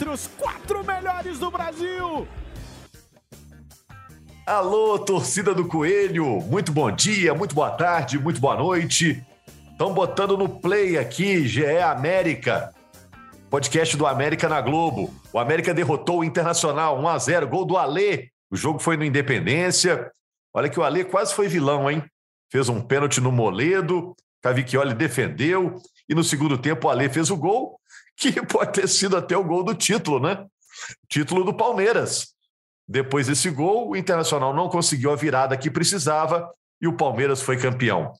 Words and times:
Entre 0.00 0.08
os 0.08 0.26
quatro 0.28 0.82
melhores 0.82 1.38
do 1.38 1.50
Brasil. 1.50 2.26
Alô, 4.46 4.98
torcida 4.98 5.54
do 5.54 5.68
Coelho, 5.68 6.40
muito 6.40 6.72
bom 6.72 6.90
dia, 6.90 7.34
muito 7.34 7.54
boa 7.54 7.70
tarde, 7.70 8.18
muito 8.18 8.40
boa 8.40 8.56
noite. 8.56 9.22
Estão 9.70 9.92
botando 9.92 10.38
no 10.38 10.48
play 10.48 10.96
aqui, 10.96 11.46
GE 11.46 11.76
América, 11.82 12.72
podcast 13.50 13.94
do 13.94 14.06
América 14.06 14.48
na 14.48 14.62
Globo. 14.62 15.12
O 15.34 15.38
América 15.38 15.74
derrotou 15.74 16.20
o 16.20 16.24
Internacional 16.24 16.98
1 16.98 17.06
a 17.08 17.18
0 17.18 17.48
gol 17.48 17.66
do 17.66 17.76
Alê. 17.76 18.30
O 18.50 18.56
jogo 18.56 18.78
foi 18.78 18.96
no 18.96 19.04
Independência. 19.04 20.10
Olha 20.54 20.70
que 20.70 20.80
o 20.80 20.82
Alê 20.82 21.04
quase 21.04 21.34
foi 21.34 21.46
vilão, 21.46 21.90
hein? 21.90 22.02
Fez 22.50 22.70
um 22.70 22.80
pênalti 22.80 23.20
no 23.20 23.30
Moledo, 23.30 24.16
Cavicchioli 24.40 24.94
defendeu 24.94 25.76
e 26.08 26.14
no 26.14 26.24
segundo 26.24 26.56
tempo 26.56 26.88
o 26.88 26.90
Alê 26.90 27.10
fez 27.10 27.30
o 27.30 27.36
gol, 27.36 27.78
que 28.20 28.44
pode 28.44 28.72
ter 28.72 28.88
sido 28.88 29.16
até 29.16 29.36
o 29.36 29.44
gol 29.44 29.62
do 29.62 29.74
título, 29.74 30.20
né? 30.20 30.44
Título 31.08 31.42
do 31.42 31.54
Palmeiras. 31.54 32.34
Depois 32.86 33.26
desse 33.26 33.48
gol, 33.50 33.88
o 33.88 33.96
Internacional 33.96 34.52
não 34.52 34.68
conseguiu 34.68 35.12
a 35.12 35.16
virada 35.16 35.56
que 35.56 35.70
precisava 35.70 36.52
e 36.80 36.86
o 36.86 36.96
Palmeiras 36.96 37.40
foi 37.40 37.56
campeão. 37.56 38.12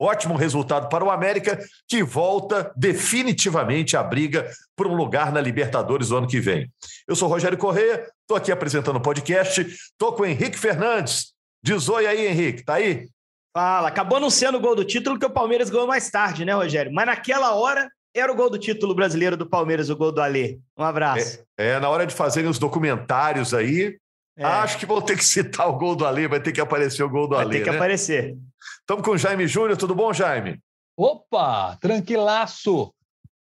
Ótimo 0.00 0.36
resultado 0.36 0.88
para 0.88 1.04
o 1.04 1.10
América, 1.10 1.58
que 1.88 2.04
volta 2.04 2.72
definitivamente 2.76 3.96
à 3.96 4.02
briga 4.02 4.48
por 4.76 4.86
um 4.86 4.94
lugar 4.94 5.32
na 5.32 5.40
Libertadores 5.40 6.10
do 6.10 6.18
ano 6.18 6.28
que 6.28 6.38
vem. 6.38 6.70
Eu 7.06 7.16
sou 7.16 7.28
Rogério 7.28 7.58
Corrêa, 7.58 8.06
estou 8.20 8.36
aqui 8.36 8.52
apresentando 8.52 8.96
o 8.96 9.02
podcast, 9.02 9.60
estou 9.60 10.12
com 10.12 10.22
o 10.22 10.26
Henrique 10.26 10.56
Fernandes. 10.56 11.32
Diz 11.64 11.88
oi 11.88 12.06
aí, 12.06 12.28
Henrique, 12.28 12.64
tá 12.64 12.74
aí? 12.74 13.08
Fala, 13.52 13.88
acabou 13.88 14.18
anunciando 14.18 14.58
o 14.58 14.60
gol 14.60 14.76
do 14.76 14.84
título 14.84 15.18
que 15.18 15.26
o 15.26 15.30
Palmeiras 15.30 15.68
ganhou 15.68 15.88
mais 15.88 16.08
tarde, 16.10 16.44
né, 16.44 16.52
Rogério? 16.52 16.92
Mas 16.92 17.06
naquela 17.06 17.54
hora 17.54 17.90
era 18.14 18.32
o 18.32 18.34
gol 18.34 18.50
do 18.50 18.58
título 18.58 18.94
brasileiro 18.94 19.36
do 19.36 19.48
Palmeiras, 19.48 19.90
o 19.90 19.96
gol 19.96 20.12
do 20.12 20.20
Alê. 20.20 20.58
Um 20.76 20.82
abraço. 20.82 21.44
É, 21.56 21.70
é 21.70 21.80
na 21.80 21.88
hora 21.88 22.06
de 22.06 22.14
fazerem 22.14 22.50
os 22.50 22.58
documentários 22.58 23.54
aí, 23.54 23.96
é. 24.38 24.44
Acho 24.44 24.78
que 24.78 24.86
vão 24.86 25.02
ter 25.02 25.16
que 25.16 25.24
citar 25.24 25.68
o 25.68 25.76
gol 25.76 25.96
do 25.96 26.06
Alê, 26.06 26.28
vai 26.28 26.40
ter 26.40 26.52
que 26.52 26.60
aparecer 26.60 27.02
o 27.02 27.10
gol 27.10 27.26
do 27.26 27.34
vai 27.34 27.44
Alê. 27.44 27.56
Vai 27.56 27.58
ter 27.58 27.64
que 27.64 27.70
né? 27.70 27.76
aparecer. 27.76 28.36
Estamos 28.80 29.04
com 29.04 29.10
o 29.10 29.18
Jaime 29.18 29.48
Júnior, 29.48 29.76
tudo 29.76 29.96
bom, 29.96 30.12
Jaime? 30.12 30.60
Opa, 30.96 31.76
tranquilaço. 31.80 32.94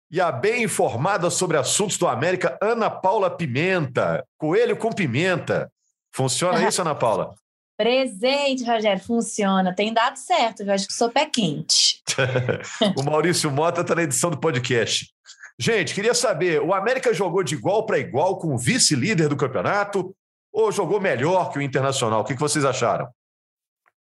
E 0.10 0.22
a 0.22 0.32
bem 0.32 0.64
informada 0.64 1.30
sobre 1.30 1.58
assuntos 1.58 1.98
do 1.98 2.08
América, 2.08 2.58
Ana 2.62 2.90
Paula 2.90 3.30
Pimenta. 3.30 4.26
Coelho 4.38 4.78
com 4.78 4.90
pimenta. 4.94 5.70
Funciona 6.14 6.64
isso, 6.66 6.82
Ana 6.82 6.96
Paula? 6.96 7.36
Presente, 7.78 8.64
Rogério, 8.64 9.03
funciona. 9.03 9.73
Tem 9.73 9.94
dado 9.94 10.17
certo, 10.17 10.64
eu 10.64 10.73
acho 10.73 10.88
que 10.88 10.94
sou 10.94 11.11
pé 11.11 11.28
quente. 11.28 12.02
o 12.97 13.03
Maurício 13.03 13.52
Mota 13.52 13.81
está 13.81 13.94
na 13.94 14.02
edição 14.02 14.31
do 14.31 14.39
podcast. 14.39 15.14
Gente, 15.59 15.94
queria 15.94 16.16
saber: 16.16 16.59
o 16.61 16.73
América 16.73 17.14
jogou 17.14 17.44
de 17.44 17.53
igual 17.53 17.86
para 17.86 18.00
igual 18.00 18.39
com 18.39 18.55
o 18.55 18.58
vice-líder 18.58 19.30
do 19.30 19.38
campeonato 19.38 20.16
ou 20.52 20.71
jogou 20.71 20.99
melhor 20.99 21.52
que 21.52 21.60
o 21.60 21.61
Internacional? 21.61 22.21
O 22.21 22.23
que 22.23 22.33
vocês 22.33 22.66
acharam? 22.66 23.08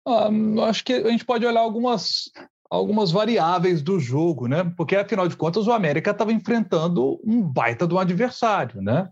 Ah, 0.07 0.29
acho 0.69 0.85
que 0.85 0.93
a 0.93 1.11
gente 1.11 1.25
pode 1.25 1.47
olhar 1.47 1.61
algumas, 1.61 2.31
algumas 2.69 3.13
variáveis 3.13 3.83
do 3.83 4.01
jogo, 4.01 4.49
né? 4.49 4.73
Porque, 4.77 4.97
afinal 4.97 5.29
de 5.29 5.37
contas, 5.37 5.69
o 5.69 5.73
América 5.73 6.11
estava 6.11 6.33
enfrentando 6.33 7.21
um 7.25 7.41
baita 7.41 7.87
de 7.87 7.95
um 7.95 7.99
adversário, 7.99 8.83
né? 8.83 9.09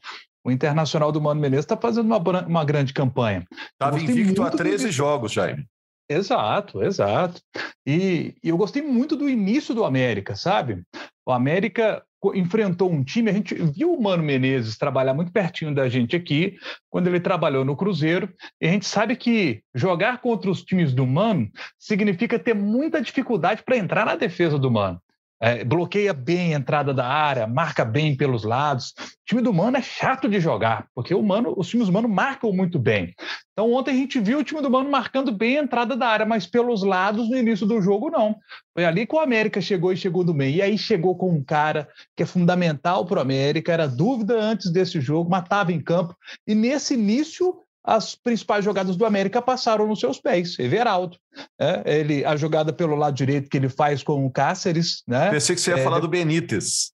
O 0.48 0.50
Internacional 0.50 1.12
do 1.12 1.20
Mano 1.20 1.42
Menezes 1.42 1.66
está 1.66 1.76
fazendo 1.76 2.06
uma, 2.06 2.19
uma 2.47 2.64
grande 2.64 2.94
campanha. 2.94 3.47
Estava 3.72 4.00
invicto 4.00 4.42
a 4.42 4.50
13 4.50 4.91
jogos, 4.91 5.31
Jaime. 5.31 5.66
Exato, 6.09 6.82
exato. 6.82 7.38
E, 7.86 8.34
e, 8.42 8.48
eu 8.48 8.56
gostei 8.56 8.81
muito 8.81 9.14
do 9.14 9.28
início 9.28 9.75
do 9.75 9.84
América, 9.84 10.34
sabe? 10.34 10.82
O 11.26 11.32
América 11.32 12.03
enfrentou 12.34 12.91
um 12.91 13.04
time, 13.04 13.28
a 13.31 13.34
gente 13.34 13.54
viu 13.54 13.92
o 13.92 14.03
Mano 14.03 14.22
Menezes 14.22 14.78
trabalhar 14.78 15.12
muito 15.12 15.31
pertinho 15.31 15.75
da 15.75 15.86
gente 15.86 16.16
aqui, 16.16 16.56
quando 16.88 17.09
ele 17.09 17.20
trabalhou 17.20 17.62
no 17.62 17.76
Cruzeiro, 17.76 18.32
e 18.59 18.66
a 18.66 18.70
gente 18.70 18.86
sabe 18.86 19.16
que 19.16 19.62
jogar 19.75 20.22
contra 20.22 20.50
os 20.50 20.65
times 20.65 20.94
do 20.94 21.06
Mano 21.06 21.50
significa 21.78 22.38
ter 22.38 22.54
muita 22.54 23.03
dificuldade 23.03 23.62
para 23.62 23.76
entrar 23.76 24.06
na 24.06 24.16
defesa 24.16 24.59
do 24.59 24.70
Mano. 24.70 24.98
É, 25.41 25.65
bloqueia 25.65 26.12
bem 26.12 26.54
a 26.54 26.59
entrada 26.59 26.93
da 26.93 27.06
área, 27.06 27.47
marca 27.47 27.84
bem 27.84 28.16
pelos 28.16 28.43
lados. 28.43 28.93
O 28.99 29.26
time 29.26 29.41
do 29.41 29.53
Mano 29.53 29.76
é 29.76 29.82
chato 29.82 30.28
de 30.28 30.41
jogar, 30.41 30.88
porque 30.94 31.15
o 31.15 31.22
Mano, 31.22 31.54
os 31.56 31.69
times 31.69 31.87
do 31.87 31.93
Mano 31.93 32.09
marcam 32.09 32.53
muito 32.53 32.78
bem. 32.78 33.15
Então, 33.53 33.72
ontem 33.72 33.93
a 33.93 33.94
gente 33.94 34.21
viu 34.21 34.38
o 34.38 34.44
time 34.44 34.60
do 34.60 34.71
Mano 34.71 34.91
marcando 34.91 35.31
bem 35.32 35.59
a 35.59 35.62
entrada 35.62 35.97
da 35.97 36.09
área, 36.09 36.27
mas 36.27 36.47
pelos 36.47 36.82
lados, 36.82 37.28
no 37.28 37.37
início 37.37 37.66
do 37.66 37.81
jogo, 37.81 38.10
não. 38.10 38.37
Foi 38.75 38.84
ali 38.84 39.06
que 39.06 39.15
o 39.15 39.21
América 39.21 39.60
chegou 39.60 39.93
e 39.93 39.97
chegou 39.97 40.25
do 40.25 40.34
meio. 40.34 40.56
E 40.56 40.62
aí 40.62 40.78
chegou 40.78 41.16
com 41.16 41.31
um 41.31 41.43
cara 41.43 41.88
que 42.16 42.22
é 42.22 42.27
fundamental 42.27 43.04
para 43.04 43.19
o 43.19 43.22
América, 43.22 43.72
era 43.72 43.87
dúvida 43.88 44.41
antes 44.41 44.72
desse 44.72 45.00
jogo, 45.00 45.31
matava 45.31 45.72
em 45.72 45.81
campo. 45.81 46.16
E 46.47 46.54
nesse 46.54 46.94
início, 46.94 47.62
as 47.88 48.15
principais 48.15 48.62
jogadas 48.62 48.97
do 48.97 49.06
América 49.06 49.41
passaram 49.41 49.87
nos 49.87 49.99
seus 49.99 50.21
pés. 50.21 50.59
Everaldo, 50.59 51.16
né? 51.59 51.82
ele, 51.87 52.22
a 52.22 52.37
jogada 52.37 52.71
pelo 52.71 52.94
lado 52.94 53.15
direito 53.15 53.49
que 53.49 53.56
ele 53.56 53.71
faz 53.71 54.03
com 54.03 54.26
o 54.26 54.31
Cáceres. 54.31 55.03
Né? 55.06 55.31
Pensei 55.31 55.56
que 55.56 55.62
você 55.62 55.71
ia 55.71 55.78
é, 55.78 55.82
falar 55.82 55.98
do 55.98 56.06
Benítez. 56.06 56.93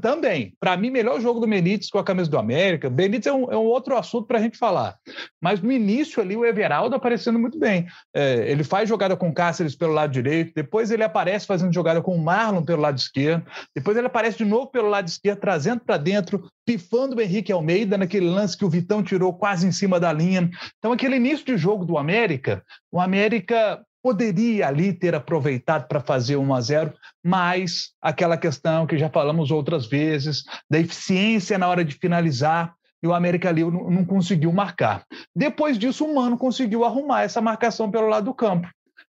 Também. 0.00 0.54
Para 0.60 0.76
mim, 0.76 0.90
melhor 0.90 1.20
jogo 1.20 1.40
do 1.40 1.46
Benítez 1.46 1.90
com 1.90 1.98
a 1.98 2.04
camisa 2.04 2.30
do 2.30 2.38
América. 2.38 2.90
Benítez 2.90 3.26
é 3.26 3.32
um, 3.32 3.52
é 3.52 3.56
um 3.56 3.64
outro 3.64 3.96
assunto 3.96 4.26
para 4.26 4.38
a 4.38 4.42
gente 4.42 4.58
falar. 4.58 4.96
Mas 5.40 5.60
no 5.60 5.70
início 5.70 6.22
ali, 6.22 6.36
o 6.36 6.44
Everaldo 6.44 6.96
aparecendo 6.96 7.38
muito 7.38 7.58
bem. 7.58 7.86
É, 8.14 8.50
ele 8.50 8.64
faz 8.64 8.88
jogada 8.88 9.16
com 9.16 9.28
o 9.28 9.34
Cáceres 9.34 9.74
pelo 9.74 9.92
lado 9.92 10.12
direito, 10.12 10.52
depois 10.54 10.90
ele 10.90 11.02
aparece 11.02 11.46
fazendo 11.46 11.72
jogada 11.72 12.00
com 12.00 12.14
o 12.14 12.22
Marlon 12.22 12.64
pelo 12.64 12.82
lado 12.82 12.98
esquerdo, 12.98 13.44
depois 13.74 13.96
ele 13.96 14.06
aparece 14.06 14.38
de 14.38 14.44
novo 14.44 14.68
pelo 14.68 14.88
lado 14.88 15.08
esquerdo, 15.08 15.40
trazendo 15.40 15.80
para 15.80 15.96
dentro, 15.96 16.48
pifando 16.66 17.16
o 17.16 17.20
Henrique 17.20 17.52
Almeida 17.52 17.98
naquele 17.98 18.28
lance 18.28 18.56
que 18.56 18.64
o 18.64 18.70
Vitão 18.70 19.02
tirou 19.02 19.34
quase 19.34 19.66
em 19.66 19.72
cima 19.72 20.00
da 20.00 20.12
linha. 20.12 20.50
Então, 20.78 20.92
aquele 20.92 21.16
início 21.16 21.44
de 21.44 21.56
jogo 21.56 21.84
do 21.84 21.98
América, 21.98 22.62
o 22.90 23.00
América 23.00 23.84
poderia 24.04 24.68
ali 24.68 24.92
ter 24.92 25.14
aproveitado 25.14 25.88
para 25.88 25.98
fazer 25.98 26.36
1 26.36 26.54
a 26.54 26.60
0, 26.60 26.92
mas 27.24 27.92
aquela 28.02 28.36
questão 28.36 28.86
que 28.86 28.98
já 28.98 29.08
falamos 29.08 29.50
outras 29.50 29.86
vezes, 29.86 30.44
da 30.68 30.78
eficiência 30.78 31.56
na 31.56 31.66
hora 31.66 31.82
de 31.82 31.94
finalizar, 31.94 32.74
e 33.02 33.06
o 33.06 33.14
América 33.14 33.48
ali 33.48 33.62
não, 33.62 33.90
não 33.90 34.04
conseguiu 34.04 34.52
marcar. 34.52 35.06
Depois 35.34 35.78
disso, 35.78 36.04
o 36.04 36.14
Mano 36.14 36.36
conseguiu 36.36 36.84
arrumar 36.84 37.22
essa 37.22 37.40
marcação 37.40 37.90
pelo 37.90 38.06
lado 38.08 38.26
do 38.26 38.34
campo. 38.34 38.68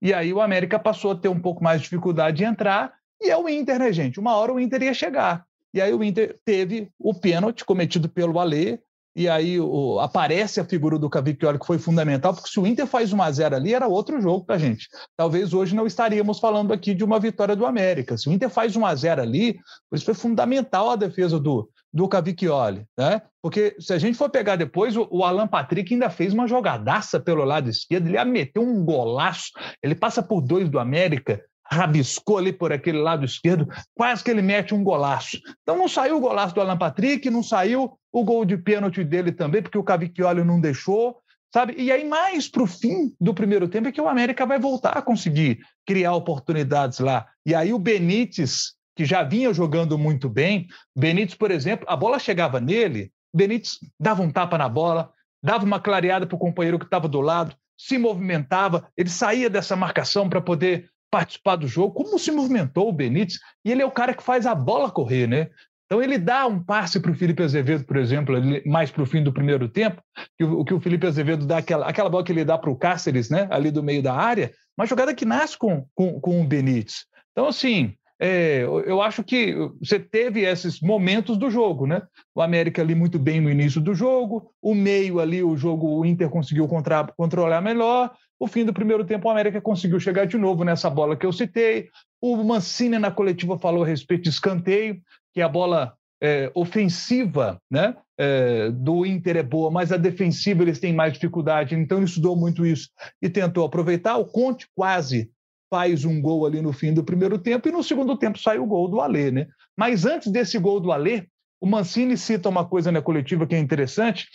E 0.02 0.14
aí 0.14 0.32
o 0.32 0.40
América 0.40 0.80
passou 0.80 1.12
a 1.12 1.16
ter 1.16 1.28
um 1.28 1.40
pouco 1.40 1.62
mais 1.62 1.82
de 1.82 1.84
dificuldade 1.84 2.38
de 2.38 2.46
entrar, 2.46 2.94
e 3.22 3.30
é 3.30 3.36
o 3.36 3.50
Inter, 3.50 3.80
né, 3.80 3.92
gente? 3.92 4.22
Uma 4.22 4.38
hora 4.38 4.54
o 4.54 4.60
Inter 4.60 4.84
ia 4.84 4.94
chegar. 4.94 5.44
E 5.74 5.82
aí 5.82 5.94
o 5.94 6.02
Inter 6.02 6.34
teve 6.46 6.90
o 6.98 7.14
pênalti 7.14 7.66
cometido 7.66 8.08
pelo 8.08 8.40
Alê, 8.40 8.80
e 9.18 9.28
aí 9.28 9.60
o, 9.60 10.00
aparece 10.00 10.60
a 10.60 10.64
figura 10.64 11.00
do 11.00 11.10
Cavicchioli, 11.10 11.58
que 11.58 11.66
foi 11.66 11.80
fundamental, 11.80 12.36
porque 12.36 12.52
se 12.52 12.60
o 12.60 12.68
Inter 12.68 12.86
faz 12.86 13.12
1 13.12 13.20
a 13.20 13.32
0 13.32 13.56
ali, 13.56 13.74
era 13.74 13.88
outro 13.88 14.22
jogo 14.22 14.46
para 14.46 14.58
a 14.58 14.60
gente. 14.60 14.88
Talvez 15.18 15.56
hoje 15.56 15.76
não 15.76 15.88
estaríamos 15.88 16.38
falando 16.38 16.72
aqui 16.72 16.94
de 16.94 17.04
uma 17.04 17.20
vitória 17.20 17.56
do 17.56 17.66
América. 17.66 18.16
Se 18.16 18.30
o 18.30 18.32
Inter 18.32 18.48
faz 18.48 18.76
1 18.76 18.86
a 18.86 18.94
0 18.94 19.24
ali, 19.24 19.60
isso 19.92 20.06
foi 20.06 20.14
fundamental 20.14 20.92
a 20.92 20.96
defesa 20.96 21.40
do, 21.40 21.68
do 21.92 22.08
Cavicchioli, 22.08 22.86
né? 22.96 23.24
Porque 23.42 23.76
se 23.80 23.92
a 23.92 23.98
gente 23.98 24.20
for 24.20 24.30
pegar 24.30 24.56
depois, 24.56 24.96
o, 24.96 25.08
o, 25.10 25.24
Alan 25.24 25.48
Patrick 25.48 25.92
ainda 25.92 26.12
fez 26.12 26.32
uma 26.32 26.48
jogadaça 26.48 27.20
pelo 27.20 27.44
lado 27.44 27.72
esquerdo, 27.72 28.06
ele 28.06 28.18
ia 28.18 28.26
meter 28.26 28.60
um 28.60 28.86
golaço, 28.86 29.50
ele 29.82 29.96
passa 29.96 30.22
por 30.22 30.42
dois 30.42 30.70
do 30.70 30.78
América, 30.78 31.42
rabiscou 31.70 32.38
ali 32.38 32.54
por 32.54 32.72
aquele 32.72 33.00
lado 33.00 33.26
esquerdo, 33.26 33.68
quase 33.94 34.24
que 34.24 34.32
ele 34.32 34.42
mete 34.42 34.74
um 34.74 34.84
golaço. 34.84 35.40
Então 35.62 35.78
não 35.78 35.88
saiu 35.88 36.18
o 36.18 36.22
golaço 36.22 36.56
do 36.56 36.62
Alan 36.62 36.78
Patrick, 36.78 37.30
não 37.30 37.44
saiu 37.44 37.98
o 38.12 38.24
gol 38.24 38.46
de 38.46 38.58
pênalti 38.58 39.04
dele 39.04 39.32
também, 39.32 39.62
porque 39.62 39.78
o 39.78 39.84
Cavicchioli 39.84 40.44
não 40.44 40.60
deixou, 40.60 41.18
sabe? 41.54 41.76
E 41.78 41.92
aí 41.92 42.08
mais 42.08 42.48
para 42.48 42.64
o 42.64 42.68
fim 42.68 43.14
do 43.20 43.34
primeiro 43.34 43.68
tempo 43.68 43.88
é 43.88 43.92
que 43.92 44.02
o 44.02 44.08
América 44.08 44.46
vai 44.46 44.60
voltar 44.60 44.98
a 44.98 45.02
conseguir 45.02 45.60
criar 45.86 46.14
oportunidades 46.14 47.00
lá. 47.00 47.26
E 47.46 47.54
aí 47.54 47.74
o 47.74 47.80
Benítez, 47.80 48.74
que 48.96 49.06
já 49.06 49.24
vinha 49.24 49.54
jogando 49.54 49.98
muito 49.98 50.30
bem, 50.30 50.68
Benítez, 50.96 51.36
por 51.36 51.52
exemplo, 51.52 51.86
a 51.90 51.96
bola 51.96 52.20
chegava 52.20 52.60
nele, 52.60 53.12
Benítez 53.34 53.78
dava 54.00 54.24
um 54.24 54.32
tapa 54.32 54.58
na 54.58 54.70
bola, 54.70 55.12
dava 55.44 55.66
uma 55.66 55.80
clareada 55.80 56.26
para 56.26 56.36
o 56.36 56.40
companheiro 56.40 56.80
que 56.80 56.86
estava 56.86 57.08
do 57.08 57.22
lado, 57.22 57.56
se 57.78 57.98
movimentava, 57.98 58.90
ele 58.98 59.10
saía 59.10 59.50
dessa 59.50 59.76
marcação 59.76 60.28
para 60.28 60.42
poder 60.42 60.90
participar 61.10 61.56
do 61.56 61.68
jogo, 61.68 61.94
como 61.94 62.20
se 62.20 62.32
movimentou 62.32 62.90
o 62.90 62.94
Benítez, 62.94 63.40
e 63.64 63.72
ele 63.72 63.82
é 63.82 63.86
o 63.86 63.92
cara 63.92 64.14
que 64.14 64.24
faz 64.24 64.46
a 64.46 64.54
bola 64.54 64.92
correr, 64.92 65.28
né? 65.28 65.50
Então 65.86 66.04
ele 66.04 66.18
dá 66.18 66.46
um 66.46 66.62
passe 66.62 67.00
para 67.00 67.12
o 67.12 67.16
Felipe 67.16 67.42
Azevedo, 67.42 67.86
por 67.86 67.96
exemplo, 67.96 68.36
mais 68.66 68.92
para 68.92 69.04
o 69.04 69.06
fim 69.06 69.24
do 69.24 69.32
primeiro 69.32 69.70
tempo, 69.70 70.02
que 70.38 70.44
o, 70.44 70.66
que 70.66 70.74
o 70.74 70.82
Felipe 70.82 71.08
Azevedo 71.08 71.46
dá 71.46 71.60
aquela, 71.60 71.88
aquela 71.88 72.10
bola 72.10 72.26
que 72.26 72.32
ele 72.32 72.44
dá 72.44 72.58
para 72.58 72.70
o 72.70 72.76
Cáceres, 72.76 73.30
né, 73.30 73.48
ali 73.50 73.72
do 73.72 73.82
meio 73.82 74.04
da 74.04 74.14
área, 74.14 74.52
uma 74.78 74.86
jogada 74.86 75.16
que 75.16 75.24
nasce 75.24 75.58
com, 75.58 75.86
com, 75.96 76.20
com 76.20 76.42
o 76.42 76.46
Benítez. 76.46 77.06
Então, 77.32 77.48
assim, 77.48 77.96
é, 78.20 78.64
eu 78.64 79.02
acho 79.02 79.24
que 79.24 79.54
você 79.80 80.00
teve 80.00 80.42
esses 80.42 80.82
momentos 80.82 81.38
do 81.38 81.52
jogo, 81.52 81.86
né? 81.86 82.02
O 82.34 82.42
América 82.42 82.82
ali 82.82 82.96
muito 82.96 83.20
bem 83.20 83.40
no 83.40 83.50
início 83.50 83.80
do 83.80 83.94
jogo, 83.94 84.52
o 84.62 84.74
meio 84.74 85.20
ali, 85.20 85.44
o 85.44 85.56
jogo, 85.56 85.88
o 85.88 86.06
Inter 86.06 86.30
conseguiu 86.30 86.68
contra, 86.68 87.04
controlar 87.16 87.62
melhor. 87.62 88.12
O 88.40 88.48
fim 88.48 88.66
do 88.66 88.74
primeiro 88.74 89.06
tempo, 89.06 89.28
o 89.28 89.32
América 89.32 89.62
conseguiu 89.62 90.00
chegar 90.00 90.26
de 90.26 90.38
novo 90.38 90.64
nessa 90.64 90.90
bola 90.90 91.16
que 91.16 91.26
eu 91.26 91.34
citei. 91.34 91.90
O 92.22 92.36
Mancini 92.44 92.98
na 92.98 93.12
coletiva 93.12 93.58
falou 93.58 93.84
a 93.84 93.88
respeito 93.88 94.24
de 94.24 94.30
escanteio, 94.30 95.00
que 95.34 95.42
a 95.42 95.48
bola 95.48 95.94
é, 96.22 96.52
ofensiva 96.56 97.62
né, 97.70 97.96
é, 98.18 98.72
do 98.72 99.06
Inter 99.06 99.38
é 99.38 99.44
boa, 99.44 99.70
mas 99.70 99.92
a 99.92 99.98
defensiva 99.98 100.64
eles 100.64 100.80
têm 100.80 100.94
mais 100.94 101.14
dificuldade, 101.14 101.76
então 101.76 102.00
ele 102.00 102.06
estudou 102.06 102.36
muito 102.36 102.66
isso 102.66 102.90
e 103.22 103.30
tentou 103.30 103.66
aproveitar. 103.66 104.18
O 104.18 104.26
Conte 104.26 104.68
quase 104.76 105.30
faz 105.70 106.06
um 106.06 106.22
gol 106.22 106.46
ali 106.46 106.62
no 106.62 106.72
fim 106.74 106.94
do 106.94 107.04
primeiro 107.04 107.38
tempo 107.38 107.68
e 107.68 107.72
no 107.72 107.84
segundo 107.84 108.18
tempo 108.18 108.40
sai 108.40 108.58
o 108.58 108.66
gol 108.66 108.88
do 108.88 109.02
Alê, 109.02 109.32
né? 109.32 109.48
Mas 109.76 110.06
antes 110.06 110.32
desse 110.32 110.58
gol 110.58 110.80
do 110.80 110.92
Alê, 110.92 111.28
o 111.60 111.68
Mancini 111.68 112.18
cita 112.18 112.50
uma 112.50 112.66
coisa 112.66 112.92
na 112.92 113.02
coletiva 113.02 113.46
que 113.46 113.56
é 113.56 113.60
interessante, 113.60 114.28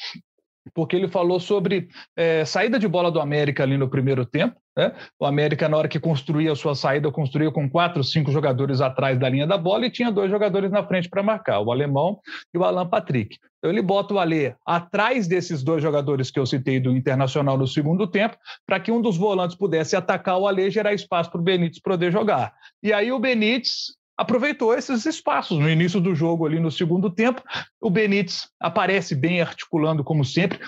porque 0.75 0.97
ele 0.97 1.09
falou 1.09 1.41
sobre 1.41 1.89
é, 2.17 2.45
saída 2.45 2.79
de 2.79 2.89
bola 2.89 3.11
do 3.11 3.21
América 3.21 3.63
ali 3.63 3.77
no 3.77 3.89
primeiro 3.89 4.25
tempo. 4.25 4.61
Né? 4.77 4.93
O 5.19 5.27
América, 5.27 5.69
na 5.69 5.77
hora 5.77 5.89
que 5.89 6.01
construía 6.01 6.53
a 6.53 6.57
sua 6.57 6.75
saída, 6.75 7.11
construía 7.11 7.51
com 7.51 7.69
quatro, 7.69 8.03
cinco 8.03 8.31
jogadores 8.33 8.81
atrás 8.81 9.19
da 9.19 9.29
linha 9.29 9.47
da 9.47 9.59
bola 9.59 9.87
e 9.87 9.91
tinha 9.91 10.11
dois 10.11 10.31
jogadores 10.31 10.71
na 10.71 10.87
frente 10.87 11.09
para 11.09 11.23
marcar, 11.23 11.61
o 11.61 11.71
Alemão 11.71 12.19
e 12.55 12.59
o 12.59 12.65
Alan 12.65 12.87
Patrick. 12.87 13.37
Então 13.59 13.71
ele 13.71 13.83
bota 13.83 14.15
o 14.15 14.19
Alê 14.19 14.55
atrás 14.67 15.29
desses 15.29 15.63
dois 15.63 15.83
jogadores 15.83 16.31
que 16.31 16.41
eu 16.41 16.47
citei 16.47 16.81
do 16.81 16.97
Internacional 16.97 17.57
no 17.57 17.67
segundo 17.67 18.07
tempo, 18.07 18.37
para 18.67 18.81
que 18.81 18.91
um 18.91 19.01
dos 19.01 19.17
volantes 19.17 19.57
pudesse 19.57 19.95
atacar 19.95 20.39
o 20.39 20.49
Alê 20.49 20.69
e 20.69 20.71
gerar 20.71 20.95
espaço 20.95 21.31
para 21.31 21.41
o 21.41 21.45
Benítez 21.45 21.81
poder 21.81 22.11
jogar. 22.11 22.55
E 22.83 22.93
aí 22.93 23.13
o 23.13 23.21
Benítez 23.21 23.95
aproveitou 24.17 24.75
esses 24.75 25.07
espaços 25.07 25.59
no 25.59 25.69
início 25.69 26.01
do 26.01 26.15
jogo 26.15 26.47
ali 26.47 26.61
no 26.61 26.71
segundo 26.71 27.11
tempo. 27.11 27.43
O 27.81 27.91
Benítez 27.91 28.49
aparece 28.61 29.15
bem 29.15 29.41
articulando 29.41 30.05
como 30.05 30.25
sempre. 30.25 30.59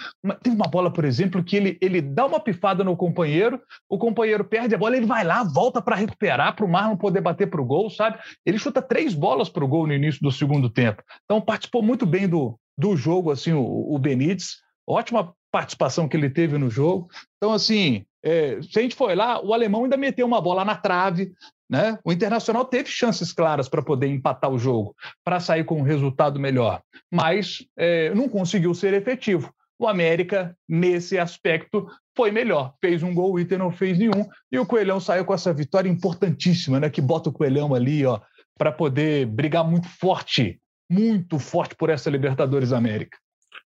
Tem 0.43 0.53
uma 0.53 0.67
bola, 0.67 0.93
por 0.93 1.05
exemplo, 1.05 1.43
que 1.43 1.57
ele, 1.57 1.79
ele 1.81 2.01
dá 2.01 2.27
uma 2.27 2.41
pifada 2.41 2.83
no 2.83 2.97
companheiro, 2.97 3.61
o 3.89 3.99
companheiro 3.99 4.45
perde 4.45 4.75
a 4.75 4.79
bola, 4.79 4.97
ele 4.97 5.07
vai 5.07 5.25
lá, 5.25 5.43
volta 5.45 5.81
para 5.81 5.97
recuperar 5.97 6.55
para 6.55 6.65
o 6.65 6.69
Marlon 6.69 6.97
poder 6.97 7.21
bater 7.21 7.49
para 7.49 7.61
o 7.61 7.67
gol, 7.67 7.91
sabe? 7.91 8.19
Ele 8.45 8.59
chuta 8.59 8.83
três 8.83 9.15
bolas 9.15 9.49
para 9.49 9.65
o 9.65 9.69
gol 9.69 9.87
no 9.87 9.95
início 9.95 10.21
do 10.23 10.33
segundo 10.33 10.71
tempo. 10.71 11.03
Então 11.25 11.41
participou 11.41 11.83
muito 11.83 12.07
bem 12.07 12.29
do, 12.29 12.59
do 12.77 12.97
jogo 12.97 13.31
assim 13.31 13.53
o, 13.53 13.95
o 13.95 13.99
Benítez. 13.99 14.57
Ótima 14.87 15.35
participação 15.55 16.09
que 16.09 16.17
ele 16.17 16.29
teve 16.29 16.59
no 16.59 16.69
jogo. 16.69 17.09
Então, 17.37 17.53
assim, 17.53 18.05
é, 18.25 18.59
se 18.63 18.79
a 18.79 18.83
gente 18.83 18.97
foi 18.97 19.15
lá, 19.15 19.41
o 19.45 19.53
alemão 19.53 19.85
ainda 19.85 19.99
meteu 19.99 20.27
uma 20.27 20.41
bola 20.41 20.65
na 20.65 20.75
trave, 20.75 21.35
né? 21.69 21.99
O 22.03 22.11
Internacional 22.11 22.65
teve 22.65 22.89
chances 22.89 23.33
claras 23.33 23.69
para 23.69 23.83
poder 23.83 24.07
empatar 24.09 24.51
o 24.51 24.59
jogo, 24.59 24.97
para 25.23 25.41
sair 25.41 25.65
com 25.65 25.79
um 25.79 25.83
resultado 25.83 26.41
melhor, 26.41 26.81
mas 27.13 27.67
é, 27.77 28.15
não 28.15 28.29
conseguiu 28.29 28.75
ser 28.75 28.95
efetivo. 28.95 29.53
O 29.79 29.87
América, 29.87 30.57
nesse 30.69 31.19
aspecto, 31.19 31.87
foi 32.17 32.31
melhor. 32.31 32.75
Fez 32.81 33.03
um 33.03 33.13
gol, 33.13 33.33
o 33.35 33.41
Inter 33.41 33.59
não 33.59 33.71
fez 33.71 33.99
nenhum, 33.99 34.27
e 34.51 34.59
o 34.59 34.65
Coelhão 34.65 35.01
saiu 35.01 35.25
com 35.25 35.35
essa 35.35 35.53
vitória 35.53 35.89
importantíssima, 35.89 36.81
né? 36.81 36.89
Que 36.89 37.03
bota 37.03 37.29
o 37.29 37.33
Coelhão 37.33 37.75
ali, 37.75 38.07
ó, 38.07 38.21
para 38.57 38.73
poder 38.73 39.27
brigar 39.27 39.65
muito 39.65 39.89
forte, 39.89 40.59
muito 40.89 41.39
forte 41.39 41.75
por 41.75 41.91
essa 41.91 42.09
Libertadores 42.09 42.73
América. 42.73 43.19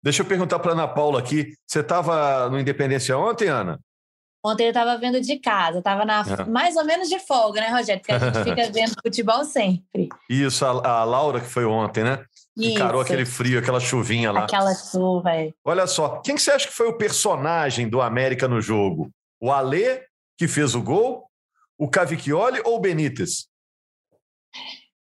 Deixa 0.04 0.24
eu 0.24 0.26
perguntar 0.26 0.60
para 0.60 0.72
Ana 0.72 0.88
Paula 0.88 1.20
aqui. 1.20 1.54
Você 1.68 1.80
estava 1.80 2.50
no 2.50 2.60
Independência 2.60 3.18
ontem, 3.18 3.48
Ana? 3.48 3.80
Ontem 4.44 4.64
eu 4.64 4.70
estava 4.70 4.98
vendo 4.98 5.22
de 5.22 5.38
casa, 5.38 5.78
estava 5.78 6.04
na 6.04 6.22
é. 6.22 6.46
mais 6.46 6.76
ou 6.76 6.84
menos 6.84 7.08
de 7.08 7.20
folga, 7.20 7.62
né, 7.62 7.70
Rogério? 7.70 8.02
Porque 8.02 8.12
a 8.12 8.20
gente 8.20 8.44
fica 8.44 8.70
vendo 8.74 8.96
futebol 9.02 9.46
sempre. 9.46 10.10
Isso, 10.28 10.66
a, 10.66 11.02
a 11.02 11.04
Laura 11.04 11.40
que 11.40 11.48
foi 11.48 11.64
ontem, 11.64 12.04
né? 12.04 12.26
Isso. 12.58 12.72
Encarou 12.72 13.02
aquele 13.02 13.26
frio, 13.26 13.60
aquela 13.60 13.80
chuvinha 13.80 14.32
lá. 14.32 14.46
Aquela 14.46 14.74
chuva, 14.74 15.32
é. 15.36 15.54
Olha 15.64 15.86
só, 15.86 16.22
quem 16.22 16.36
que 16.36 16.42
você 16.42 16.52
acha 16.52 16.68
que 16.68 16.74
foi 16.74 16.88
o 16.88 16.98
personagem 16.98 17.88
do 17.88 18.02
América 18.02 18.48
no 18.48 18.60
jogo? 18.60 19.12
O 19.40 19.52
Alê, 19.52 20.06
que 20.38 20.48
fez 20.48 20.74
o 20.74 20.82
gol? 20.82 21.30
O 21.78 21.88
Cavicchioli 21.88 22.62
ou 22.66 22.78
o 22.78 22.80
Benítez? 22.80 23.48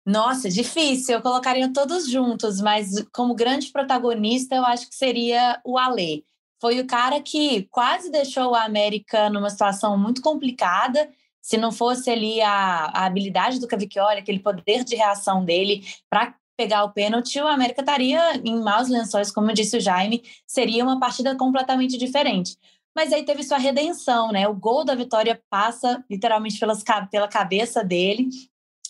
Nossa, 0.05 0.49
difícil. 0.49 1.15
Eu 1.15 1.21
colocaria 1.21 1.71
todos 1.73 2.09
juntos, 2.09 2.61
mas 2.61 3.03
como 3.11 3.35
grande 3.35 3.71
protagonista, 3.71 4.55
eu 4.55 4.65
acho 4.65 4.87
que 4.87 4.95
seria 4.95 5.59
o 5.65 5.77
Alê 5.77 6.23
foi 6.61 6.79
o 6.79 6.85
cara 6.85 7.19
que 7.19 7.63
quase 7.71 8.11
deixou 8.11 8.51
o 8.51 8.55
América 8.55 9.31
numa 9.31 9.49
situação 9.49 9.97
muito 9.97 10.21
complicada. 10.21 11.09
Se 11.41 11.57
não 11.57 11.71
fosse 11.71 12.11
ali 12.11 12.39
a, 12.39 12.85
a 12.85 13.05
habilidade 13.05 13.59
do 13.59 13.67
Cavicchioli, 13.67 14.19
aquele 14.19 14.39
poder 14.39 14.83
de 14.83 14.95
reação 14.95 15.43
dele 15.43 15.83
para 16.07 16.35
pegar 16.55 16.83
o 16.83 16.91
pênalti, 16.91 17.39
o 17.39 17.47
América 17.47 17.81
estaria 17.81 18.37
em 18.37 18.61
maus 18.61 18.87
lençóis, 18.87 19.31
como 19.31 19.51
disse 19.51 19.77
o 19.77 19.81
Jaime, 19.81 20.21
seria 20.45 20.83
uma 20.83 20.99
partida 20.99 21.35
completamente 21.35 21.97
diferente. 21.97 22.55
Mas 22.95 23.11
aí 23.11 23.23
teve 23.23 23.41
sua 23.41 23.57
redenção, 23.57 24.31
né? 24.31 24.47
O 24.47 24.53
gol 24.53 24.85
da 24.85 24.93
vitória 24.93 25.41
passa 25.49 26.03
literalmente 26.07 26.59
pelas, 26.59 26.83
pela 27.09 27.27
cabeça 27.27 27.83
dele 27.83 28.29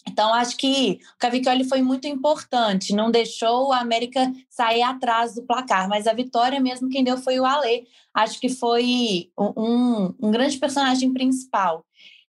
então, 0.08 0.34
acho 0.34 0.58
que 0.58 1.00
o 1.16 1.18
Cavicchioli 1.20 1.64
foi 1.64 1.82
muito 1.82 2.08
importante, 2.08 2.96
não 2.96 3.12
deixou 3.12 3.68
o 3.68 3.74
América 3.74 4.32
sair 4.50 4.82
atrás 4.82 5.36
do 5.36 5.44
placar, 5.44 5.88
mas 5.88 6.08
a 6.08 6.14
vitória 6.14 6.60
mesmo 6.60 6.90
quem 6.90 7.04
deu 7.04 7.18
foi 7.18 7.40
o 7.40 7.46
Alê. 7.46 7.86
Acho 8.14 8.40
que 8.40 8.50
foi 8.50 9.30
um, 9.38 10.14
um 10.20 10.32
grande 10.32 10.58
personagem 10.58 11.14
principal. 11.14 11.86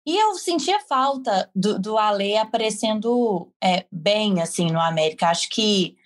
E 0.04 0.16
eu 0.16 0.34
sentia 0.34 0.80
falta 0.80 1.48
do, 1.54 1.78
do 1.78 1.98
Alê 1.98 2.36
aparecendo 2.36 3.50
é, 3.62 3.86
bem 3.92 4.40
assim 4.40 4.66
no 4.66 4.80
América. 4.80 5.28
Acho 5.28 5.48
que 5.48 5.96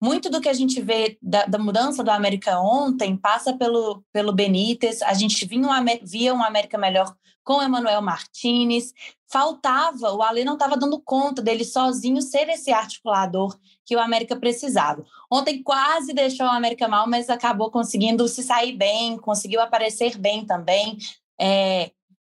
muito 0.00 0.30
do 0.30 0.40
que 0.40 0.48
a 0.48 0.54
gente 0.54 0.80
vê 0.80 1.18
da, 1.20 1.44
da, 1.44 1.58
mudança 1.58 2.02
do 2.02 2.10
América 2.10 2.58
ontem 2.60 3.16
passa 3.16 3.52
pelo, 3.56 4.02
pelo 4.12 4.32
Benítez. 4.32 5.02
A 5.02 5.14
gente 5.14 5.44
via 5.46 5.60
um, 5.60 5.68
via 6.02 6.34
um 6.34 6.42
América 6.42 6.78
melhor 6.78 7.14
com 7.44 7.54
o 7.54 7.62
Emanuel 7.62 8.02
Martinez. 8.02 8.92
Faltava, 9.30 10.12
o 10.12 10.22
Ale 10.22 10.44
não 10.44 10.54
estava 10.54 10.76
dando 10.76 11.00
conta 11.00 11.40
dele 11.40 11.64
sozinho 11.64 12.20
ser 12.20 12.48
esse 12.48 12.70
articulador 12.70 13.56
que 13.84 13.96
o 13.96 14.00
América 14.00 14.36
precisava. 14.36 15.04
Ontem 15.30 15.62
quase 15.62 16.12
deixou 16.12 16.46
o 16.46 16.50
América 16.50 16.86
mal, 16.86 17.08
mas 17.08 17.30
acabou 17.30 17.70
conseguindo 17.70 18.28
se 18.28 18.42
sair 18.42 18.76
bem, 18.76 19.16
conseguiu 19.16 19.60
aparecer 19.60 20.18
bem 20.18 20.44
também. 20.44 20.98
É, 21.40 21.90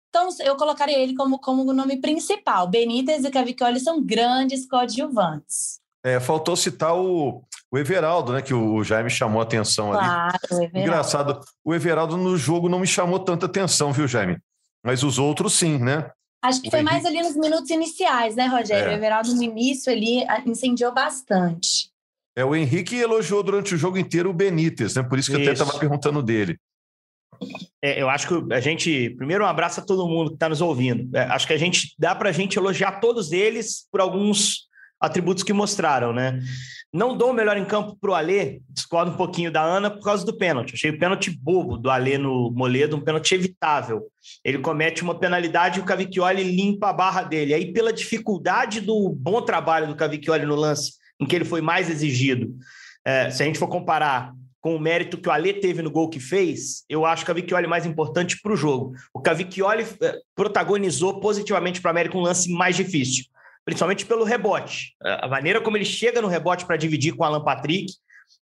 então, 0.10 0.30
eu 0.46 0.56
colocaria 0.56 1.00
ele 1.00 1.16
como, 1.16 1.40
como 1.40 1.68
o 1.68 1.74
nome 1.74 1.98
principal. 2.00 2.68
Benítez 2.68 3.26
e 3.26 3.32
Cavicchioli 3.32 3.80
são 3.80 4.00
grandes 4.06 4.68
coadjuvantes. 4.68 5.82
É, 6.06 6.20
faltou 6.20 6.56
citar 6.56 6.96
o, 6.96 7.42
o 7.72 7.78
Everaldo, 7.80 8.34
né? 8.34 8.42
Que 8.44 8.54
o 8.54 8.84
Jaime 8.84 9.10
chamou 9.10 9.42
a 9.42 9.44
atenção 9.44 9.90
claro, 9.90 10.38
ali. 10.52 10.70
Engraçado, 10.76 11.40
o 11.64 11.74
Everaldo 11.74 12.16
no 12.16 12.38
jogo 12.38 12.70
não 12.70 12.80
me 12.80 12.86
chamou 12.86 13.18
tanta 13.18 13.48
atenção, 13.48 13.92
viu, 13.92 14.08
Jaime? 14.08 14.38
Mas 14.84 15.04
os 15.04 15.18
outros 15.18 15.54
sim, 15.54 15.78
né? 15.78 16.10
Acho 16.44 16.62
que 16.62 16.68
o 16.68 16.72
foi 16.72 16.80
Henrique... 16.80 16.94
mais 16.94 17.06
ali 17.06 17.22
nos 17.22 17.36
minutos 17.38 17.70
iniciais, 17.70 18.36
né, 18.36 18.48
Rogério? 18.48 18.90
É. 18.90 18.94
O 18.94 18.98
Everaldo 18.98 19.34
no 19.34 19.44
início 19.44 19.92
ali 19.92 20.26
incendiou 20.46 20.94
bastante. 20.94 21.90
É, 22.36 22.44
o 22.44 22.56
Henrique 22.56 22.98
elogiou 22.98 23.42
durante 23.44 23.76
o 23.76 23.78
jogo 23.78 23.98
inteiro 23.98 24.30
o 24.30 24.34
Benítez, 24.34 24.96
né? 24.96 25.04
Por 25.04 25.20
isso 25.20 25.32
que 25.32 25.38
isso. 25.38 25.48
eu 25.48 25.54
até 25.54 25.62
estava 25.62 25.80
perguntando 25.80 26.22
dele. 26.22 26.58
É, 27.82 28.02
eu 28.02 28.10
acho 28.10 28.28
que 28.28 28.54
a 28.54 28.60
gente. 28.60 29.12
Primeiro, 29.12 29.44
um 29.44 29.48
abraço 29.48 29.80
a 29.80 29.86
todo 29.86 30.08
mundo 30.08 30.30
que 30.32 30.36
está 30.36 30.50
nos 30.50 30.62
ouvindo. 30.62 31.16
É, 31.16 31.24
acho 31.24 31.48
que 31.48 31.54
a 31.54 31.58
gente 31.58 31.94
dá 31.98 32.16
para 32.16 32.30
a 32.30 32.32
gente 32.32 32.58
elogiar 32.58 33.00
todos 33.00 33.32
eles 33.32 33.88
por 33.92 34.02
alguns 34.02 34.68
atributos 35.00 35.44
que 35.44 35.54
mostraram, 35.54 36.14
né? 36.14 36.40
Não 36.94 37.18
dou 37.18 37.32
o 37.32 37.34
melhor 37.34 37.58
em 37.58 37.66
campo 37.66 37.98
para 38.00 38.12
o 38.12 38.14
Alê, 38.14 38.62
discordo 38.70 39.10
um 39.10 39.18
pouquinho 39.18 39.52
da 39.52 39.64
Ana 39.64 39.90
por 39.90 40.04
causa 40.04 40.24
do 40.24 40.38
pênalti. 40.38 40.76
Achei 40.76 40.92
o 40.92 41.00
pênalti 41.00 41.32
bobo 41.32 41.76
do 41.76 41.90
Alê 41.90 42.20
no 42.20 42.52
Moledo, 42.52 42.96
um 42.96 43.02
pênalti 43.02 43.34
evitável. 43.34 44.04
Ele 44.46 44.60
comete 44.60 45.02
uma 45.02 45.18
penalidade 45.18 45.80
e 45.80 45.82
o 45.82 45.86
Cavicchioli 45.86 46.44
limpa 46.44 46.90
a 46.90 46.94
barra 46.94 47.24
dele. 47.24 47.56
Aí, 47.56 47.74
pela 47.74 47.92
dificuldade 47.92 48.80
do 48.80 49.10
bom 49.10 49.42
trabalho 49.42 49.88
do 49.88 49.96
Cavicchioli 49.96 50.46
no 50.46 50.54
lance, 50.54 50.94
em 51.20 51.26
que 51.26 51.36
ele 51.36 51.46
foi 51.46 51.62
mais 51.62 51.90
exigido, 51.90 52.54
é, 53.04 53.32
se 53.32 53.42
a 53.42 53.46
gente 53.48 53.58
for 53.58 53.68
comparar 53.68 54.32
com 54.62 54.76
o 54.76 54.80
mérito 54.80 55.18
que 55.18 55.28
o 55.28 55.32
Alê 55.32 55.52
teve 55.52 55.82
no 55.82 55.90
gol 55.90 56.10
que 56.10 56.20
fez, 56.20 56.86
eu 56.88 57.08
acho 57.08 57.24
o 57.24 57.26
Cavicchioli 57.26 57.66
mais 57.66 57.88
importante 57.88 58.40
para 58.40 58.54
o 58.54 58.56
jogo. 58.56 58.94
O 59.12 59.20
Cavicchioli 59.20 59.84
é, 60.00 60.20
protagonizou 60.36 61.20
positivamente 61.20 61.82
para 61.82 61.90
o 61.90 61.92
América 61.92 62.16
um 62.20 62.22
lance 62.22 62.54
mais 62.54 62.76
difícil 62.76 63.33
principalmente 63.66 64.06
pelo 64.06 64.24
rebote. 64.24 64.96
A 65.02 65.28
maneira 65.28 65.62
como 65.62 65.78
ele 65.78 65.86
chega 65.86 66.22
no 66.22 66.28
rebote 66.28 66.66
para 66.66 66.78
dividir 66.78 67.16
com 67.16 67.24
Alan 67.24 67.44
Patrick, 67.44 67.94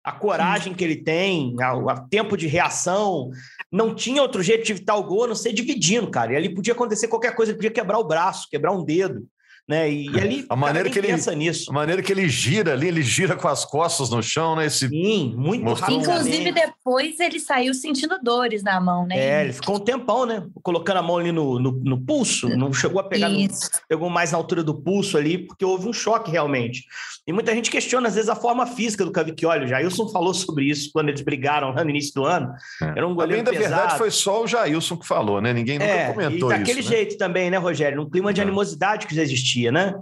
a 0.02 0.12
coragem 0.12 0.74
que 0.74 0.82
ele 0.82 0.96
tem, 0.96 1.54
o 1.60 2.08
tempo 2.08 2.36
de 2.36 2.46
reação. 2.46 3.30
Não 3.70 3.94
tinha 3.94 4.22
outro 4.22 4.42
jeito 4.42 4.64
de 4.64 4.72
evitar 4.72 4.96
o 4.96 5.04
gol 5.04 5.24
a 5.24 5.28
não 5.28 5.34
ser 5.34 5.52
dividindo, 5.52 6.10
cara. 6.10 6.32
E 6.32 6.36
ali 6.36 6.54
podia 6.54 6.72
acontecer 6.72 7.08
qualquer 7.08 7.34
coisa, 7.34 7.52
ele 7.52 7.58
podia 7.58 7.70
quebrar 7.70 7.98
o 7.98 8.04
braço, 8.04 8.48
quebrar 8.50 8.72
um 8.72 8.84
dedo. 8.84 9.26
Né? 9.68 9.90
E, 9.90 10.06
e 10.10 10.20
ali 10.20 10.46
a 10.48 10.56
maneira 10.56 10.90
que 10.90 10.98
ele 10.98 11.08
pensa 11.08 11.34
nisso. 11.34 11.70
A 11.70 11.74
maneira 11.74 12.02
que 12.02 12.12
ele 12.12 12.28
gira 12.28 12.72
ali, 12.72 12.88
ele 12.88 13.02
gira 13.02 13.36
com 13.36 13.48
as 13.48 13.64
costas 13.64 14.10
no 14.10 14.22
chão, 14.22 14.56
né? 14.56 14.66
Esse... 14.66 14.88
Sim, 14.88 15.34
muito 15.36 15.64
Mostrou- 15.64 15.98
Inclusive, 15.98 16.52
depois 16.52 17.18
ele 17.20 17.38
saiu 17.40 17.72
sentindo 17.74 18.18
dores 18.22 18.62
na 18.62 18.80
mão, 18.80 19.06
né? 19.06 19.16
É, 19.18 19.44
ele 19.44 19.52
ficou 19.52 19.76
um 19.76 19.80
tempão, 19.80 20.26
né? 20.26 20.42
Colocando 20.62 20.96
a 20.98 21.02
mão 21.02 21.16
ali 21.18 21.32
no, 21.32 21.58
no, 21.58 21.72
no 21.72 22.00
pulso, 22.00 22.48
não 22.48 22.72
chegou 22.72 23.00
a 23.00 23.04
pegar, 23.04 23.28
no, 23.28 23.48
pegou 23.88 24.10
mais 24.10 24.32
na 24.32 24.38
altura 24.38 24.62
do 24.62 24.74
pulso 24.74 25.16
ali, 25.16 25.38
porque 25.38 25.64
houve 25.64 25.88
um 25.88 25.92
choque 25.92 26.30
realmente. 26.30 26.84
E 27.26 27.32
muita 27.32 27.54
gente 27.54 27.70
questiona, 27.70 28.08
às 28.08 28.14
vezes, 28.16 28.28
a 28.28 28.34
forma 28.34 28.66
física 28.66 29.04
do 29.04 29.12
Cavicchioli. 29.12 29.64
O 29.64 29.68
Jailson 29.68 30.08
falou 30.08 30.34
sobre 30.34 30.64
isso 30.64 30.90
quando 30.92 31.08
eles 31.08 31.20
brigaram 31.20 31.72
lá 31.72 31.84
no 31.84 31.90
início 31.90 32.12
do 32.14 32.24
ano. 32.24 32.52
Era 32.80 33.06
um 33.06 33.14
goleiro 33.14 33.44
bem 33.44 33.44
da 33.44 33.50
pesado. 33.52 33.76
verdade 33.80 33.98
foi 33.98 34.10
só 34.10 34.42
o 34.42 34.46
Jailson 34.46 34.96
que 34.96 35.06
falou, 35.06 35.40
né? 35.40 35.52
Ninguém 35.52 35.78
nunca 35.78 35.90
É, 35.90 36.12
comentou 36.12 36.50
e 36.52 36.58
daquele 36.58 36.80
isso. 36.80 36.90
né? 36.90 36.96
jeito 36.96 37.16
também, 37.16 37.48
né, 37.48 37.58
Rogério? 37.58 37.96
Num 37.98 38.10
clima 38.10 38.32
de 38.32 38.40
É. 38.40 38.42
animosidade 38.42 39.06
que 39.06 39.14
já 39.14 39.22
existia, 39.22 39.51
né? 39.70 39.94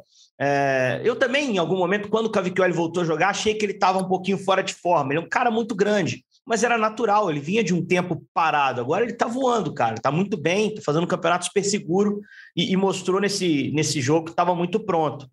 É, 0.43 1.01
eu 1.05 1.17
também, 1.17 1.55
em 1.57 1.59
algum 1.59 1.77
momento, 1.77 2.09
quando 2.09 2.27
o 2.27 2.31
Cavicchioli 2.31 2.73
voltou 2.73 3.03
a 3.03 3.07
jogar, 3.07 3.29
achei 3.29 3.55
que 3.55 3.65
ele 3.65 3.75
estava 3.75 3.99
um 3.99 4.09
pouquinho 4.09 4.39
fora 4.39 4.63
de 4.63 4.73
forma. 4.73 5.13
Ele 5.13 5.21
é 5.21 5.23
um 5.23 5.29
cara 5.29 5.51
muito 5.51 5.75
grande, 5.75 6.25
mas 6.47 6.63
era 6.65 6.79
natural, 6.79 7.31
ele 7.31 7.41
vinha 7.41 7.63
de 7.63 7.75
um 7.75 7.85
tempo 7.85 8.23
parado. 8.33 8.81
Agora 8.81 9.05
ele 9.05 9.13
tá 9.13 9.27
voando, 9.27 9.75
cara. 9.75 9.97
Tá 9.97 10.11
muito 10.11 10.39
bem, 10.39 10.75
tá 10.75 10.81
fazendo 10.83 11.05
um 11.05 11.09
campeonato 11.09 11.45
super 11.45 11.63
seguro 11.63 12.21
e, 12.57 12.73
e 12.73 12.77
mostrou 12.77 13.21
nesse, 13.21 13.71
nesse 13.73 14.01
jogo 14.01 14.25
que 14.27 14.31
estava 14.31 14.55
muito 14.55 14.81
pronto. 14.81 15.27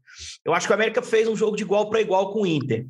Eu 0.43 0.53
acho 0.53 0.67
que 0.67 0.73
o 0.73 0.75
América 0.75 1.01
fez 1.01 1.25
um 1.27 1.35
jogo 1.37 1.55
de 1.55 1.63
igual 1.63 1.89
para 1.89 2.01
igual 2.01 2.33
com 2.33 2.41
o 2.41 2.45
Inter. 2.47 2.85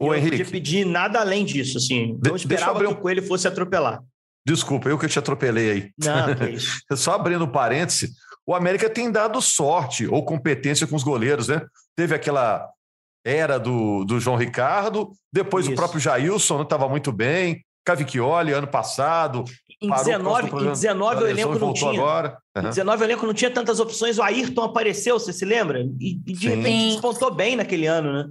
Ô, 0.00 0.06
eu 0.06 0.08
não 0.08 0.14
Henrique. 0.16 0.38
podia 0.38 0.50
pedir 0.52 0.84
nada 0.84 1.20
além 1.20 1.44
disso, 1.44 1.78
assim. 1.78 2.08
Não 2.14 2.18
deixa 2.18 2.30
eu 2.32 2.36
esperava 2.36 2.70
abrir 2.72 2.88
que 2.88 2.92
um- 2.94 2.96
o 2.96 3.00
Coelho 3.00 3.22
fosse 3.22 3.46
atropelar. 3.46 4.02
Desculpa, 4.44 4.88
eu 4.88 4.98
que 4.98 5.06
te 5.06 5.16
atropelei 5.20 5.70
aí. 5.70 5.90
Não, 5.96 6.34
que 6.34 6.50
isso. 6.50 6.80
Só 6.96 7.12
abrindo 7.12 7.46
parêntese, 7.46 8.10
o 8.46 8.54
América 8.54 8.90
tem 8.90 9.10
dado 9.10 9.40
sorte 9.40 10.06
ou 10.06 10.24
competência 10.24 10.86
com 10.86 10.96
os 10.96 11.02
goleiros, 11.02 11.48
né? 11.48 11.62
Teve 11.96 12.14
aquela 12.14 12.68
era 13.24 13.58
do, 13.58 14.04
do 14.04 14.18
João 14.18 14.36
Ricardo, 14.36 15.12
depois 15.32 15.64
Isso. 15.66 15.72
o 15.72 15.76
próprio 15.76 16.00
Jailson 16.00 16.56
não 16.56 16.62
estava 16.64 16.88
muito 16.88 17.12
bem, 17.12 17.64
Cavicchioli 17.84 18.52
ano 18.52 18.66
passado, 18.66 19.44
Em 19.80 19.88
parou 19.88 20.04
por 20.04 20.22
causa 20.24 20.42
do 20.42 20.42
19, 20.42 20.46
em 20.46 20.50
problema 20.50 20.72
19 20.72 21.14
da 21.14 21.22
o 21.22 21.28
elenco 21.28 21.58
não 21.58 21.72
tinha. 21.72 21.90
agora. 21.90 22.38
Em 22.56 22.60
Aham. 22.60 22.68
19 22.70 23.02
o 23.02 23.04
elenco 23.04 23.26
não 23.26 23.34
tinha 23.34 23.50
tantas 23.50 23.80
opções. 23.80 24.18
O 24.18 24.22
Ayrton 24.22 24.62
apareceu, 24.62 25.18
você 25.18 25.32
se 25.32 25.44
lembra? 25.44 25.80
E, 26.00 26.20
e 26.26 26.32
de 26.32 26.38
Sim. 26.38 26.48
repente 26.56 26.92
despontou 26.92 27.32
bem 27.32 27.56
naquele 27.56 27.86
ano, 27.86 28.12
né? 28.12 28.30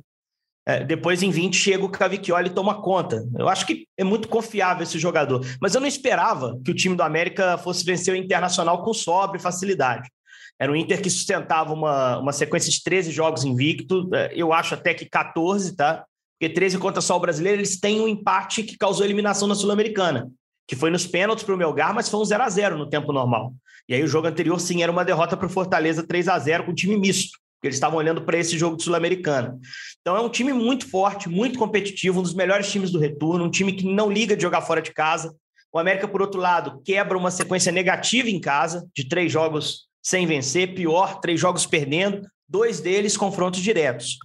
É, 0.65 0.83
depois, 0.83 1.23
em 1.23 1.31
20, 1.31 1.55
chega 1.55 1.83
o 1.83 1.89
Cavicchioli 1.89 2.49
e 2.49 2.53
toma 2.53 2.81
conta. 2.81 3.27
Eu 3.37 3.49
acho 3.49 3.65
que 3.65 3.87
é 3.97 4.03
muito 4.03 4.27
confiável 4.27 4.83
esse 4.83 4.99
jogador. 4.99 5.45
Mas 5.59 5.73
eu 5.73 5.81
não 5.81 5.87
esperava 5.87 6.59
que 6.63 6.71
o 6.71 6.75
time 6.75 6.95
do 6.95 7.03
América 7.03 7.57
fosse 7.57 7.83
vencer 7.83 8.13
o 8.13 8.17
Internacional 8.17 8.83
com 8.83 8.93
sobra 8.93 9.37
e 9.37 9.41
facilidade. 9.41 10.09
Era 10.59 10.71
um 10.71 10.75
Inter 10.75 11.01
que 11.01 11.09
sustentava 11.09 11.73
uma, 11.73 12.19
uma 12.19 12.31
sequência 12.31 12.69
de 12.69 12.83
13 12.83 13.11
jogos 13.11 13.43
invicto. 13.43 14.07
É, 14.13 14.31
Eu 14.35 14.53
acho 14.53 14.75
até 14.75 14.93
que 14.93 15.05
14, 15.05 15.75
tá? 15.75 16.05
Porque 16.39 16.53
13 16.53 16.77
contra 16.77 17.01
só 17.01 17.17
o 17.17 17.19
brasileiro, 17.19 17.59
eles 17.59 17.79
têm 17.79 17.99
um 17.99 18.07
empate 18.07 18.63
que 18.63 18.77
causou 18.77 19.05
eliminação 19.05 19.47
na 19.47 19.55
Sul-Americana, 19.55 20.29
que 20.67 20.75
foi 20.75 20.89
nos 20.89 21.07
pênaltis 21.07 21.43
para 21.43 21.53
o 21.55 21.57
Melgar, 21.57 21.93
mas 21.93 22.09
foi 22.09 22.19
um 22.19 22.25
0 22.25 22.43
a 22.43 22.49
0 22.49 22.77
no 22.77 22.89
tempo 22.89 23.11
normal. 23.11 23.53
E 23.89 23.93
aí 23.93 24.03
o 24.03 24.07
jogo 24.07 24.27
anterior, 24.27 24.59
sim, 24.59 24.81
era 24.83 24.91
uma 24.91 25.05
derrota 25.05 25.35
para 25.35 25.45
o 25.45 25.49
Fortaleza 25.49 26.01
3 26.01 26.27
a 26.27 26.39
0 26.39 26.65
com 26.65 26.73
time 26.73 26.97
misto, 26.97 27.37
porque 27.61 27.67
eles 27.67 27.75
estavam 27.75 27.99
olhando 27.99 28.23
para 28.23 28.39
esse 28.39 28.57
jogo 28.57 28.75
de 28.75 28.83
Sul-Americana. 28.83 29.55
Então 30.01 30.17
é 30.17 30.19
um 30.19 30.29
time 30.29 30.51
muito 30.51 30.89
forte, 30.89 31.29
muito 31.29 31.59
competitivo, 31.59 32.19
um 32.19 32.23
dos 32.23 32.33
melhores 32.33 32.71
times 32.71 32.89
do 32.89 32.97
retorno, 32.97 33.45
um 33.45 33.51
time 33.51 33.71
que 33.71 33.85
não 33.85 34.11
liga 34.11 34.35
de 34.35 34.41
jogar 34.41 34.63
fora 34.63 34.81
de 34.81 34.91
casa. 34.91 35.31
O 35.71 35.77
América, 35.77 36.07
por 36.07 36.23
outro 36.23 36.41
lado, 36.41 36.81
quebra 36.83 37.15
uma 37.15 37.29
sequência 37.29 37.71
negativa 37.71 38.27
em 38.31 38.41
casa, 38.41 38.89
de 38.95 39.07
três 39.07 39.31
jogos 39.31 39.85
sem 40.01 40.25
vencer, 40.25 40.73
pior, 40.73 41.19
três 41.19 41.39
jogos 41.39 41.67
perdendo, 41.67 42.27
dois 42.49 42.79
deles 42.79 43.15
confrontos 43.15 43.61
diretos. 43.61 44.17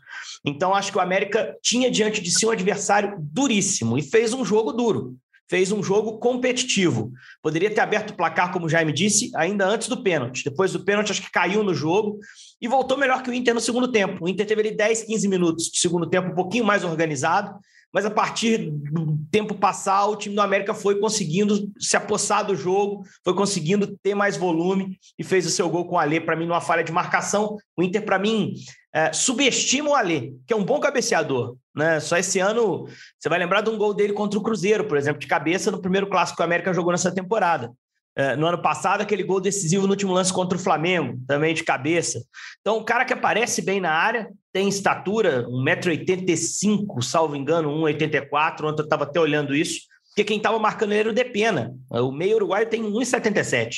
Então, 0.42 0.74
acho 0.74 0.90
que 0.90 0.96
o 0.96 1.02
América 1.02 1.54
tinha 1.60 1.90
diante 1.90 2.22
de 2.22 2.30
si 2.30 2.46
um 2.46 2.50
adversário 2.50 3.16
duríssimo 3.20 3.98
e 3.98 4.02
fez 4.02 4.32
um 4.32 4.46
jogo 4.46 4.72
duro, 4.72 5.14
fez 5.46 5.70
um 5.70 5.82
jogo 5.82 6.18
competitivo. 6.18 7.12
Poderia 7.42 7.70
ter 7.70 7.82
aberto 7.82 8.10
o 8.10 8.16
placar, 8.16 8.50
como 8.50 8.64
o 8.64 8.68
Jaime 8.68 8.94
disse, 8.94 9.30
ainda 9.36 9.66
antes 9.66 9.88
do 9.88 10.02
pênalti. 10.02 10.42
Depois 10.42 10.72
do 10.72 10.82
pênalti, 10.82 11.12
acho 11.12 11.22
que 11.22 11.30
caiu 11.30 11.62
no 11.62 11.74
jogo 11.74 12.18
e 12.60 12.68
voltou 12.68 12.96
melhor 12.96 13.22
que 13.22 13.30
o 13.30 13.34
Inter 13.34 13.54
no 13.54 13.60
segundo 13.60 13.90
tempo. 13.90 14.24
O 14.24 14.28
Inter 14.28 14.46
teve 14.46 14.60
ali 14.60 14.76
10, 14.76 15.04
15 15.04 15.28
minutos 15.28 15.64
de 15.66 15.78
segundo 15.78 16.08
tempo, 16.08 16.30
um 16.30 16.34
pouquinho 16.34 16.64
mais 16.64 16.84
organizado, 16.84 17.58
mas 17.92 18.04
a 18.04 18.10
partir 18.10 18.70
do 18.70 19.18
tempo 19.30 19.54
passar, 19.54 20.06
o 20.06 20.16
time 20.16 20.34
do 20.34 20.42
América 20.42 20.74
foi 20.74 20.98
conseguindo 21.00 21.70
se 21.78 21.96
apossar 21.96 22.44
do 22.44 22.54
jogo, 22.54 23.02
foi 23.24 23.34
conseguindo 23.34 23.96
ter 24.02 24.14
mais 24.14 24.36
volume 24.36 24.98
e 25.18 25.24
fez 25.24 25.46
o 25.46 25.50
seu 25.50 25.68
gol 25.70 25.86
com 25.86 25.94
o 25.94 25.98
Alê, 25.98 26.20
para 26.20 26.36
mim, 26.36 26.46
numa 26.46 26.60
falha 26.60 26.84
de 26.84 26.92
marcação. 26.92 27.56
O 27.76 27.82
Inter, 27.82 28.04
para 28.04 28.18
mim, 28.18 28.52
é, 28.92 29.12
subestima 29.12 29.90
o 29.90 29.94
Alê, 29.94 30.34
que 30.46 30.52
é 30.52 30.56
um 30.56 30.64
bom 30.64 30.80
cabeceador. 30.80 31.56
Né? 31.74 32.00
Só 32.00 32.16
esse 32.16 32.38
ano, 32.38 32.86
você 33.18 33.28
vai 33.28 33.38
lembrar 33.38 33.60
de 33.60 33.70
um 33.70 33.78
gol 33.78 33.94
dele 33.94 34.12
contra 34.12 34.38
o 34.38 34.42
Cruzeiro, 34.42 34.84
por 34.84 34.98
exemplo, 34.98 35.20
de 35.20 35.26
cabeça, 35.26 35.70
no 35.70 35.80
primeiro 35.80 36.08
clássico 36.08 36.36
que 36.36 36.42
o 36.42 36.44
América 36.44 36.72
jogou 36.72 36.92
nessa 36.92 37.14
temporada. 37.14 37.72
É, 38.18 38.34
no 38.34 38.46
ano 38.46 38.62
passado, 38.62 39.02
aquele 39.02 39.22
gol 39.22 39.40
decisivo 39.40 39.86
no 39.86 39.92
último 39.92 40.14
lance 40.14 40.32
contra 40.32 40.56
o 40.56 40.60
Flamengo, 40.60 41.20
também 41.26 41.52
de 41.52 41.62
cabeça. 41.62 42.18
Então, 42.62 42.78
um 42.78 42.84
cara 42.84 43.04
que 43.04 43.12
aparece 43.12 43.60
bem 43.60 43.78
na 43.78 43.92
área, 43.92 44.30
tem 44.54 44.68
estatura, 44.68 45.46
1,85m, 45.48 47.02
salvo 47.02 47.36
engano, 47.36 47.70
1,84m. 47.70 48.64
Ontem 48.64 48.80
eu 48.80 48.84
estava 48.84 49.04
até 49.04 49.20
olhando 49.20 49.54
isso, 49.54 49.82
porque 50.08 50.24
quem 50.24 50.38
estava 50.38 50.58
marcando 50.58 50.92
ele 50.92 51.00
era 51.00 51.10
o 51.10 51.12
Depena. 51.12 51.74
O 51.90 52.10
meio 52.10 52.36
uruguaio 52.36 52.66
tem 52.66 52.82
1,77m. 52.82 53.68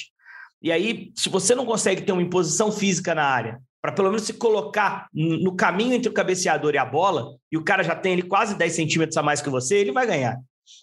E 0.62 0.70
aí, 0.70 1.10
se 1.16 1.28
você 1.28 1.52
não 1.52 1.66
consegue 1.66 2.02
ter 2.02 2.12
uma 2.12 2.22
imposição 2.22 2.70
física 2.70 3.16
na 3.16 3.24
área, 3.24 3.60
para 3.82 3.90
pelo 3.90 4.08
menos 4.08 4.22
se 4.22 4.32
colocar 4.32 5.08
no 5.12 5.54
caminho 5.56 5.94
entre 5.94 6.08
o 6.08 6.12
cabeceador 6.12 6.74
e 6.74 6.78
a 6.78 6.84
bola, 6.84 7.34
e 7.50 7.56
o 7.56 7.64
cara 7.64 7.82
já 7.82 7.96
tem 7.96 8.12
ele 8.12 8.22
quase 8.22 8.56
10 8.56 8.72
centímetros 8.72 9.16
a 9.16 9.22
mais 9.22 9.40
que 9.40 9.50
você, 9.50 9.78
ele 9.78 9.92
vai 9.92 10.06
ganhar. 10.06 10.38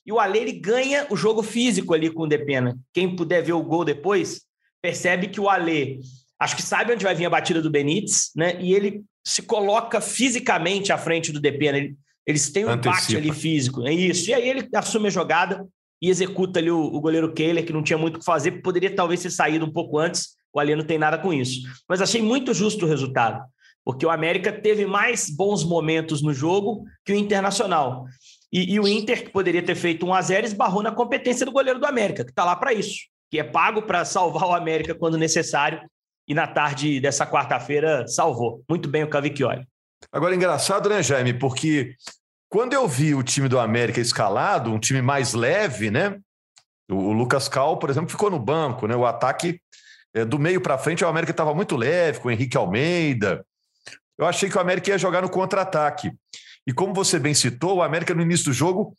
E 0.05 0.11
o 0.11 0.19
Ale 0.19 0.39
ele 0.39 0.51
ganha 0.53 1.07
o 1.09 1.15
jogo 1.15 1.41
físico 1.41 1.93
ali 1.93 2.09
com 2.09 2.23
o 2.23 2.27
Depena. 2.27 2.77
Quem 2.93 3.15
puder 3.15 3.43
ver 3.43 3.53
o 3.53 3.63
gol 3.63 3.85
depois, 3.85 4.41
percebe 4.81 5.27
que 5.27 5.39
o 5.39 5.49
Ale, 5.49 5.99
acho 6.39 6.55
que 6.55 6.61
sabe 6.61 6.93
onde 6.93 7.03
vai 7.03 7.15
vir 7.15 7.25
a 7.25 7.29
batida 7.29 7.61
do 7.61 7.71
Benítez, 7.71 8.31
né? 8.35 8.61
E 8.61 8.73
ele 8.73 9.03
se 9.25 9.41
coloca 9.41 9.99
fisicamente 9.99 10.91
à 10.91 10.97
frente 10.97 11.31
do 11.31 11.39
Depena. 11.39 11.77
Ele, 11.77 11.95
eles 12.25 12.49
têm 12.51 12.65
um 12.65 12.69
Antecipa. 12.69 12.97
empate 12.97 13.17
ali 13.17 13.33
físico. 13.33 13.87
É 13.87 13.93
isso. 13.93 14.29
E 14.29 14.33
aí 14.33 14.47
ele 14.47 14.67
assume 14.73 15.07
a 15.07 15.11
jogada 15.11 15.65
e 16.01 16.09
executa 16.09 16.59
ali 16.59 16.69
o, 16.69 16.79
o 16.79 16.99
goleiro 16.99 17.33
Kehler, 17.33 17.65
que 17.65 17.73
não 17.73 17.81
tinha 17.81 17.97
muito 17.97 18.17
o 18.17 18.19
que 18.19 18.25
fazer, 18.25 18.61
poderia 18.61 18.93
talvez 18.93 19.21
ter 19.21 19.31
saído 19.31 19.65
um 19.65 19.71
pouco 19.71 19.97
antes. 19.97 20.35
O 20.53 20.59
Ale 20.59 20.75
não 20.75 20.83
tem 20.83 20.97
nada 20.97 21.17
com 21.17 21.33
isso. 21.33 21.61
Mas 21.89 22.01
achei 22.01 22.21
muito 22.21 22.53
justo 22.53 22.85
o 22.85 22.87
resultado, 22.87 23.43
porque 23.83 24.05
o 24.05 24.09
América 24.09 24.51
teve 24.51 24.85
mais 24.85 25.29
bons 25.29 25.63
momentos 25.63 26.21
no 26.21 26.33
jogo 26.33 26.85
que 27.03 27.11
o 27.11 27.15
Internacional. 27.15 28.05
E, 28.51 28.73
e 28.73 28.79
o 28.79 28.87
Inter, 28.87 29.23
que 29.23 29.29
poderia 29.29 29.63
ter 29.63 29.75
feito 29.75 30.05
1 30.05 30.13
a 30.13 30.21
0 30.21 30.45
esbarrou 30.45 30.83
na 30.83 30.91
competência 30.91 31.45
do 31.45 31.51
goleiro 31.51 31.79
do 31.79 31.85
América, 31.85 32.23
que 32.23 32.31
está 32.31 32.43
lá 32.43 32.55
para 32.55 32.73
isso, 32.73 33.05
que 33.29 33.39
é 33.39 33.43
pago 33.43 33.81
para 33.81 34.05
salvar 34.05 34.47
o 34.47 34.53
América 34.53 34.95
quando 34.95 35.17
necessário. 35.17 35.81
E 36.27 36.33
na 36.33 36.47
tarde 36.47 36.99
dessa 36.99 37.25
quarta-feira 37.27 38.07
salvou. 38.07 38.63
Muito 38.67 38.89
bem 38.89 39.03
o 39.03 39.09
Cavicchioli. 39.09 39.63
Agora, 40.11 40.33
engraçado, 40.33 40.89
né, 40.89 41.03
Jaime? 41.03 41.33
Porque 41.33 41.95
quando 42.49 42.73
eu 42.73 42.87
vi 42.87 43.13
o 43.13 43.21
time 43.21 43.47
do 43.47 43.59
América 43.59 43.99
escalado, 43.99 44.71
um 44.71 44.79
time 44.79 45.01
mais 45.01 45.33
leve, 45.33 45.91
né? 45.91 46.17
O 46.89 47.11
Lucas 47.11 47.47
Cal, 47.47 47.77
por 47.77 47.89
exemplo, 47.89 48.09
ficou 48.09 48.31
no 48.31 48.39
banco, 48.39 48.87
né? 48.87 48.95
O 48.95 49.05
ataque 49.05 49.59
é, 50.13 50.23
do 50.23 50.39
meio 50.39 50.61
para 50.61 50.77
frente, 50.77 51.03
o 51.03 51.07
América 51.07 51.31
estava 51.31 51.53
muito 51.53 51.75
leve, 51.75 52.19
com 52.19 52.29
o 52.29 52.31
Henrique 52.31 52.57
Almeida. 52.57 53.45
Eu 54.17 54.25
achei 54.25 54.49
que 54.49 54.57
o 54.57 54.61
América 54.61 54.89
ia 54.89 54.97
jogar 54.97 55.21
no 55.21 55.29
contra-ataque. 55.29 56.11
E 56.67 56.73
como 56.73 56.93
você 56.93 57.19
bem 57.19 57.33
citou, 57.33 57.77
o 57.77 57.81
América 57.83 58.13
no 58.13 58.21
início 58.21 58.45
do 58.45 58.53
jogo 58.53 58.95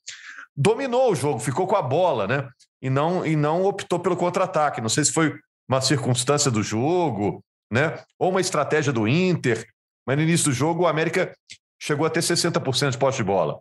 dominou 0.57 1.13
o 1.13 1.15
jogo, 1.15 1.39
ficou 1.39 1.67
com 1.67 1.77
a 1.77 1.83
bola, 1.83 2.27
né? 2.27 2.49
E 2.81 2.89
não, 2.89 3.27
e 3.27 3.37
não 3.37 3.65
optou 3.65 3.99
pelo 3.99 4.17
contra-ataque. 4.17 4.81
Não 4.81 4.89
sei 4.89 5.05
se 5.05 5.13
foi 5.13 5.35
uma 5.69 5.81
circunstância 5.81 6.51
do 6.51 6.63
jogo, 6.63 7.43
né? 7.71 7.99
Ou 8.19 8.31
uma 8.31 8.41
estratégia 8.41 8.93
do 8.93 9.07
Inter. 9.07 9.67
Mas 10.07 10.17
no 10.17 10.23
início 10.23 10.47
do 10.47 10.53
jogo, 10.53 10.85
o 10.85 10.87
América 10.87 11.35
chegou 11.81 12.07
a 12.07 12.11
ter 12.11 12.21
60% 12.21 12.91
de 12.91 12.99
posse 12.99 13.19
de 13.19 13.25
bola. 13.25 13.61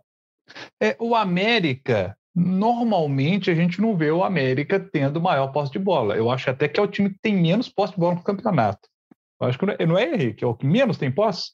É, 0.80 0.96
o 1.00 1.14
América, 1.14 2.16
normalmente 2.34 3.50
a 3.50 3.54
gente 3.54 3.80
não 3.80 3.96
vê 3.96 4.10
o 4.10 4.22
América 4.22 4.78
tendo 4.78 5.20
maior 5.20 5.48
posse 5.48 5.72
de 5.72 5.78
bola. 5.78 6.16
Eu 6.16 6.30
acho 6.30 6.48
até 6.48 6.68
que 6.68 6.78
é 6.78 6.82
o 6.82 6.88
time 6.88 7.10
que 7.10 7.18
tem 7.20 7.34
menos 7.34 7.68
posse 7.68 7.94
de 7.94 8.00
bola 8.00 8.14
no 8.14 8.22
campeonato. 8.22 8.88
Eu 9.40 9.48
acho 9.48 9.58
que 9.58 9.66
não 9.66 9.74
é, 9.78 9.86
não 9.86 9.98
é 9.98 10.14
Henrique, 10.14 10.44
é 10.44 10.46
o 10.46 10.54
que 10.54 10.66
menos 10.66 10.96
tem 10.96 11.10
posse? 11.10 11.52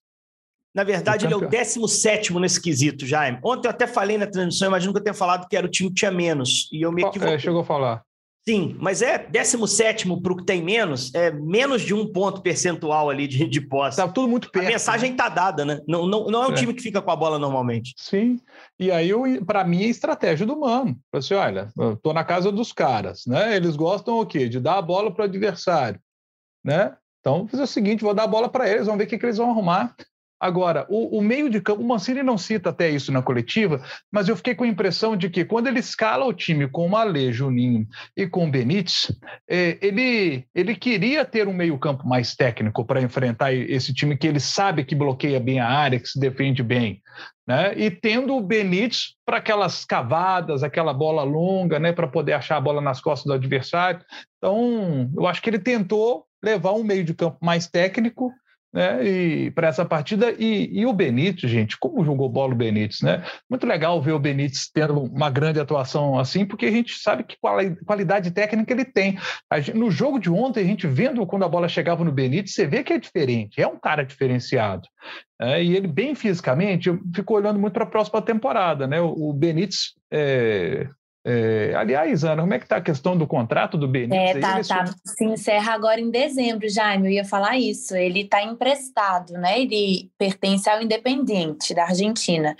Na 0.75 0.85
verdade, 0.85 1.27
ele 1.27 1.35
é 1.35 1.37
o 1.37 1.41
campeão. 1.41 1.61
17 1.63 2.33
nesse 2.35 2.61
quesito, 2.61 3.05
Jaime. 3.07 3.39
Ontem 3.45 3.69
eu 3.69 3.71
até 3.71 3.87
falei 3.87 4.17
na 4.17 4.27
transmissão, 4.27 4.69
imagino 4.69 4.93
que 4.93 4.99
eu 4.99 5.05
tenha 5.05 5.15
falado 5.15 5.47
que 5.49 5.57
era 5.57 5.67
o 5.67 5.71
time 5.71 5.89
que 5.91 5.97
tinha 5.97 6.11
menos. 6.11 6.69
E 6.73 6.81
eu 6.83 6.91
me 6.91 7.03
equivoquei. 7.03 7.35
É, 7.35 7.39
chegou 7.39 7.61
a 7.61 7.65
falar. 7.65 8.03
Sim, 8.49 8.77
mas 8.81 9.03
é 9.03 9.19
17 9.19 10.09
para 10.21 10.33
o 10.33 10.37
que 10.37 10.45
tem 10.45 10.61
menos, 10.61 11.15
é 11.15 11.31
menos 11.31 11.81
de 11.83 11.95
um 11.95 12.11
ponto 12.13 12.43
percentual 12.43 13.09
ali 13.09 13.29
de, 13.29 13.47
de 13.47 13.61
posse. 13.61 13.91
Estava 13.91 14.11
tudo 14.13 14.27
muito 14.27 14.49
A 14.49 14.51
perto. 14.51 14.67
mensagem 14.67 15.13
está 15.13 15.29
dada, 15.29 15.65
né? 15.65 15.79
Não, 15.87 16.09
não, 16.09 16.25
não 16.27 16.43
é 16.43 16.49
um 16.49 16.53
É. 16.53 16.55
time 16.57 16.75
que 16.75 16.83
fica 16.83 17.01
com 17.01 17.11
a 17.13 17.15
bola 17.15 17.39
normalmente. 17.39 17.95
Sim. 17.97 18.41
E 18.81 18.91
aí, 18.91 19.13
para 19.45 19.63
mim, 19.63 19.85
é 19.85 19.87
estratégia 19.87 20.45
do 20.45 20.59
mano. 20.59 20.99
Assim: 21.13 21.35
olha, 21.35 21.69
tô 22.03 22.13
na 22.13 22.25
casa 22.25 22.51
dos 22.51 22.73
caras, 22.73 23.23
né? 23.29 23.55
Eles 23.55 23.77
gostam 23.77 24.19
o 24.19 24.27
quê? 24.27 24.49
De 24.49 24.59
dar 24.59 24.79
a 24.79 24.83
bola 24.83 25.13
para 25.15 25.23
o 25.23 25.27
adversário, 25.27 26.01
né? 26.65 26.97
Então, 27.21 27.41
vou 27.41 27.49
fazer 27.49 27.63
o 27.63 27.67
seguinte: 27.69 28.03
vou 28.03 28.13
dar 28.15 28.25
a 28.25 28.27
bola 28.27 28.49
para 28.49 28.69
eles, 28.69 28.87
vamos 28.87 28.99
ver 28.99 29.05
o 29.05 29.07
que, 29.07 29.19
que 29.19 29.25
eles 29.27 29.37
vão 29.37 29.51
arrumar. 29.51 29.95
Agora, 30.43 30.85
o, 30.89 31.19
o, 31.19 31.23
meio 31.23 31.49
de 31.49 31.61
campo, 31.61 31.83
o 31.83 31.87
Mancini 31.87 32.21
não 32.21 32.37
cita 32.37 32.71
até 32.71 32.91
isso 32.91 33.13
na 33.13 33.23
coletiva, 33.23 33.81
mas 34.11 34.29
eu 34.29 34.35
fiquei 34.35 34.57
com 34.57 34.65
a 34.65 34.67
impressão 34.67 35.17
de 35.17 35.31
que 35.31 35.45
quando 35.45 35.69
ele 35.69 35.79
escala 35.79 36.25
o 36.25 36.33
time 36.33 36.67
com 36.67 36.91
o 36.91 36.97
Alê, 36.97 37.33
Juninho 37.33 37.87
e 38.17 38.27
com 38.27 38.51
Benítez, 38.51 39.17
é, 39.49 39.79
ele, 39.81 40.45
ele 40.53 40.75
queria 40.75 41.25
ter 41.25 41.47
um 41.47 41.53
meio 41.53 41.79
campo 41.79 42.09
mais 42.09 42.35
técnico 42.35 42.85
para 42.85 43.01
enfrentar 43.01 43.55
esse 43.55 43.95
time 43.95 44.17
que 44.17 44.27
ele 44.27 44.41
sabe 44.41 44.85
que 44.85 44.97
bloqueia 44.97 45.39
bem 45.39 45.61
a 45.61 45.69
área, 45.69 46.01
que 46.01 46.09
se 46.09 46.19
defende 46.19 46.61
bem. 46.61 47.01
Né? 47.47 47.75
E 47.77 47.89
tendo 47.89 48.35
o 48.35 48.41
Benítez 48.41 49.15
para 49.25 49.37
aquelas 49.37 49.85
cavadas, 49.85 50.65
aquela 50.65 50.93
bola 50.93 51.23
longa, 51.23 51.79
né? 51.79 51.93
para 51.93 52.09
poder 52.09 52.33
achar 52.33 52.57
a 52.57 52.61
bola 52.61 52.81
nas 52.81 53.01
costas 53.01 53.27
do 53.27 53.33
adversário. 53.33 54.05
Então, 54.39 55.09
eu 55.17 55.25
acho 55.29 55.41
que 55.41 55.49
ele 55.49 55.61
tentou 55.61 56.27
levar 56.43 56.73
um 56.73 56.83
meio 56.83 57.05
de 57.05 57.15
campo 57.15 57.39
mais 57.41 57.69
técnico 57.69 58.33
né, 58.73 59.05
e 59.05 59.51
para 59.51 59.69
essa 59.69 59.85
partida. 59.85 60.35
E, 60.39 60.71
e, 60.73 60.87
o 60.87 60.93
Benítez, 60.93 61.51
gente, 61.51 61.77
como 61.79 62.05
jogou 62.05 62.29
bola 62.29 62.55
o 62.55 62.57
Benítez, 62.57 63.03
né? 63.03 63.23
Muito 63.49 63.67
legal 63.67 64.01
ver 64.01 64.13
o 64.13 64.19
Benítez 64.19 64.71
tendo 64.73 65.03
uma 65.03 65.29
grande 65.29 65.61
atuação 65.61 66.19
assim, 66.19 66.45
porque 66.45 66.67
a 66.67 66.71
gente 66.71 66.99
sabe 66.99 67.25
que 67.25 67.37
qualidade 67.85 68.31
técnica 68.31 68.73
ele 68.73 68.85
tem. 68.85 69.19
Gente, 69.57 69.77
no 69.77 69.91
jogo 69.91 70.19
de 70.19 70.31
ontem, 70.31 70.61
a 70.61 70.67
gente 70.67 70.87
vendo 70.87 71.27
quando 71.27 71.45
a 71.45 71.49
bola 71.49 71.69
chegava 71.69 72.05
no 72.05 72.13
Benítez, 72.13 72.55
você 72.55 72.67
vê 72.67 72.83
que 72.83 72.93
é 72.93 72.99
diferente, 72.99 73.61
é 73.61 73.67
um 73.67 73.79
cara 73.79 74.05
diferenciado. 74.05 74.89
É, 75.41 75.63
e 75.63 75.77
ele, 75.77 75.89
bem 75.89 76.15
fisicamente, 76.15 76.89
eu 76.89 77.01
fico 77.15 77.35
olhando 77.35 77.59
muito 77.59 77.75
para 77.75 77.85
a 77.85 77.91
próxima 77.91 78.23
temporada, 78.23 78.87
né? 78.87 79.01
O, 79.01 79.31
o 79.31 79.33
Benítez 79.33 79.95
é, 80.11 80.89
é, 81.25 81.73
aliás, 81.77 82.25
Ana, 82.25 82.43
como 82.43 82.53
é 82.53 82.59
que 82.59 82.65
está 82.65 82.77
a 82.77 82.81
questão 82.81 83.17
do 83.17 83.29
contrato 83.29 83.79
do 83.79 83.87
Benítez? 83.87 84.37
É, 84.37 84.41
tá, 84.41 84.63
tá, 84.63 84.95
se 85.05 85.25
encerra 85.25 85.73
agora 85.73 86.01
em 86.01 86.11
dezembro, 86.11 86.69
Jaime, 86.69 87.09
eu 87.09 87.13
ia 87.13 87.25
falar 87.25 87.57
isso. 87.57 87.95
Ele 87.95 88.23
está 88.23 88.43
emprestado, 88.43 89.35
né? 89.35 89.61
Ele 89.61 90.11
pertence 90.19 90.69
ao 90.69 90.83
Independiente 90.83 91.75
da 91.75 91.85
Argentina. 91.85 92.57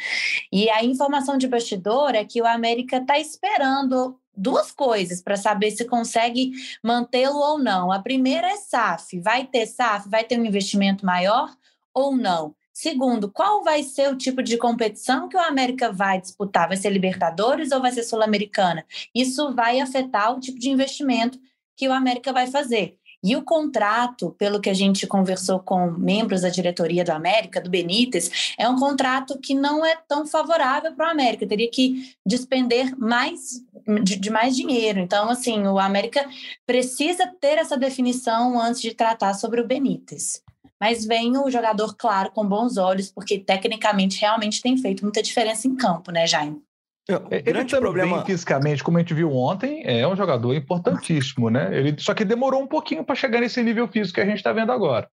E 0.53 0.71
a 0.71 0.85
informação 0.85 1.37
de 1.37 1.49
bastidor 1.49 2.15
é 2.15 2.25
que 2.25 2.41
o 2.41 2.47
América 2.47 2.99
está 2.99 3.19
esperando 3.19 4.17
duas 4.37 4.71
coisas 4.71 5.21
para 5.21 5.37
saber 5.37 5.73
se 5.73 5.85
consegue 5.85 6.53
mantê-lo 6.83 7.39
ou 7.39 7.59
não. 7.59 7.91
A 7.91 7.99
primeira 8.01 8.47
é 8.47 8.57
SAF. 8.57 9.19
Vai 9.21 9.45
ter 9.45 9.67
SAF? 9.67 10.09
Vai 10.09 10.23
ter 10.23 10.39
um 10.39 10.45
investimento 10.45 11.05
maior 11.05 11.51
ou 11.93 12.17
não? 12.17 12.55
Segundo, 12.73 13.31
qual 13.31 13.63
vai 13.63 13.83
ser 13.83 14.11
o 14.11 14.17
tipo 14.17 14.43
de 14.43 14.57
competição 14.57 15.29
que 15.29 15.37
o 15.37 15.41
América 15.41 15.93
vai 15.93 16.21
disputar? 16.21 16.69
Vai 16.69 16.77
ser 16.77 16.91
Libertadores 16.91 17.71
ou 17.71 17.81
vai 17.81 17.93
ser 17.93 18.03
Sul-Americana? 18.03 18.85
Isso 19.15 19.55
vai 19.55 19.81
afetar 19.81 20.35
o 20.35 20.41
tipo 20.41 20.59
de 20.59 20.71
investimento 20.71 21.39
que 21.77 21.87
o 21.87 21.93
América 21.93 22.33
vai 22.33 22.47
fazer. 22.47 22.97
E 23.25 23.37
o 23.37 23.43
contrato, 23.43 24.35
pelo 24.37 24.61
que 24.61 24.69
a 24.69 24.75
gente 24.75 25.07
conversou 25.07 25.61
com 25.61 25.93
membros 25.93 26.41
da 26.41 26.49
diretoria 26.49 27.05
do 27.05 27.13
América, 27.13 27.61
do 27.61 27.71
Benítez, 27.71 28.55
é 28.59 28.69
um 28.69 28.77
contrato 28.77 29.39
que 29.39 29.55
não 29.55 29.87
é 29.87 29.97
tão 30.09 30.27
favorável 30.27 30.93
para 30.93 31.07
o 31.07 31.11
América. 31.11 31.47
Teria 31.47 31.71
que 31.71 32.17
despender 32.27 32.99
mais 32.99 33.63
de, 34.03 34.17
de, 34.17 34.31
mais 34.31 34.57
dinheiro. 34.57 34.99
Então, 34.99 35.31
assim, 35.31 35.65
o 35.67 35.79
América 35.79 36.29
precisa 36.67 37.27
ter 37.41 37.59
essa 37.59 37.77
definição 37.77 38.61
antes 38.61 38.81
de 38.81 38.93
tratar 38.93 39.35
sobre 39.35 39.61
o 39.61 39.67
Benítez 39.67 40.43
mas 40.83 41.05
vem 41.07 41.39
o 41.39 41.49
jogador, 41.49 41.95
claro, 41.97 42.33
com 42.33 42.45
bons 42.45 42.77
olhos, 42.77 43.09
porque 43.09 43.39
tecnicamente 43.39 44.21
realmente 44.21 44.61
tem 44.61 44.77
feito 44.77 45.05
muita 45.05 45.23
diferença 45.23 45.69
em 45.69 45.77
campo, 45.77 46.11
né, 46.11 46.27
Jaime? 46.27 46.61
É, 47.09 47.15
o 47.15 47.29
ele 47.31 47.43
grande 47.53 47.77
problema 47.77 48.25
fisicamente, 48.25 48.83
como 48.83 48.99
a 48.99 49.01
gente 49.01 49.15
viu 49.15 49.31
ontem, 49.31 49.85
é 49.87 50.09
um 50.09 50.17
jogador 50.17 50.53
importantíssimo, 50.53 51.49
né? 51.49 51.69
Ele 51.73 51.95
só 52.01 52.13
que 52.13 52.25
demorou 52.25 52.61
um 52.61 52.67
pouquinho 52.67 53.05
para 53.05 53.15
chegar 53.15 53.41
nesse 53.41 53.63
nível 53.63 53.87
físico 53.87 54.17
que 54.17 54.23
a 54.23 54.25
gente 54.25 54.39
está 54.39 54.53
vendo 54.53 54.73
agora. 54.73 55.09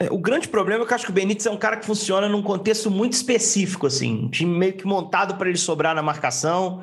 É, 0.00 0.10
o 0.10 0.18
grande 0.18 0.48
problema 0.48 0.82
é 0.82 0.86
que 0.86 0.92
eu 0.92 0.96
acho 0.96 1.04
que 1.04 1.12
o 1.12 1.14
Benítez 1.14 1.46
é 1.46 1.50
um 1.52 1.56
cara 1.56 1.76
que 1.76 1.86
funciona 1.86 2.28
num 2.28 2.42
contexto 2.42 2.90
muito 2.90 3.12
específico, 3.12 3.86
assim, 3.86 4.24
um 4.24 4.28
time 4.28 4.58
meio 4.58 4.72
que 4.72 4.84
montado 4.84 5.36
para 5.36 5.48
ele 5.48 5.58
sobrar 5.58 5.94
na 5.94 6.02
marcação. 6.02 6.82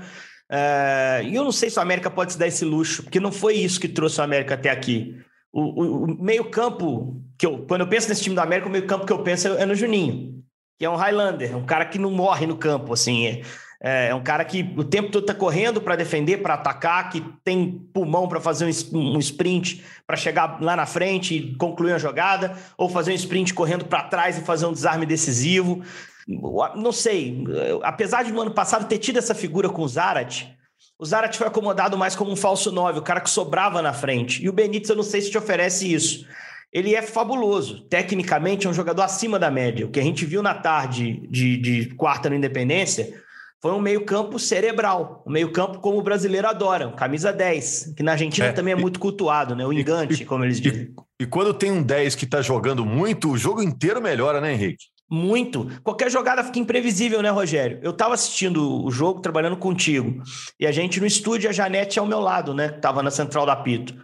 É, 0.50 1.20
e 1.26 1.36
eu 1.36 1.44
não 1.44 1.52
sei 1.52 1.70
se 1.70 1.78
o 1.78 1.82
América 1.82 2.10
pode 2.10 2.32
se 2.32 2.40
dar 2.40 2.48
esse 2.48 2.64
luxo, 2.64 3.04
porque 3.04 3.20
não 3.20 3.34
foi 3.34 3.56
isso 3.56 3.78
que 3.78 3.90
trouxe 3.90 4.22
o 4.22 4.24
América 4.24 4.54
até 4.54 4.70
aqui. 4.70 5.18
O, 5.56 5.62
o, 5.62 6.04
o 6.04 6.22
meio-campo, 6.22 7.16
que 7.38 7.46
eu, 7.46 7.66
quando 7.66 7.80
eu 7.80 7.88
penso 7.88 8.10
nesse 8.10 8.22
time 8.22 8.36
do 8.36 8.42
América, 8.42 8.68
o 8.68 8.72
meio-campo 8.72 9.06
que 9.06 9.14
eu 9.14 9.24
penso 9.24 9.48
é, 9.48 9.62
é, 9.62 9.66
no 9.66 9.74
Juninho, 9.74 10.44
que 10.78 10.84
é 10.84 10.90
um 10.90 10.98
Highlander, 10.98 11.56
um 11.56 11.66
cara 11.66 11.86
que 11.86 11.98
não 11.98 12.12
morre 12.12 12.46
no 12.46 12.58
campo, 12.58 12.92
assim. 12.92 13.26
É, 13.26 13.42
é, 13.82 14.08
é 14.10 14.16
um 14.16 14.22
cara 14.22 14.44
que 14.44 14.74
o 14.76 14.84
tempo 14.84 15.10
todo 15.10 15.22
está 15.22 15.34
correndo 15.34 15.80
para 15.80 15.96
defender, 15.96 16.42
para 16.42 16.56
atacar, 16.56 17.10
que 17.10 17.24
tem 17.42 17.72
pulmão 17.94 18.28
para 18.28 18.42
fazer 18.42 18.66
um, 18.66 19.16
um 19.16 19.20
sprint 19.20 19.82
para 20.06 20.18
chegar 20.18 20.62
lá 20.62 20.76
na 20.76 20.86
frente 20.86 21.38
e 21.38 21.56
concluir 21.56 21.94
a 21.94 21.98
jogada, 21.98 22.58
ou 22.78 22.90
fazer 22.90 23.14
um 23.14 23.16
sprint 23.16 23.54
correndo 23.54 23.86
para 23.86 24.04
trás 24.04 24.38
e 24.38 24.42
fazer 24.42 24.66
um 24.66 24.74
desarme 24.74 25.06
decisivo. 25.06 25.82
Não 26.28 26.92
sei, 26.92 27.46
apesar 27.82 28.24
de 28.24 28.34
no 28.34 28.42
ano 28.42 28.52
passado 28.52 28.90
ter 28.90 28.98
tido 28.98 29.20
essa 29.20 29.34
figura 29.34 29.70
com 29.70 29.84
o 29.84 29.88
Zarat, 29.88 30.54
o 30.98 31.06
Zarat 31.06 31.38
foi 31.38 31.48
acomodado 31.48 31.98
mais 31.98 32.16
como 32.16 32.32
um 32.32 32.36
falso 32.36 32.72
9, 32.72 33.00
o 33.00 33.04
cara 33.04 33.20
que 33.20 33.30
sobrava 33.30 33.82
na 33.82 33.94
frente. 33.94 34.44
E 34.44 34.50
o 34.50 34.54
Benítez, 34.54 34.90
eu 34.90 34.96
não 34.96 35.04
sei 35.04 35.22
se 35.22 35.30
te 35.30 35.38
oferece 35.38 35.92
isso. 35.92 36.26
Ele 36.72 36.96
é 36.96 37.02
fabuloso. 37.02 37.82
Tecnicamente, 37.88 38.68
é 38.68 38.70
um 38.70 38.74
jogador 38.74 39.02
acima 39.02 39.38
da 39.38 39.52
média. 39.52 39.86
O 39.86 39.90
que 39.90 40.00
a 40.00 40.04
gente 40.04 40.26
viu 40.26 40.42
na 40.42 40.54
tarde 40.54 41.26
de, 41.30 41.58
de 41.58 41.86
quarta 41.96 42.30
no 42.30 42.36
Independência 42.36 43.22
foi 43.62 43.72
um 43.72 43.80
meio-campo 43.80 44.38
cerebral. 44.38 45.24
Um 45.26 45.32
meio-campo 45.32 45.80
como 45.80 45.98
o 45.98 46.02
brasileiro 46.04 46.48
adora, 46.48 46.88
um 46.88 46.96
camisa 46.96 47.34
10, 47.34 47.94
que 47.98 48.04
na 48.04 48.12
Argentina 48.12 48.48
é, 48.48 48.52
também 48.52 48.74
é 48.74 48.76
muito 48.76 49.00
cultuado, 49.00 49.56
né? 49.56 49.66
O 49.66 49.74
engante, 49.74 50.24
e, 50.24 50.26
como 50.26 50.44
eles 50.44 50.62
dizem. 50.62 50.94
E, 51.20 51.24
e 51.24 51.26
quando 51.26 51.54
tem 51.54 51.72
um 51.72 51.82
10 51.82 52.16
que 52.16 52.26
está 52.26 52.42
jogando 52.42 52.86
muito, 52.86 53.32
o 53.32 53.38
jogo 53.38 53.62
inteiro 53.62 54.02
melhora, 54.02 54.40
né, 54.40 54.54
Henrique? 54.54 54.86
Muito. 55.10 55.68
Qualquer 55.84 56.10
jogada 56.10 56.44
fica 56.44 56.60
imprevisível, 56.60 57.22
né, 57.22 57.30
Rogério? 57.30 57.80
Eu 57.84 57.92
estava 57.92 58.16
assistindo 58.16 58.84
o 58.84 58.90
jogo, 58.90 59.22
trabalhando 59.22 59.58
contigo, 59.58 60.22
e 60.60 60.66
a 60.66 60.72
gente 60.72 61.00
no 61.00 61.06
estúdio, 61.06 61.50
a 61.50 61.54
Janete 61.54 62.00
ao 62.00 62.08
meu 62.08 62.20
lado, 62.20 62.54
né? 62.54 62.70
Tava 62.70 63.04
na 63.04 63.12
central 63.12 63.46
da 63.46 63.56
Pito. 63.56 63.96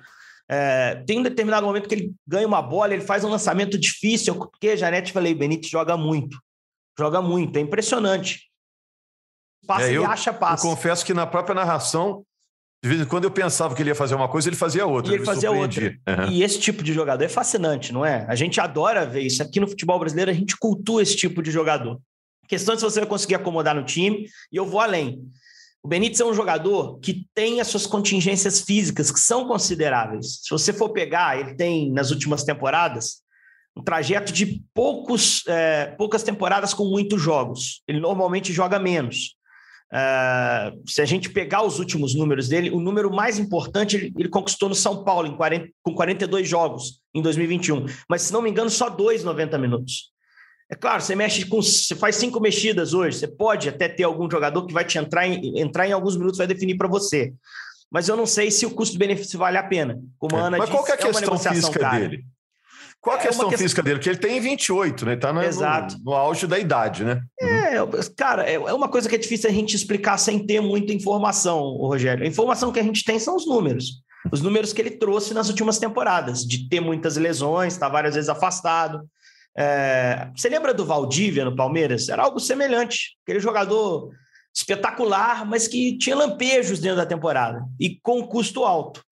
É, 0.48 0.96
tem 1.08 1.20
um 1.20 1.24
determinado 1.24 1.66
momento 1.66 1.88
que 1.88 1.96
ele 1.96 2.14
ganha 2.28 2.46
uma 2.46 2.62
bola, 2.62 2.94
ele 2.94 3.04
faz 3.04 3.24
um 3.24 3.30
lançamento 3.30 3.80
difícil, 3.80 4.36
porque 4.36 4.70
a 4.70 4.76
Janete 4.76 5.12
falei, 5.12 5.34
Benítez 5.34 5.72
joga 5.72 5.98
muito. 5.98 6.38
Joga 7.00 7.22
muito, 7.22 7.58
é 7.58 7.62
impressionante. 7.62 8.52
Passa 9.66 9.88
é, 9.88 9.98
eu, 9.98 10.04
e 10.04 10.06
acha 10.06 10.34
passe. 10.34 10.66
Eu 10.66 10.70
confesso 10.70 11.06
que 11.06 11.14
na 11.14 11.26
própria 11.26 11.56
narração 11.56 12.26
de 12.84 12.90
vez 12.90 13.02
em 13.02 13.06
quando 13.06 13.26
eu 13.26 13.32
pensava 13.32 13.76
que 13.76 13.82
ele 13.82 13.92
ia 13.92 13.96
fazer 13.96 14.16
uma 14.16 14.28
coisa, 14.28 14.50
ele 14.50 14.56
fazia 14.56 14.88
outra. 14.88 15.12
E 15.12 15.16
ele 15.16 15.26
fazia 15.26 15.52
outra. 15.52 15.96
Uhum. 16.08 16.32
E 16.32 16.42
esse 16.42 16.60
tipo 16.60 16.84
de 16.84 16.92
jogador 16.92 17.24
é 17.24 17.30
fascinante, 17.30 17.94
não 17.94 18.04
é? 18.04 18.26
A 18.28 18.34
gente 18.34 18.60
adora 18.60 19.06
ver 19.06 19.22
isso. 19.22 19.44
Aqui 19.44 19.60
no 19.60 19.68
futebol 19.68 20.00
brasileiro, 20.00 20.32
a 20.32 20.34
gente 20.34 20.58
cultua 20.58 21.04
esse 21.04 21.16
tipo 21.16 21.44
de 21.44 21.52
jogador. 21.52 22.00
A 22.44 22.48
questão 22.48 22.74
é 22.74 22.78
se 22.78 22.84
você 22.84 23.00
vai 23.00 23.08
conseguir 23.08 23.36
acomodar 23.36 23.76
no 23.76 23.84
time, 23.84 24.26
e 24.52 24.58
eu 24.58 24.66
vou 24.66 24.80
além. 24.80 25.22
O 25.84 25.88
Benítez 25.88 26.20
é 26.20 26.26
um 26.26 26.34
jogador 26.34 27.00
que 27.00 27.28
tem 27.36 27.62
as 27.62 27.68
suas 27.68 27.86
contingências 27.86 28.62
físicas, 28.62 29.12
que 29.12 29.20
são 29.20 29.48
consideráveis. 29.48 30.40
Se 30.42 30.50
você 30.50 30.74
for 30.74 30.90
pegar, 30.90 31.40
ele 31.40 31.56
tem, 31.56 31.92
nas 31.92 32.10
últimas 32.10 32.44
temporadas, 32.44 33.22
um 33.78 33.84
trajeto 33.84 34.34
de 34.34 34.64
poucos, 34.74 35.44
é, 35.48 35.86
poucas 35.98 36.24
temporadas 36.24 36.74
com 36.74 36.86
muitos 36.86 37.22
jogos. 37.22 37.84
Ele 37.88 38.00
normalmente 38.00 38.52
joga 38.52 38.80
menos. 38.80 39.36
Uh, 39.94 40.82
se 40.90 41.02
a 41.02 41.06
gente 41.06 41.30
pegar 41.30 41.64
os 41.64 41.78
últimos 41.78 42.16
números 42.16 42.48
dele, 42.48 42.70
o 42.70 42.80
número 42.80 43.12
mais 43.12 43.38
importante 43.38 43.98
ele, 43.98 44.14
ele 44.18 44.30
conquistou 44.30 44.70
no 44.70 44.76
São 44.76 45.04
Paulo, 45.04 45.28
em 45.28 45.36
40, 45.36 45.68
com 45.84 45.94
42 45.94 46.48
jogos 46.48 47.02
em 47.14 47.22
2021. 47.22 47.86
Mas, 48.10 48.22
se 48.22 48.34
não 48.34 48.42
me 48.42 48.50
engano, 48.50 48.70
só 48.70 48.90
dois 48.90 49.24
90 49.24 49.58
minutos. 49.58 50.12
É 50.72 50.76
claro, 50.76 51.02
você 51.02 51.14
mexe 51.14 51.46
com. 51.46 51.62
Você 51.62 51.94
faz 51.94 52.16
cinco 52.16 52.40
mexidas 52.40 52.94
hoje, 52.94 53.18
você 53.18 53.28
pode 53.28 53.68
até 53.68 53.90
ter 53.90 54.04
algum 54.04 54.32
jogador 54.32 54.66
que 54.66 54.74
vai 54.74 54.86
te 54.86 54.98
entrar 54.98 55.28
em, 55.28 55.60
entrar 55.60 55.86
em 55.86 55.92
alguns 55.92 56.16
minutos, 56.16 56.38
vai 56.38 56.48
definir 56.48 56.78
para 56.78 56.88
você. 56.88 57.34
Mas 57.92 58.08
eu 58.08 58.16
não 58.16 58.26
sei 58.26 58.50
se 58.50 58.66
o 58.66 58.72
custo-benefício 58.72 59.38
vale 59.38 59.58
a 59.58 59.64
pena. 59.64 60.00
Como 60.18 60.38
a 60.38 60.40
é, 60.40 60.42
Ana 60.44 60.58
Mas 60.58 60.70
disse, 60.70 60.78
qual 60.78 60.88
é 60.88 60.94
a 60.94 60.98
questão 60.98 61.38
física 61.38 61.80
cara. 61.80 62.00
dele? 62.00 62.26
Qual 63.02 63.16
a 63.16 63.20
é 63.20 63.24
questão 63.24 63.52
física 63.52 63.82
dele? 63.82 63.98
Porque 63.98 64.10
ele 64.10 64.20
tem 64.20 64.40
28, 64.40 65.06
né? 65.08 65.14
Está 65.16 65.34
no, 65.34 65.42
no, 65.42 66.04
no, 66.04 66.14
auge 66.14 66.46
da 66.46 66.60
idade, 66.60 67.04
né? 67.04 67.20
É, 67.40 67.74
cara, 68.16 68.48
é, 68.48 68.54
é 68.54 68.74
uma 68.74 68.88
coisa 68.88 69.10
que 69.10 69.16
é 69.16 69.18
difícil 69.18 69.50
a 69.50 69.54
gente 69.54 69.76
explicar 69.76 70.20
sem 70.20 70.46
ter 70.46 70.62
muita 70.62 70.94
informação, 70.94 71.60
Rogério. 71.78 72.24
A 72.24 72.28
informação 72.28 72.72
que 72.72 72.80
a 72.80 72.84
gente 72.84 73.04
tem 73.04 73.18
são 73.18 73.36
os 73.36 73.48
números. 73.48 74.04
Os 74.32 74.42
números 74.42 74.72
que 74.72 74.80
ele 74.80 74.92
trouxe 74.92 75.34
nas 75.34 75.50
últimas 75.50 75.80
temporadas, 75.80 76.46
de 76.46 76.70
ter 76.70 76.80
muitas 76.80 77.18
lesões, 77.18 77.74
estar 77.74 77.88
tá 77.88 77.92
várias 77.92 78.14
vezes 78.14 78.30
afastado. 78.30 79.02
É... 79.58 80.30
Você 80.36 80.48
lembra 80.48 80.72
do 80.72 80.86
Valdívia 80.86 81.44
no 81.44 81.56
Palmeiras? 81.56 82.08
Era 82.08 82.22
algo 82.22 82.40
semelhante. 82.40 83.18
Aquele 83.24 83.40
jogador 83.40 84.12
espetacular, 84.54 85.44
mas 85.44 85.68
que 85.68 85.98
tinha 85.98 86.16
lampejos 86.16 86.80
dentro 86.80 86.98
da 86.98 87.06
temporada 87.06 87.66
e 87.80 88.00
com 88.04 88.22
custo 88.28 88.64
alto. 88.64 89.04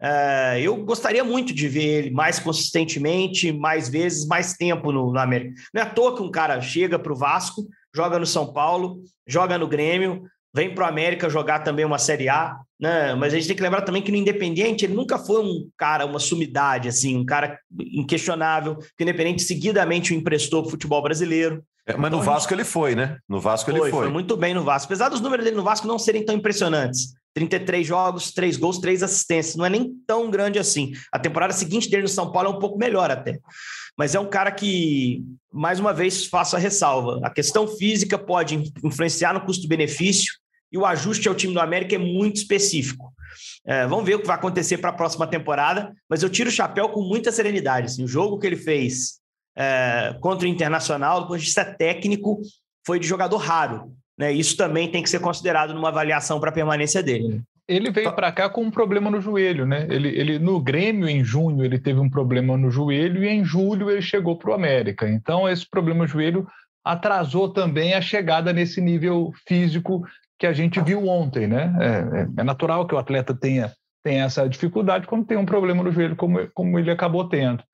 Uh, 0.00 0.58
eu 0.60 0.76
gostaria 0.84 1.24
muito 1.24 1.54
de 1.54 1.68
ver 1.68 1.84
ele 1.84 2.10
mais 2.10 2.38
consistentemente, 2.38 3.50
mais 3.52 3.88
vezes, 3.88 4.26
mais 4.26 4.54
tempo 4.54 4.92
no, 4.92 5.12
no 5.12 5.18
América. 5.18 5.54
Não 5.72 5.82
é 5.82 5.84
à 5.84 5.88
toa 5.88 6.14
que 6.14 6.22
um 6.22 6.30
cara 6.30 6.60
chega 6.60 6.98
para 6.98 7.12
o 7.12 7.16
Vasco, 7.16 7.66
joga 7.94 8.18
no 8.18 8.26
São 8.26 8.52
Paulo, 8.52 9.00
joga 9.26 9.56
no 9.56 9.66
Grêmio, 9.66 10.24
vem 10.54 10.74
para 10.74 10.84
o 10.84 10.88
América 10.88 11.30
jogar 11.30 11.60
também 11.60 11.84
uma 11.84 11.98
Série 11.98 12.28
A, 12.28 12.56
né? 12.78 13.14
Mas 13.14 13.32
a 13.32 13.36
gente 13.36 13.48
tem 13.48 13.56
que 13.56 13.62
lembrar 13.62 13.82
também 13.82 14.02
que 14.02 14.10
no 14.10 14.18
Independiente 14.18 14.84
ele 14.84 14.94
nunca 14.94 15.18
foi 15.18 15.42
um 15.42 15.68
cara, 15.76 16.04
uma 16.04 16.18
sumidade, 16.18 16.88
assim, 16.88 17.16
um 17.16 17.24
cara 17.24 17.58
inquestionável, 17.92 18.76
que 18.76 19.02
o 19.02 19.04
Independente 19.04 19.42
seguidamente 19.42 20.12
o 20.12 20.16
emprestou 20.16 20.62
para 20.62 20.68
o 20.68 20.70
futebol 20.70 21.02
brasileiro. 21.02 21.62
É, 21.86 21.96
mas 21.96 22.08
então, 22.08 22.18
no 22.18 22.24
Vasco 22.24 22.50
gente... 22.50 22.60
ele 22.60 22.64
foi, 22.64 22.94
né? 22.94 23.18
No 23.28 23.40
Vasco 23.40 23.70
foi, 23.70 23.80
ele 23.80 23.90
foi. 23.90 24.04
Foi 24.04 24.12
muito 24.12 24.36
bem 24.36 24.52
no 24.52 24.64
Vasco. 24.64 24.86
Apesar 24.86 25.08
dos 25.08 25.20
números 25.20 25.44
dele 25.44 25.56
no 25.56 25.62
Vasco 25.62 25.86
não 25.86 25.98
serem 25.98 26.24
tão 26.24 26.34
impressionantes. 26.34 27.14
33 27.36 27.86
jogos, 27.86 28.32
3 28.32 28.56
gols, 28.56 28.78
3 28.78 29.02
assistências. 29.02 29.56
Não 29.56 29.66
é 29.66 29.68
nem 29.68 29.92
tão 30.06 30.30
grande 30.30 30.58
assim. 30.58 30.94
A 31.12 31.18
temporada 31.18 31.52
seguinte 31.52 31.90
dele 31.90 32.04
no 32.04 32.08
São 32.08 32.32
Paulo 32.32 32.48
é 32.48 32.52
um 32.52 32.58
pouco 32.58 32.78
melhor 32.78 33.10
até. 33.10 33.38
Mas 33.94 34.14
é 34.14 34.20
um 34.20 34.24
cara 34.26 34.50
que, 34.50 35.22
mais 35.52 35.78
uma 35.78 35.92
vez, 35.92 36.24
faço 36.24 36.56
a 36.56 36.58
ressalva. 36.58 37.20
A 37.22 37.28
questão 37.28 37.68
física 37.68 38.16
pode 38.16 38.72
influenciar 38.82 39.34
no 39.34 39.42
custo-benefício 39.44 40.32
e 40.72 40.78
o 40.78 40.86
ajuste 40.86 41.28
ao 41.28 41.34
time 41.34 41.52
do 41.52 41.60
América 41.60 41.94
é 41.94 41.98
muito 41.98 42.36
específico. 42.36 43.12
É, 43.66 43.86
vamos 43.86 44.06
ver 44.06 44.14
o 44.14 44.20
que 44.20 44.26
vai 44.26 44.36
acontecer 44.36 44.78
para 44.78 44.88
a 44.88 44.94
próxima 44.94 45.26
temporada, 45.26 45.92
mas 46.08 46.22
eu 46.22 46.30
tiro 46.30 46.48
o 46.48 46.52
chapéu 46.52 46.88
com 46.88 47.02
muita 47.02 47.30
serenidade. 47.30 47.88
Assim, 47.88 48.02
o 48.02 48.08
jogo 48.08 48.38
que 48.38 48.46
ele 48.46 48.56
fez 48.56 49.20
é, 49.54 50.16
contra 50.22 50.46
o 50.46 50.50
Internacional, 50.50 51.20
do 51.20 51.26
ponto 51.26 51.38
de 51.38 51.44
vista 51.44 51.66
técnico, 51.66 52.40
foi 52.86 52.98
de 52.98 53.06
jogador 53.06 53.36
raro. 53.36 53.92
Né? 54.18 54.32
Isso 54.32 54.56
também 54.56 54.90
tem 54.90 55.02
que 55.02 55.10
ser 55.10 55.20
considerado 55.20 55.74
numa 55.74 55.88
avaliação 55.88 56.40
para 56.40 56.50
a 56.50 56.54
permanência 56.54 57.02
dele. 57.02 57.28
Né? 57.28 57.40
Ele 57.68 57.90
veio 57.90 58.12
para 58.12 58.30
cá 58.30 58.48
com 58.48 58.62
um 58.62 58.70
problema 58.70 59.10
no 59.10 59.20
joelho, 59.20 59.66
né? 59.66 59.88
Ele, 59.90 60.08
ele 60.08 60.38
no 60.38 60.60
Grêmio 60.60 61.08
em 61.08 61.24
junho 61.24 61.64
ele 61.64 61.80
teve 61.80 61.98
um 61.98 62.08
problema 62.08 62.56
no 62.56 62.70
joelho 62.70 63.24
e 63.24 63.28
em 63.28 63.44
julho 63.44 63.90
ele 63.90 64.00
chegou 64.00 64.36
para 64.38 64.52
o 64.52 64.54
América. 64.54 65.08
Então 65.08 65.48
esse 65.48 65.68
problema 65.68 66.04
no 66.04 66.06
joelho 66.06 66.46
atrasou 66.84 67.52
também 67.52 67.94
a 67.94 68.00
chegada 68.00 68.52
nesse 68.52 68.80
nível 68.80 69.32
físico 69.48 70.04
que 70.38 70.46
a 70.46 70.52
gente 70.52 70.80
viu 70.80 71.08
ontem, 71.08 71.48
né? 71.48 71.74
É, 71.80 72.20
é, 72.20 72.28
é 72.38 72.44
natural 72.44 72.86
que 72.86 72.94
o 72.94 72.98
atleta 72.98 73.34
tenha, 73.34 73.72
tenha 74.04 74.24
essa 74.24 74.48
dificuldade 74.48 75.06
quando 75.06 75.26
tem 75.26 75.36
um 75.36 75.46
problema 75.46 75.82
no 75.82 75.90
joelho, 75.90 76.14
como, 76.14 76.48
como 76.54 76.78
ele 76.78 76.90
acabou 76.90 77.28
tendo. 77.28 77.64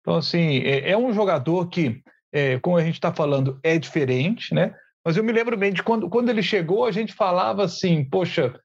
Então, 0.00 0.16
assim, 0.16 0.58
é, 0.60 0.90
é 0.90 0.96
um 0.96 1.12
jogador 1.12 1.68
que, 1.68 2.00
é, 2.32 2.58
como 2.60 2.76
a 2.76 2.84
gente 2.84 2.94
está 2.94 3.12
falando, 3.12 3.58
é 3.64 3.78
diferente, 3.78 4.54
né? 4.54 4.72
Mas 5.04 5.16
eu 5.16 5.24
me 5.24 5.32
lembro 5.32 5.56
bem 5.56 5.72
de 5.72 5.82
quando, 5.82 6.08
quando 6.08 6.28
ele 6.28 6.42
chegou, 6.42 6.84
a 6.84 6.92
gente 6.92 7.12
falava 7.12 7.64
assim, 7.64 8.04
poxa, 8.04 8.60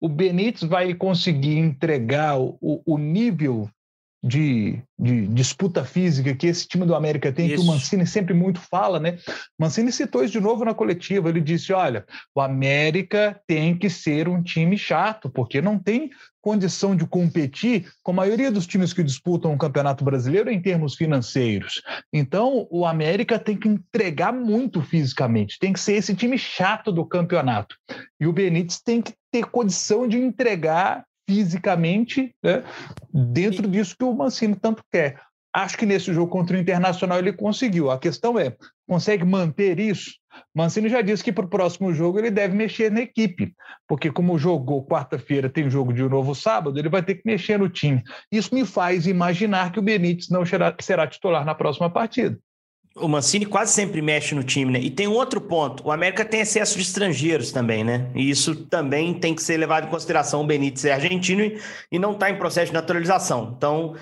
o 0.00 0.08
Benítez 0.08 0.62
vai 0.62 0.94
conseguir 0.94 1.58
entregar 1.58 2.38
o, 2.38 2.56
o 2.60 2.98
nível 2.98 3.68
de, 4.22 4.80
de, 4.96 5.26
disputa 5.26 5.84
física 5.84 6.34
que 6.34 6.46
esse 6.46 6.68
time 6.68 6.86
do 6.86 6.94
América 6.94 7.32
tem, 7.32 7.46
isso. 7.46 7.56
que 7.56 7.60
o 7.62 7.66
Mancini 7.66 8.06
sempre 8.06 8.32
muito 8.32 8.60
fala, 8.60 9.00
né? 9.00 9.18
Mancini 9.58 9.90
citou 9.90 10.22
isso 10.22 10.32
de 10.32 10.40
novo 10.40 10.64
na 10.64 10.72
coletiva. 10.72 11.28
Ele 11.28 11.40
disse: 11.40 11.72
olha, 11.72 12.06
o 12.34 12.40
América 12.40 13.40
tem 13.46 13.76
que 13.76 13.90
ser 13.90 14.28
um 14.28 14.40
time 14.40 14.78
chato, 14.78 15.28
porque 15.28 15.60
não 15.60 15.76
tem 15.76 16.10
condição 16.40 16.94
de 16.94 17.06
competir 17.06 17.90
com 18.02 18.12
a 18.12 18.14
maioria 18.14 18.50
dos 18.50 18.66
times 18.66 18.92
que 18.92 19.02
disputam 19.02 19.54
o 19.54 19.58
Campeonato 19.58 20.04
Brasileiro 20.04 20.50
em 20.50 20.60
termos 20.60 20.96
financeiros. 20.96 21.82
Então, 22.12 22.66
o 22.70 22.84
América 22.84 23.38
tem 23.38 23.56
que 23.56 23.68
entregar 23.68 24.32
muito 24.32 24.82
fisicamente, 24.82 25.58
tem 25.58 25.72
que 25.72 25.80
ser 25.80 25.94
esse 25.94 26.14
time 26.14 26.36
chato 26.36 26.90
do 26.90 27.06
campeonato. 27.06 27.76
E 28.20 28.26
o 28.26 28.32
Benítez 28.32 28.80
tem 28.80 29.00
que 29.00 29.14
ter 29.30 29.46
condição 29.46 30.06
de 30.06 30.18
entregar 30.18 31.04
fisicamente 31.28 32.34
né, 32.42 32.62
dentro 33.12 33.68
disso 33.68 33.96
que 33.96 34.04
o 34.04 34.14
Mancini 34.14 34.56
tanto 34.56 34.82
quer. 34.90 35.20
Acho 35.54 35.76
que 35.76 35.84
nesse 35.84 36.12
jogo 36.14 36.30
contra 36.30 36.56
o 36.56 36.60
Internacional 36.60 37.18
ele 37.18 37.32
conseguiu. 37.32 37.90
A 37.90 37.98
questão 37.98 38.38
é, 38.38 38.56
consegue 38.88 39.24
manter 39.24 39.78
isso? 39.78 40.12
Mancini 40.54 40.88
já 40.88 41.02
disse 41.02 41.22
que 41.22 41.32
para 41.32 41.44
o 41.44 41.48
próximo 41.48 41.92
jogo 41.92 42.18
ele 42.18 42.30
deve 42.30 42.56
mexer 42.56 42.90
na 42.90 43.02
equipe, 43.02 43.54
porque 43.86 44.10
como 44.10 44.38
jogou 44.38 44.86
quarta-feira, 44.86 45.50
tem 45.50 45.68
jogo 45.68 45.92
de 45.92 46.02
novo 46.02 46.34
sábado, 46.34 46.78
ele 46.78 46.88
vai 46.88 47.02
ter 47.02 47.16
que 47.16 47.22
mexer 47.26 47.58
no 47.58 47.68
time. 47.68 48.02
Isso 48.30 48.54
me 48.54 48.64
faz 48.64 49.06
imaginar 49.06 49.72
que 49.72 49.78
o 49.78 49.82
Benítez 49.82 50.30
não 50.30 50.46
será, 50.46 50.74
será 50.80 51.06
titular 51.06 51.44
na 51.44 51.54
próxima 51.54 51.90
partida 51.90 52.38
o 52.96 53.08
Mancini 53.08 53.46
quase 53.46 53.72
sempre 53.72 54.02
mexe 54.02 54.34
no 54.34 54.42
time, 54.42 54.72
né? 54.72 54.78
E 54.78 54.90
tem 54.90 55.08
um 55.08 55.14
outro 55.14 55.40
ponto: 55.40 55.86
o 55.86 55.90
América 55.90 56.24
tem 56.24 56.40
excesso 56.40 56.76
de 56.76 56.82
estrangeiros 56.82 57.50
também, 57.50 57.82
né? 57.82 58.10
E 58.14 58.28
isso 58.28 58.54
também 58.66 59.14
tem 59.14 59.34
que 59.34 59.42
ser 59.42 59.56
levado 59.56 59.86
em 59.86 59.90
consideração. 59.90 60.42
O 60.42 60.46
Benítez 60.46 60.84
é 60.84 60.92
argentino 60.92 61.42
e 61.90 61.98
não 61.98 62.12
está 62.12 62.30
em 62.30 62.36
processo 62.36 62.66
de 62.66 62.74
naturalização. 62.74 63.54
Então, 63.56 63.94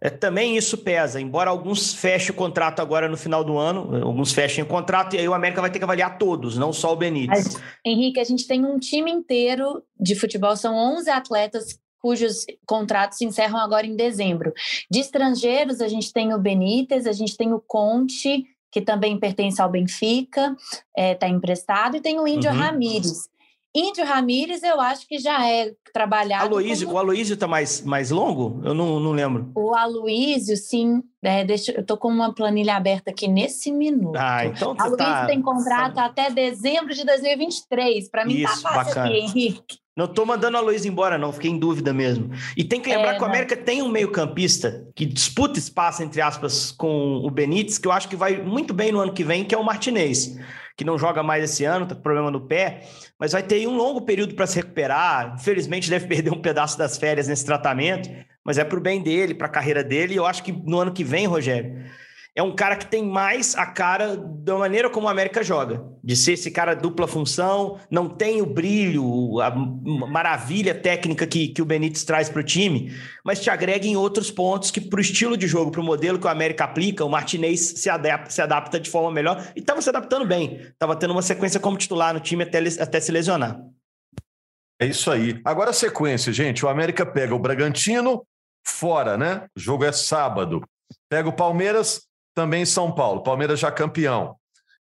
é, 0.00 0.08
também 0.08 0.56
isso 0.56 0.78
pesa. 0.78 1.20
Embora 1.20 1.50
alguns 1.50 1.92
fechem 1.92 2.30
o 2.30 2.34
contrato 2.34 2.80
agora 2.80 3.08
no 3.08 3.16
final 3.16 3.44
do 3.44 3.58
ano, 3.58 4.02
alguns 4.04 4.32
fechem 4.32 4.64
o 4.64 4.66
contrato, 4.66 5.16
e 5.16 5.18
aí 5.18 5.28
o 5.28 5.34
América 5.34 5.60
vai 5.60 5.70
ter 5.70 5.78
que 5.78 5.84
avaliar 5.84 6.18
todos, 6.18 6.56
não 6.56 6.72
só 6.72 6.92
o 6.92 6.96
Benítez. 6.96 7.54
Mas, 7.54 7.62
Henrique, 7.84 8.20
a 8.20 8.24
gente 8.24 8.46
tem 8.46 8.64
um 8.64 8.78
time 8.78 9.10
inteiro 9.10 9.82
de 9.98 10.14
futebol, 10.14 10.56
são 10.56 10.74
11 10.74 11.10
atletas 11.10 11.78
cujos 12.00 12.44
contratos 12.66 13.18
se 13.18 13.24
encerram 13.24 13.58
agora 13.58 13.86
em 13.86 13.96
dezembro. 13.96 14.52
De 14.90 15.00
estrangeiros, 15.00 15.80
a 15.80 15.88
gente 15.88 16.12
tem 16.12 16.32
o 16.32 16.38
Benítez, 16.38 17.06
a 17.06 17.12
gente 17.12 17.36
tem 17.36 17.52
o 17.52 17.60
Conte, 17.60 18.44
que 18.70 18.80
também 18.80 19.18
pertence 19.18 19.60
ao 19.60 19.70
Benfica, 19.70 20.56
está 20.60 20.82
é, 20.96 21.14
tá 21.14 21.28
emprestado, 21.28 21.96
e 21.96 22.00
tem 22.00 22.18
o 22.18 22.26
Índio 22.26 22.50
uhum. 22.50 22.56
Ramírez. 22.56 23.28
Índio 23.74 24.04
Ramírez, 24.04 24.62
eu 24.62 24.80
acho 24.80 25.06
que 25.06 25.18
já 25.18 25.46
é 25.46 25.72
trabalhado. 25.92 26.46
Aloísio, 26.46 26.86
como... 26.86 26.96
O 26.96 27.00
Aloísio 27.00 27.34
está 27.34 27.46
mais, 27.46 27.82
mais 27.82 28.10
longo? 28.10 28.60
Eu 28.64 28.74
não, 28.74 28.98
não 28.98 29.12
lembro. 29.12 29.52
O 29.54 29.74
Aloísio, 29.74 30.56
sim. 30.56 31.02
É, 31.22 31.44
deixa, 31.44 31.72
eu 31.72 31.82
estou 31.82 31.96
com 31.96 32.08
uma 32.08 32.34
planilha 32.34 32.76
aberta 32.76 33.10
aqui 33.10 33.28
nesse 33.28 33.70
minuto. 33.70 34.16
Ah, 34.16 34.46
então 34.46 34.74
você 34.74 34.82
Aloísio 34.82 34.96
tá... 34.96 35.26
tem 35.26 35.42
contrato 35.42 35.94
tá... 35.94 36.06
até 36.06 36.30
dezembro 36.30 36.94
de 36.94 37.04
2023. 37.04 38.08
Para 38.08 38.24
mim, 38.24 38.42
tá 38.42 38.52
Isso, 38.52 38.62
tá 38.62 38.72
fácil 38.72 38.94
bacana. 38.94 39.06
aqui, 39.08 39.18
Henrique. 39.18 39.78
Não 39.98 40.04
estou 40.04 40.24
mandando 40.24 40.56
a 40.56 40.60
Luiz 40.60 40.84
embora, 40.84 41.18
não, 41.18 41.32
fiquei 41.32 41.50
em 41.50 41.58
dúvida 41.58 41.92
mesmo. 41.92 42.30
E 42.56 42.62
tem 42.62 42.80
que 42.80 42.88
lembrar 42.88 43.14
é, 43.14 43.16
que 43.16 43.22
o 43.22 43.26
América 43.26 43.56
tem 43.56 43.82
um 43.82 43.88
meio-campista 43.88 44.86
que 44.94 45.04
disputa 45.04 45.58
espaço, 45.58 46.04
entre 46.04 46.20
aspas, 46.20 46.70
com 46.70 47.16
o 47.16 47.28
Benítez, 47.28 47.78
que 47.78 47.88
eu 47.88 47.90
acho 47.90 48.08
que 48.08 48.14
vai 48.14 48.40
muito 48.40 48.72
bem 48.72 48.92
no 48.92 49.00
ano 49.00 49.12
que 49.12 49.24
vem, 49.24 49.44
que 49.44 49.52
é 49.52 49.58
o 49.58 49.64
Martinez, 49.64 50.38
que 50.76 50.84
não 50.84 50.96
joga 50.96 51.20
mais 51.24 51.42
esse 51.42 51.64
ano, 51.64 51.84
tá 51.84 51.96
com 51.96 52.00
problema 52.00 52.30
no 52.30 52.46
pé, 52.46 52.82
mas 53.18 53.32
vai 53.32 53.42
ter 53.42 53.66
um 53.66 53.76
longo 53.76 54.02
período 54.02 54.36
para 54.36 54.46
se 54.46 54.54
recuperar. 54.60 55.34
Infelizmente, 55.34 55.90
deve 55.90 56.06
perder 56.06 56.32
um 56.32 56.40
pedaço 56.40 56.78
das 56.78 56.96
férias 56.96 57.26
nesse 57.26 57.44
tratamento, 57.44 58.08
mas 58.44 58.56
é 58.56 58.62
para 58.62 58.78
o 58.78 58.80
bem 58.80 59.02
dele, 59.02 59.34
para 59.34 59.48
a 59.48 59.50
carreira 59.50 59.82
dele. 59.82 60.14
E 60.14 60.16
eu 60.16 60.26
acho 60.26 60.44
que 60.44 60.52
no 60.52 60.78
ano 60.78 60.92
que 60.92 61.02
vem, 61.02 61.26
Rogério 61.26 61.74
é 62.38 62.42
um 62.42 62.54
cara 62.54 62.76
que 62.76 62.86
tem 62.86 63.04
mais 63.04 63.56
a 63.56 63.66
cara 63.66 64.16
da 64.16 64.56
maneira 64.56 64.88
como 64.88 65.08
o 65.08 65.10
América 65.10 65.42
joga, 65.42 65.84
de 66.04 66.14
ser 66.14 66.34
esse 66.34 66.52
cara 66.52 66.72
dupla 66.72 67.08
função, 67.08 67.80
não 67.90 68.08
tem 68.08 68.40
o 68.40 68.46
brilho, 68.46 69.40
a 69.40 69.50
maravilha 69.50 70.72
técnica 70.72 71.26
que, 71.26 71.48
que 71.48 71.60
o 71.60 71.64
Benítez 71.64 72.04
traz 72.04 72.28
para 72.28 72.38
o 72.38 72.44
time, 72.44 72.94
mas 73.24 73.40
te 73.40 73.50
agrega 73.50 73.88
em 73.88 73.96
outros 73.96 74.30
pontos 74.30 74.70
que, 74.70 74.80
para 74.80 74.98
o 74.98 75.00
estilo 75.00 75.36
de 75.36 75.48
jogo, 75.48 75.72
para 75.72 75.80
o 75.80 75.84
modelo 75.84 76.16
que 76.16 76.26
o 76.28 76.30
América 76.30 76.62
aplica, 76.62 77.04
o 77.04 77.10
Martinez 77.10 77.58
se 77.58 77.90
adapta, 77.90 78.30
se 78.30 78.40
adapta 78.40 78.78
de 78.78 78.88
forma 78.88 79.10
melhor 79.10 79.44
e 79.56 79.58
estava 79.58 79.82
se 79.82 79.88
adaptando 79.88 80.24
bem, 80.24 80.60
estava 80.60 80.94
tendo 80.94 81.10
uma 81.10 81.22
sequência 81.22 81.58
como 81.58 81.76
titular 81.76 82.14
no 82.14 82.20
time 82.20 82.44
até, 82.44 82.60
até 82.80 83.00
se 83.00 83.10
lesionar. 83.10 83.60
É 84.80 84.86
isso 84.86 85.10
aí. 85.10 85.40
Agora 85.44 85.70
a 85.70 85.74
sequência, 85.74 86.32
gente. 86.32 86.64
O 86.64 86.68
América 86.68 87.04
pega 87.04 87.34
o 87.34 87.38
Bragantino 87.40 88.24
fora, 88.64 89.18
né? 89.18 89.48
O 89.56 89.60
jogo 89.60 89.84
é 89.84 89.90
sábado. 89.90 90.62
Pega 91.10 91.28
o 91.28 91.32
Palmeiras 91.32 92.07
também 92.38 92.62
em 92.62 92.66
São 92.66 92.92
Paulo. 92.92 93.24
Palmeiras 93.24 93.58
já 93.58 93.68
campeão. 93.68 94.36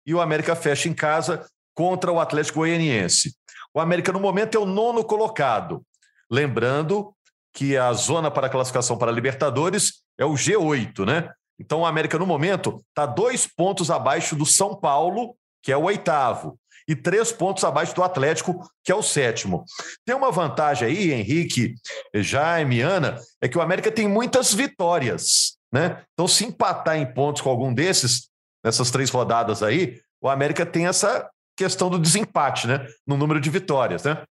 E 0.05 0.13
o 0.13 0.21
América 0.21 0.55
fecha 0.55 0.87
em 0.87 0.93
casa 0.93 1.43
contra 1.73 2.11
o 2.11 2.19
Atlético 2.19 2.59
Goianiense. 2.59 3.33
O 3.73 3.79
América, 3.79 4.11
no 4.11 4.19
momento, 4.19 4.55
é 4.55 4.61
o 4.61 4.65
nono 4.65 5.03
colocado. 5.03 5.81
Lembrando 6.29 7.11
que 7.51 7.75
a 7.75 7.91
zona 7.93 8.29
para 8.29 8.47
classificação 8.47 8.95
para 8.95 9.11
Libertadores 9.11 10.03
é 10.19 10.23
o 10.23 10.33
G8, 10.33 11.03
né? 11.03 11.31
Então, 11.59 11.79
o 11.79 11.85
América, 11.87 12.19
no 12.19 12.27
momento, 12.27 12.79
está 12.89 13.07
dois 13.07 13.47
pontos 13.47 13.89
abaixo 13.89 14.35
do 14.35 14.45
São 14.45 14.75
Paulo, 14.75 15.35
que 15.63 15.71
é 15.71 15.77
o 15.77 15.85
oitavo, 15.85 16.59
e 16.87 16.95
três 16.95 17.31
pontos 17.31 17.63
abaixo 17.63 17.95
do 17.95 18.03
Atlético, 18.03 18.69
que 18.83 18.91
é 18.91 18.95
o 18.95 19.01
sétimo. 19.01 19.65
Tem 20.05 20.15
uma 20.15 20.31
vantagem 20.31 20.87
aí, 20.87 21.11
Henrique, 21.11 21.73
Jaime, 22.13 22.81
Ana, 22.81 23.19
é 23.41 23.47
que 23.47 23.57
o 23.57 23.61
América 23.61 23.91
tem 23.91 24.07
muitas 24.07 24.53
vitórias. 24.53 25.56
Né? 25.71 26.03
Então, 26.13 26.27
se 26.27 26.45
empatar 26.45 26.97
em 26.97 27.13
pontos 27.13 27.41
com 27.41 27.49
algum 27.49 27.73
desses, 27.73 28.29
nessas 28.63 28.89
três 28.89 29.09
rodadas 29.09 29.61
aí, 29.61 29.99
o 30.21 30.29
América 30.29 30.65
tem 30.65 30.87
essa 30.87 31.29
questão 31.57 31.89
do 31.89 31.99
desempate, 31.99 32.67
né? 32.67 32.85
No 33.05 33.17
número 33.17 33.41
de 33.41 33.49
vitórias, 33.49 34.03
né? 34.03 34.23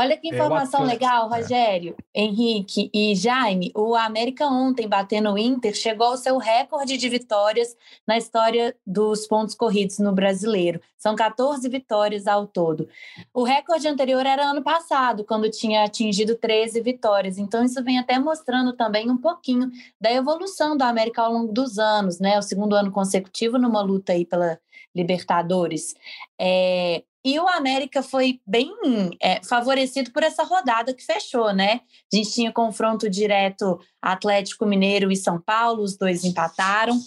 Olha 0.00 0.16
que 0.16 0.30
é, 0.30 0.34
informação 0.34 0.82
legal, 0.82 1.30
é. 1.30 1.36
Rogério, 1.36 1.94
é. 2.14 2.22
Henrique 2.22 2.90
e 2.94 3.14
Jaime. 3.14 3.70
O 3.76 3.94
América 3.94 4.46
ontem, 4.46 4.88
batendo 4.88 5.30
o 5.30 5.38
Inter, 5.38 5.74
chegou 5.74 6.06
ao 6.06 6.16
seu 6.16 6.38
recorde 6.38 6.96
de 6.96 7.06
vitórias 7.06 7.76
na 8.06 8.16
história 8.16 8.74
dos 8.86 9.26
pontos 9.26 9.54
corridos 9.54 9.98
no 9.98 10.12
brasileiro. 10.12 10.80
São 10.96 11.14
14 11.14 11.68
vitórias 11.68 12.26
ao 12.26 12.46
todo. 12.46 12.88
O 13.34 13.42
recorde 13.42 13.88
anterior 13.88 14.24
era 14.24 14.50
ano 14.50 14.62
passado, 14.62 15.22
quando 15.22 15.50
tinha 15.50 15.84
atingido 15.84 16.34
13 16.34 16.80
vitórias. 16.80 17.36
Então, 17.36 17.62
isso 17.62 17.84
vem 17.84 17.98
até 17.98 18.18
mostrando 18.18 18.72
também 18.72 19.10
um 19.10 19.18
pouquinho 19.18 19.70
da 20.00 20.10
evolução 20.10 20.78
do 20.78 20.82
América 20.82 21.20
ao 21.20 21.32
longo 21.32 21.52
dos 21.52 21.78
anos, 21.78 22.18
né? 22.18 22.38
O 22.38 22.42
segundo 22.42 22.74
ano 22.74 22.90
consecutivo 22.90 23.58
numa 23.58 23.82
luta 23.82 24.12
aí 24.12 24.24
pela 24.24 24.58
Libertadores. 24.94 25.94
É, 26.40 27.04
E 27.24 27.38
o 27.38 27.46
América 27.46 28.02
foi 28.02 28.40
bem 28.46 28.72
é, 29.20 29.42
favorecido 29.44 30.10
por 30.10 30.22
essa 30.22 30.42
rodada 30.42 30.94
que 30.94 31.04
fechou, 31.04 31.52
né? 31.52 31.80
A 32.10 32.16
gente 32.16 32.32
tinha 32.32 32.52
confronto 32.52 33.10
direto 33.10 33.78
Atlético 34.00 34.64
Mineiro 34.64 35.12
e 35.12 35.16
São 35.16 35.38
Paulo, 35.38 35.82
os 35.82 35.96
dois 35.98 36.24
empataram. 36.24 36.98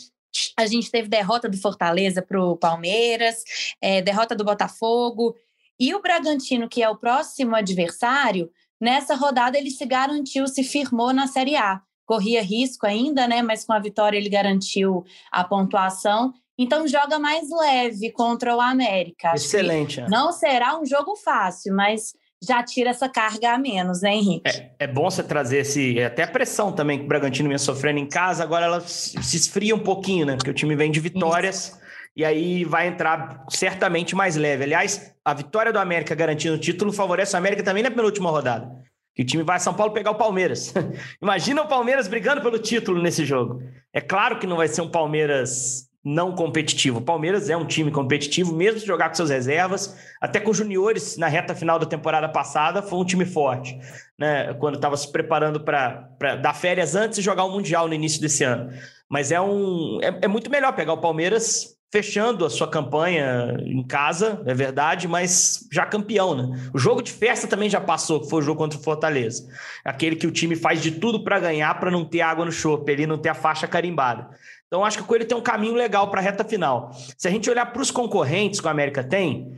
A 0.58 0.66
gente 0.68 0.92
teve 0.92 1.08
derrota 1.08 1.50
do 1.50 1.58
Fortaleza 1.58 2.22
para 2.22 2.44
o 2.44 2.56
Palmeiras, 2.56 3.44
é, 3.82 4.02
derrota 4.02 4.36
do 4.36 4.44
Botafogo. 4.44 5.36
E 5.80 5.96
o 5.96 6.02
Bragantino, 6.02 6.70
que 6.70 6.84
é 6.84 6.90
o 6.90 6.98
próximo 6.98 7.56
adversário, 7.56 8.52
nessa 8.80 9.16
rodada 9.16 9.58
ele 9.58 9.72
se 9.72 9.86
garantiu, 9.86 10.48
se 10.48 10.64
firmou 10.64 11.12
na 11.12 11.26
Série 11.26 11.56
A. 11.56 11.82
Corria 12.06 12.44
risco 12.44 12.86
ainda, 12.86 13.28
né? 13.28 13.42
Mas 13.42 13.66
com 13.66 13.74
a 13.74 13.80
vitória 13.80 14.18
ele 14.18 14.30
garantiu 14.30 15.04
a 15.32 15.44
pontuação 15.44 16.34
então 16.58 16.88
joga 16.88 17.18
mais 17.20 17.50
leve 17.50 18.12
contra 18.12 18.56
o 18.56 18.62
América. 18.62 19.34
Excelente. 19.34 20.02
Não 20.10 20.32
será 20.32 20.80
um 20.80 20.86
jogo 20.86 21.16
fácil, 21.16 21.76
mas 21.76 22.14
já 22.42 22.62
tira 22.62 22.90
essa 22.90 23.08
carga 23.08 23.54
a 23.54 23.58
menos, 23.58 24.02
né, 24.02 24.14
Henrique? 24.14 24.50
É, 24.50 24.72
é 24.80 24.88
bom 24.88 25.10
você 25.10 25.24
trazer 25.24 25.60
esse. 25.60 25.98
É, 25.98 26.06
até 26.06 26.24
a 26.24 26.28
pressão 26.28 26.72
também 26.72 27.00
que 27.00 27.06
o 27.06 27.08
Bragantino 27.08 27.48
vinha 27.48 27.60
sofrendo 27.60 28.00
em 28.00 28.08
casa, 28.08 28.44
agora 28.44 28.66
ela 28.66 28.82
se 28.82 29.38
esfria 29.38 29.74
um 29.74 29.80
pouquinho, 29.80 30.26
né? 30.26 30.36
Porque 30.36 30.52
o 30.52 30.54
time 30.54 30.76
vem 30.76 30.92
de 30.92 31.00
vitórias. 31.00 31.68
Isso. 31.68 31.84
E 32.16 32.24
aí 32.24 32.64
vai 32.64 32.88
entrar 32.88 33.44
certamente 33.50 34.16
mais 34.16 34.36
leve. 34.36 34.66
Aliás, 34.66 35.16
a 35.26 35.34
vitória 35.34 35.74
do 35.74 35.80
América 35.80 36.14
garantindo 36.14 36.56
o 36.56 36.60
título 36.60 36.94
favorece 36.94 37.34
o 37.34 37.38
América 37.38 37.64
também 37.64 37.82
na 37.82 37.90
penúltima 37.90 38.30
rodada. 38.30 38.70
Que 39.16 39.24
o 39.24 39.26
time 39.26 39.44
vai 39.44 39.58
a 39.58 39.60
São 39.60 39.74
Paulo 39.74 39.94
pegar 39.94 40.12
o 40.12 40.16
Palmeiras. 40.16 40.74
Imagina 41.22 41.64
o 41.64 41.68
Palmeiras 41.68 42.08
brigando 42.08 42.42
pelo 42.42 42.60
título 42.60 43.02
nesse 43.02 43.26
jogo. 43.26 43.64
É 43.92 44.02
claro 44.02 44.38
que 44.38 44.46
não 44.46 44.58
vai 44.58 44.68
ser 44.68 44.82
um 44.82 44.90
Palmeiras 44.90 45.88
não 46.04 46.36
competitivo. 46.36 47.00
O 47.00 47.02
Palmeiras 47.02 47.50
é 47.50 47.56
um 47.56 47.66
time 47.66 47.90
competitivo, 47.90 48.54
mesmo 48.54 48.80
jogar 48.86 49.10
com 49.10 49.16
seus 49.16 49.30
reservas, 49.30 49.98
até 50.20 50.40
com 50.40 50.52
os 50.52 50.58
juniores 50.58 51.18
na 51.18 51.28
reta 51.28 51.56
final 51.56 51.80
da 51.80 51.86
temporada 51.86 52.28
passada, 52.28 52.82
foi 52.82 53.00
um 53.00 53.06
time 53.06 53.26
forte, 53.26 53.80
né? 54.20 54.54
Quando 54.56 54.76
estava 54.76 54.98
se 54.98 55.10
preparando 55.10 55.62
para 55.62 56.10
dar 56.42 56.54
férias 56.54 56.94
antes 56.94 57.20
de 57.20 57.24
jogar 57.24 57.46
o 57.46 57.52
Mundial 57.52 57.88
no 57.88 57.94
início 57.94 58.20
desse 58.20 58.44
ano. 58.44 58.72
Mas 59.10 59.32
é 59.32 59.40
um 59.40 60.00
é, 60.02 60.20
é 60.24 60.28
muito 60.28 60.52
melhor 60.52 60.74
pegar 60.74 60.94
o 60.94 61.02
Palmeiras 61.02 61.74
fechando 61.94 62.44
a 62.44 62.50
sua 62.50 62.68
campanha 62.68 63.56
em 63.60 63.84
casa, 63.86 64.42
é 64.48 64.54
verdade, 64.56 65.08
mas 65.08 65.68
já 65.72 65.86
campeão, 65.86 66.34
né? 66.34 66.70
O 66.74 66.80
jogo 66.80 67.04
de 67.04 67.12
festa 67.12 67.48
também 67.48 67.70
já 67.70 67.80
passou, 67.80 68.20
que 68.20 68.28
foi 68.28 68.40
o 68.40 68.42
jogo 68.42 68.58
contra 68.58 68.80
o 68.80 68.82
Fortaleza. 68.82 69.48
Aquele 69.86 70.16
que 70.16 70.26
o 70.26 70.32
time 70.32 70.56
faz 70.56 70.82
de 70.82 70.90
tudo 70.90 71.24
para 71.24 71.40
ganhar, 71.40 71.80
para 71.80 71.92
não 71.92 72.04
ter 72.04 72.22
água 72.22 72.46
no 72.46 72.52
chope, 72.52 72.92
ele 72.92 73.06
não 73.06 73.20
ter 73.20 73.30
a 73.30 73.36
faixa 73.36 73.68
carimbada. 73.68 74.28
Então, 74.74 74.84
acho 74.84 74.98
que 74.98 75.04
o 75.04 75.06
Coelho 75.06 75.24
tem 75.24 75.38
um 75.38 75.42
caminho 75.42 75.76
legal 75.76 76.10
para 76.10 76.20
a 76.20 76.24
reta 76.24 76.44
final. 76.44 76.90
Se 77.16 77.28
a 77.28 77.32
gente 77.32 77.48
olhar 77.48 77.68
para 77.68 77.80
os 77.80 77.92
concorrentes 77.92 78.60
que 78.60 78.66
o 78.66 78.70
América 78.72 79.04
tem, 79.04 79.56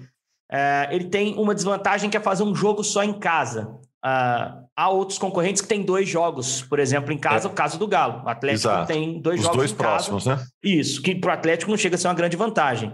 é, 0.52 0.90
ele 0.92 1.06
tem 1.06 1.36
uma 1.36 1.56
desvantagem 1.56 2.10
que 2.10 2.18
é 2.18 2.20
fazer 2.20 2.44
um 2.44 2.54
jogo 2.54 2.84
só 2.84 3.02
em 3.02 3.14
casa. 3.14 3.80
Uh, 4.06 4.68
há 4.76 4.90
outros 4.90 5.18
concorrentes 5.18 5.62
que 5.62 5.70
têm 5.70 5.84
dois 5.84 6.10
jogos, 6.10 6.64
por 6.64 6.80
exemplo, 6.80 7.14
em 7.14 7.18
casa, 7.18 7.48
é. 7.48 7.50
o 7.50 7.54
caso 7.54 7.80
do 7.80 7.88
Galo. 7.88 8.26
O 8.26 8.28
Atlético 8.28 8.68
Exato. 8.68 8.88
tem 8.88 9.22
dois 9.22 9.40
Os 9.40 9.46
jogos 9.46 9.58
dois 9.58 9.72
em 9.72 9.76
próximos, 9.76 10.26
casa. 10.26 10.42
né? 10.42 10.48
Isso, 10.62 11.02
que 11.02 11.16
para 11.16 11.30
o 11.30 11.34
Atlético 11.34 11.72
não 11.72 11.78
chega 11.78 11.96
a 11.96 11.98
ser 11.98 12.10
uma 12.10 12.14
grande 12.14 12.36
vantagem. 12.36 12.94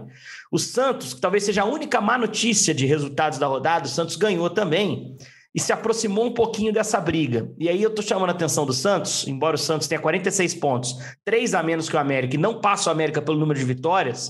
O 0.52 0.60
Santos, 0.60 1.14
que 1.14 1.20
talvez 1.20 1.42
seja 1.42 1.62
a 1.62 1.64
única 1.64 2.00
má 2.00 2.16
notícia 2.16 2.72
de 2.72 2.86
resultados 2.86 3.36
da 3.36 3.48
rodada, 3.48 3.86
o 3.86 3.88
Santos 3.88 4.14
ganhou 4.14 4.48
também 4.48 5.16
e 5.54 5.60
se 5.60 5.72
aproximou 5.72 6.24
um 6.24 6.32
pouquinho 6.32 6.72
dessa 6.72 7.00
briga. 7.00 7.50
E 7.58 7.68
aí 7.68 7.82
eu 7.82 7.90
estou 7.90 8.04
chamando 8.04 8.30
a 8.30 8.32
atenção 8.32 8.64
do 8.64 8.72
Santos, 8.72 9.26
embora 9.26 9.56
o 9.56 9.58
Santos 9.58 9.86
tenha 9.86 10.00
46 10.00 10.54
pontos, 10.54 10.96
três 11.24 11.54
a 11.54 11.62
menos 11.62 11.88
que 11.88 11.96
o 11.96 11.98
América, 11.98 12.36
e 12.36 12.38
não 12.38 12.60
passa 12.60 12.88
o 12.88 12.92
América 12.92 13.20
pelo 13.20 13.38
número 13.38 13.58
de 13.58 13.64
vitórias, 13.64 14.28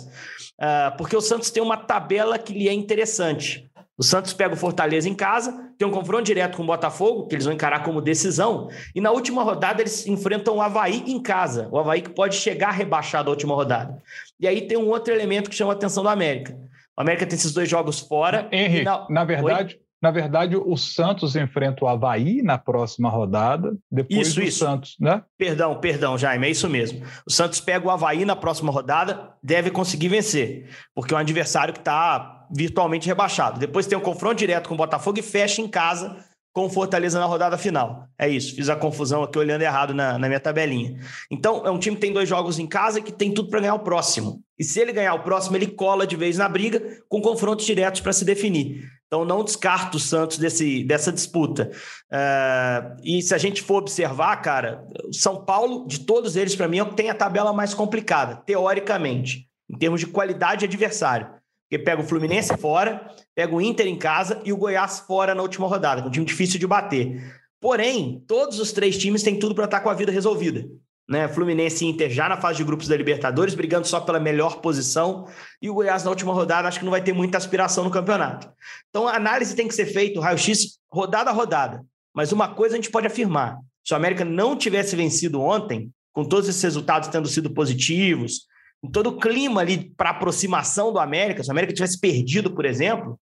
uh, 0.61 0.97
porque 0.97 1.17
o 1.17 1.21
Santos 1.21 1.51
tem 1.51 1.63
uma 1.63 1.77
tabela 1.77 2.39
que 2.39 2.53
lhe 2.53 2.69
é 2.69 2.73
interessante. 2.73 3.71
O 3.97 4.03
Santos 4.03 4.33
pega 4.33 4.55
o 4.55 4.57
Fortaleza 4.57 5.09
em 5.09 5.15
casa, 5.15 5.71
tem 5.79 5.87
um 5.87 5.91
confronto 5.91 6.25
direto 6.25 6.57
com 6.57 6.65
o 6.65 6.67
Botafogo, 6.67 7.29
que 7.29 7.35
eles 7.35 7.45
vão 7.45 7.55
encarar 7.55 7.85
como 7.85 8.01
decisão, 8.01 8.69
e 8.95 9.01
na 9.01 9.13
última 9.13 9.45
rodada 9.45 9.83
eles 9.83 10.07
enfrentam 10.07 10.57
o 10.57 10.63
Havaí 10.63 11.05
em 11.07 11.23
casa. 11.23 11.69
O 11.71 11.79
Havaí 11.79 12.01
que 12.01 12.11
pode 12.11 12.35
chegar 12.37 12.71
rebaixado 12.71 13.27
na 13.27 13.31
última 13.31 13.55
rodada. 13.55 14.03
E 14.41 14.49
aí 14.49 14.63
tem 14.63 14.77
um 14.77 14.89
outro 14.89 15.13
elemento 15.13 15.49
que 15.49 15.55
chama 15.55 15.73
a 15.73 15.77
atenção 15.77 16.03
do 16.03 16.09
América. 16.09 16.59
O 16.97 17.01
América 17.01 17.27
tem 17.27 17.37
esses 17.37 17.53
dois 17.53 17.69
jogos 17.69 18.01
fora. 18.01 18.49
Henrique, 18.51 18.85
na... 18.85 19.07
na 19.09 19.25
verdade, 19.25 19.75
Oi? 19.75 19.81
Na 20.03 20.11
verdade, 20.11 20.57
o 20.57 20.77
Santos 20.77 21.37
enfrenta 21.37 21.85
o 21.85 21.89
Havaí 21.89 22.43
na 22.43 22.59
próxima 22.59 23.09
rodada. 23.09 23.77
Depois 23.89 24.29
isso, 24.29 24.43
isso. 24.43 24.59
Santos, 24.59 24.97
né? 24.99 25.23
Perdão, 25.39 25.79
perdão, 25.79 26.19
Jaime, 26.19 26.49
é 26.49 26.51
isso 26.51 26.69
mesmo. 26.69 27.03
O 27.25 27.31
Santos 27.31 27.61
pega 27.61 27.87
o 27.87 27.91
Havaí 27.91 28.25
na 28.25 28.35
próxima 28.35 28.73
rodada, 28.73 29.33
deve 29.41 29.71
conseguir 29.71 30.09
vencer, 30.09 30.69
porque 30.93 31.15
é 31.15 31.17
um 31.17 31.21
adversário 31.21 31.73
que 31.73 31.79
está 31.79 32.49
virtualmente 32.53 33.07
rebaixado. 33.07 33.61
Depois 33.61 33.87
tem 33.87 33.97
um 33.97 34.03
confronto 34.03 34.35
direto 34.35 34.69
com 34.69 34.75
o 34.75 34.79
Botafogo 34.79 35.21
e 35.21 35.23
fecha 35.23 35.63
em 35.63 35.69
casa 35.69 36.17
com 36.53 36.67
o 36.67 36.71
Fortaleza 36.71 37.19
na 37.19 37.25
rodada 37.25 37.57
final. 37.57 38.09
É 38.19 38.29
isso, 38.29 38.55
fiz 38.55 38.69
a 38.69 38.77
confusão 38.77 39.23
aqui 39.23 39.39
olhando 39.39 39.63
errado 39.63 39.95
na, 39.95 40.19
na 40.19 40.27
minha 40.27 40.41
tabelinha. 40.41 40.99
Então, 41.31 41.67
é 41.67 41.71
um 41.71 41.79
time 41.79 41.97
que 41.97 42.03
tem 42.03 42.13
dois 42.13 42.29
jogos 42.29 42.59
em 42.59 42.67
casa 42.67 42.99
e 42.99 43.03
que 43.03 43.13
tem 43.13 43.33
tudo 43.33 43.49
para 43.49 43.61
ganhar 43.61 43.75
o 43.75 43.81
próximo. 43.81 44.43
E 44.59 44.65
se 44.65 44.79
ele 44.81 44.93
ganhar 44.93 45.15
o 45.15 45.23
próximo, 45.23 45.57
ele 45.57 45.69
cola 45.69 46.07
de 46.07 46.15
vez 46.15 46.37
na 46.37 46.49
briga 46.49 46.83
com 47.09 47.23
confrontos 47.23 47.65
diretos 47.65 48.01
para 48.01 48.13
se 48.13 48.25
definir. 48.25 48.87
Então, 49.13 49.27
não 49.27 49.45
descarto 49.45 49.99
o 49.99 50.01
Santos 50.01 50.39
desse, 50.39 50.83
dessa 50.85 51.13
disputa. 51.13 51.71
Uh, 52.11 52.97
e 53.05 53.21
se 53.21 53.35
a 53.35 53.39
gente 53.39 53.61
for 53.61 53.77
observar, 53.77 54.35
cara, 54.37 54.83
o 55.07 55.13
São 55.13 55.45
Paulo, 55.45 55.87
de 55.87 56.01
todos 56.01 56.35
eles, 56.35 56.57
para 56.57 56.67
mim, 56.67 56.79
é 56.79 56.83
o 56.83 56.89
que 56.89 56.97
tem 56.97 57.11
a 57.11 57.15
tabela 57.15 57.53
mais 57.53 57.75
complicada, 57.75 58.37
teoricamente, 58.37 59.51
em 59.71 59.77
termos 59.77 60.01
de 60.01 60.07
qualidade 60.07 60.61
de 60.61 60.65
adversário. 60.65 61.27
Porque 61.69 61.85
pega 61.85 62.01
o 62.01 62.07
Fluminense 62.07 62.57
fora, 62.57 63.07
pega 63.35 63.55
o 63.55 63.61
Inter 63.61 63.87
em 63.87 63.99
casa 63.99 64.41
e 64.47 64.53
o 64.53 64.57
Goiás 64.57 65.01
fora 65.01 65.35
na 65.35 65.43
última 65.43 65.67
rodada, 65.67 66.09
um 66.09 66.11
time 66.11 66.25
difícil 66.25 66.59
de 66.59 66.67
bater. 66.67 67.39
Porém, 67.61 68.25
todos 68.27 68.59
os 68.59 68.73
três 68.73 68.97
times 68.97 69.23
têm 69.23 69.39
tudo 69.39 69.55
para 69.55 69.67
estar 69.67 69.81
com 69.81 69.91
a 69.91 69.95
vida 69.95 70.11
resolvida 70.11 70.67
né? 71.09 71.29
Fluminense 71.29 71.85
e 71.85 71.89
Inter 71.89 72.11
já 72.11 72.29
na 72.29 72.37
fase 72.37 72.59
de 72.59 72.65
grupos 72.65 72.89
da 72.89 72.97
Libertadores, 72.97 73.55
brigando 73.55 73.87
só 73.87 74.01
pela 74.01 74.21
melhor 74.21 74.61
posição, 74.61 75.27
e 75.61 75.69
o 75.69 75.75
Goiás 75.75 76.05
na 76.05 76.11
última 76.11 76.33
rodada 76.33 76.69
acho 76.69 76.79
que 76.79 76.85
não 76.85 76.93
vai 76.93 77.03
ter 77.03 77.13
muita 77.13 77.39
aspiração 77.39 77.85
no 77.85 77.91
campeonato. 77.91 78.51
Então 78.89 79.09
a 79.09 79.17
análise 79.17 79.55
tem 79.55 79.69
que 79.69 79.75
ser 79.75 79.87
feita, 79.87 80.21
raio-x, 80.21 80.79
rodada 80.91 81.31
a 81.31 81.33
rodada. 81.33 81.85
Mas 82.15 82.33
uma 82.33 82.49
coisa 82.49 82.75
a 82.75 82.77
gente 82.77 82.91
pode 82.91 83.07
afirmar: 83.07 83.59
se 83.85 83.93
o 83.93 83.97
América 83.97 84.25
não 84.25 84.57
tivesse 84.57 84.95
vencido 84.95 85.41
ontem, 85.41 85.91
com 86.13 86.25
todos 86.25 86.49
esses 86.49 86.63
resultados 86.63 87.09
tendo 87.09 87.29
sido 87.29 87.51
positivos, 87.51 88.47
com 88.81 88.91
todo 88.91 89.09
o 89.09 89.19
clima 89.19 89.61
ali 89.61 89.91
para 89.97 90.11
aproximação 90.11 90.93
do 90.93 90.99
América, 90.99 91.43
se 91.43 91.49
o 91.49 91.53
América 91.53 91.73
tivesse 91.73 91.99
perdido, 91.99 92.51
por 92.51 92.65
exemplo, 92.65 93.19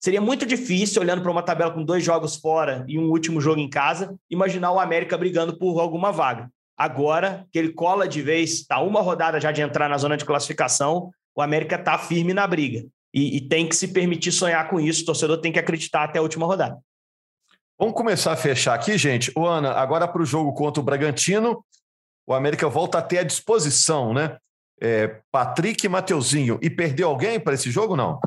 seria 0.00 0.20
muito 0.20 0.44
difícil, 0.44 1.00
olhando 1.00 1.22
para 1.22 1.30
uma 1.30 1.42
tabela 1.42 1.70
com 1.70 1.84
dois 1.84 2.04
jogos 2.04 2.36
fora 2.36 2.84
e 2.88 2.98
um 2.98 3.08
último 3.08 3.40
jogo 3.40 3.60
em 3.60 3.70
casa, 3.70 4.14
imaginar 4.30 4.72
o 4.72 4.80
América 4.80 5.16
brigando 5.16 5.56
por 5.58 5.80
alguma 5.80 6.12
vaga. 6.12 6.50
Agora 6.76 7.46
que 7.52 7.58
ele 7.58 7.72
cola 7.72 8.08
de 8.08 8.20
vez, 8.20 8.52
está 8.54 8.80
uma 8.80 9.00
rodada 9.00 9.40
já 9.40 9.52
de 9.52 9.62
entrar 9.62 9.88
na 9.88 9.96
zona 9.98 10.16
de 10.16 10.24
classificação, 10.24 11.10
o 11.34 11.42
América 11.42 11.76
está 11.76 11.98
firme 11.98 12.34
na 12.34 12.46
briga. 12.46 12.84
E, 13.12 13.36
e, 13.36 13.40
tem 13.48 13.68
que 13.68 13.76
se 13.76 13.88
permitir 13.88 14.32
sonhar 14.32 14.68
com 14.68 14.80
isso, 14.80 15.02
o 15.02 15.06
torcedor 15.06 15.38
tem 15.38 15.52
que 15.52 15.58
acreditar 15.58 16.02
até 16.02 16.18
a 16.18 16.22
última 16.22 16.46
rodada. 16.46 16.76
Vamos 17.78 17.94
começar 17.94 18.32
a 18.32 18.36
fechar 18.36 18.74
aqui, 18.74 18.98
gente. 18.98 19.32
O 19.36 19.46
Ana, 19.46 19.72
agora 19.72 20.08
para 20.08 20.20
o 20.20 20.26
jogo 20.26 20.52
contra 20.52 20.80
o 20.80 20.84
Bragantino, 20.84 21.64
o 22.26 22.34
América 22.34 22.68
volta 22.68 22.98
a 22.98 23.02
ter 23.02 23.24
disposição, 23.24 24.12
né? 24.12 24.36
É, 24.80 25.20
Patrick 25.30 25.86
e 25.86 25.88
Mateuzinho. 25.88 26.58
E 26.60 26.68
perdeu 26.68 27.08
alguém 27.08 27.38
para 27.38 27.54
esse 27.54 27.70
jogo, 27.70 27.96
não? 27.96 28.18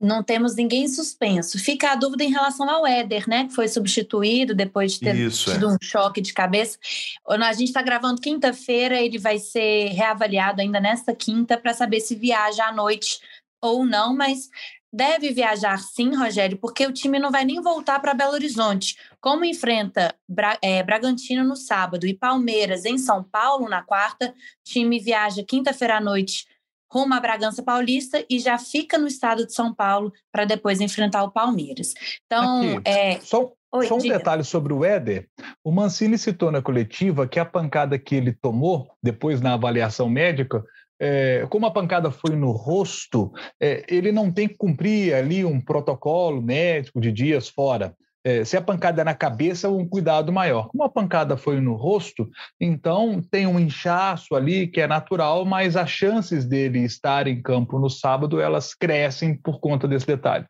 Não 0.00 0.22
temos 0.22 0.54
ninguém 0.54 0.86
suspenso. 0.88 1.58
Fica 1.58 1.92
a 1.92 1.94
dúvida 1.94 2.22
em 2.22 2.30
relação 2.30 2.68
ao 2.68 2.86
Éder, 2.86 3.28
né? 3.28 3.46
Que 3.46 3.54
foi 3.54 3.66
substituído 3.66 4.54
depois 4.54 4.92
de 4.92 5.00
ter 5.00 5.16
Isso, 5.16 5.52
tido 5.52 5.66
é. 5.66 5.72
um 5.72 5.76
choque 5.82 6.20
de 6.20 6.32
cabeça. 6.34 6.78
A 7.26 7.52
gente 7.52 7.68
está 7.68 7.82
gravando 7.82 8.20
quinta-feira, 8.20 9.00
ele 9.00 9.18
vai 9.18 9.38
ser 9.38 9.88
reavaliado 9.88 10.60
ainda 10.60 10.80
nesta 10.80 11.14
quinta 11.14 11.56
para 11.56 11.72
saber 11.72 12.00
se 12.00 12.14
viaja 12.14 12.66
à 12.66 12.72
noite 12.72 13.20
ou 13.60 13.86
não, 13.86 14.14
mas 14.14 14.50
deve 14.92 15.30
viajar 15.30 15.78
sim, 15.78 16.14
Rogério, 16.14 16.58
porque 16.58 16.86
o 16.86 16.92
time 16.92 17.18
não 17.18 17.30
vai 17.30 17.44
nem 17.44 17.60
voltar 17.60 18.00
para 18.00 18.14
Belo 18.14 18.32
Horizonte. 18.32 18.96
Como 19.20 19.44
enfrenta 19.44 20.14
Bra 20.28 20.58
é, 20.62 20.82
Bragantino 20.82 21.44
no 21.44 21.56
sábado 21.56 22.06
e 22.06 22.14
Palmeiras 22.14 22.84
em 22.84 22.98
São 22.98 23.22
Paulo 23.22 23.68
na 23.68 23.82
quarta, 23.82 24.28
o 24.28 24.34
time 24.64 24.98
viaja 25.00 25.42
quinta-feira 25.42 25.96
à 25.96 26.00
noite 26.00 26.46
rumo 26.90 27.14
a 27.14 27.20
Bragança 27.20 27.62
Paulista 27.62 28.24
e 28.28 28.38
já 28.38 28.58
fica 28.58 28.98
no 28.98 29.06
estado 29.06 29.46
de 29.46 29.52
São 29.52 29.74
Paulo 29.74 30.12
para 30.32 30.44
depois 30.44 30.80
enfrentar 30.80 31.24
o 31.24 31.30
Palmeiras. 31.30 31.94
Então, 32.26 32.78
Aqui, 32.78 32.88
é... 32.88 33.20
só, 33.20 33.52
Oi, 33.72 33.86
só 33.86 33.96
um 33.96 33.98
diga. 33.98 34.18
detalhe 34.18 34.44
sobre 34.44 34.72
o 34.72 34.84
Éder. 34.84 35.28
O 35.64 35.70
Mancini 35.70 36.16
citou 36.16 36.50
na 36.50 36.62
coletiva 36.62 37.26
que 37.26 37.38
a 37.38 37.44
pancada 37.44 37.98
que 37.98 38.14
ele 38.14 38.32
tomou 38.32 38.88
depois 39.02 39.40
na 39.40 39.54
avaliação 39.54 40.08
médica 40.08 40.64
é, 40.98 41.46
como 41.50 41.66
a 41.66 41.70
pancada 41.70 42.10
foi 42.10 42.34
no 42.34 42.50
rosto, 42.52 43.32
é, 43.60 43.84
ele 43.88 44.10
não 44.10 44.32
tem 44.32 44.48
que 44.48 44.56
cumprir 44.56 45.14
ali 45.14 45.44
um 45.44 45.60
protocolo 45.60 46.40
médico 46.40 47.00
de 47.00 47.12
dias 47.12 47.48
fora. 47.48 47.94
É, 48.26 48.44
se 48.44 48.56
a 48.56 48.60
pancada 48.60 49.02
é 49.02 49.04
na 49.04 49.14
cabeça, 49.14 49.70
um 49.70 49.86
cuidado 49.86 50.32
maior. 50.32 50.66
Como 50.66 50.82
a 50.82 50.88
pancada 50.88 51.36
foi 51.36 51.60
no 51.60 51.74
rosto, 51.74 52.28
então 52.60 53.22
tem 53.22 53.46
um 53.46 53.60
inchaço 53.60 54.34
ali 54.34 54.66
que 54.66 54.80
é 54.80 54.88
natural, 54.88 55.44
mas 55.44 55.76
as 55.76 55.88
chances 55.88 56.44
dele 56.44 56.80
estar 56.80 57.28
em 57.28 57.40
campo 57.40 57.78
no 57.78 57.88
sábado 57.88 58.40
elas 58.40 58.74
crescem 58.74 59.36
por 59.36 59.60
conta 59.60 59.86
desse 59.86 60.08
detalhe. 60.08 60.44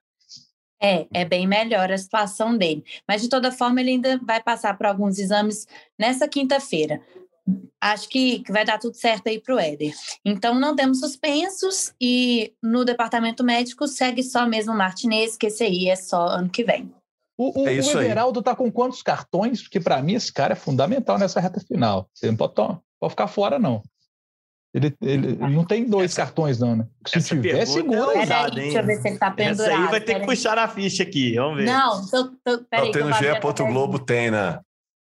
É, 0.80 1.06
é 1.12 1.22
bem 1.26 1.46
melhor 1.46 1.92
a 1.92 1.98
situação 1.98 2.56
dele. 2.56 2.82
Mas, 3.06 3.20
de 3.20 3.28
toda 3.28 3.52
forma, 3.52 3.78
ele 3.82 3.90
ainda 3.90 4.18
vai 4.24 4.42
passar 4.42 4.74
por 4.78 4.86
alguns 4.86 5.18
exames 5.18 5.66
nessa 5.98 6.26
quinta-feira. 6.26 7.02
Acho 7.78 8.08
que, 8.08 8.42
vai 8.48 8.64
dar 8.64 8.78
tudo 8.78 8.96
certo 8.96 9.28
aí 9.28 9.38
para 9.38 9.54
o 9.54 9.58
Éder. 9.58 9.92
Então, 10.24 10.58
não 10.58 10.74
temos 10.74 11.00
suspensos 11.00 11.92
e 12.00 12.54
no 12.62 12.86
departamento 12.86 13.44
médico 13.44 13.86
segue 13.86 14.22
só 14.22 14.46
mesmo 14.46 14.72
o 14.72 14.76
Martinez, 14.76 15.36
que 15.36 15.48
esse 15.48 15.62
aí 15.62 15.90
é 15.90 15.96
só 15.96 16.26
ano 16.26 16.48
que 16.48 16.64
vem. 16.64 16.90
O, 17.38 17.62
o, 17.62 17.68
é 17.68 17.72
o 17.72 18.00
Everaldo 18.00 18.40
está 18.40 18.56
com 18.56 18.70
quantos 18.72 19.02
cartões? 19.02 19.62
Porque 19.62 19.78
para 19.78 20.00
mim 20.02 20.14
esse 20.14 20.32
cara 20.32 20.54
é 20.54 20.56
fundamental 20.56 21.18
nessa 21.18 21.38
reta 21.38 21.60
final. 21.60 22.08
Você 22.14 22.26
não 22.26 22.36
pode, 22.36 22.54
pode 22.54 23.10
ficar 23.10 23.28
fora, 23.28 23.58
não. 23.58 23.82
Ele, 24.76 24.94
ele 25.00 25.36
não 25.36 25.64
tem 25.64 25.88
dois 25.88 26.10
Essa, 26.12 26.22
cartões, 26.22 26.58
não, 26.58 26.76
né? 26.76 26.86
Se 27.06 27.22
tiver, 27.22 27.60
é 27.60 27.66
segura. 27.66 27.98
É 27.98 28.20
ousada, 28.20 28.50
deixa 28.50 28.80
eu 28.80 28.84
ver 28.86 29.00
se 29.00 29.08
ele 29.08 29.18
tá 29.18 29.30
pendurado. 29.30 29.70
Essa 29.70 29.82
aí 29.82 29.90
vai 29.90 30.00
ter 30.00 30.20
que 30.20 30.26
puxar 30.26 30.58
a 30.58 30.68
ficha 30.68 31.02
aqui, 31.02 31.34
vamos 31.34 31.56
ver. 31.56 31.64
Não, 31.64 32.06
tô, 32.06 32.24
tô, 32.44 32.64
peraí. 32.70 32.86
Não, 32.86 32.92
tem 32.92 33.04
no 33.04 33.12
GE. 33.14 33.72
Globo, 33.72 33.98
tem, 33.98 34.30
né? 34.30 34.60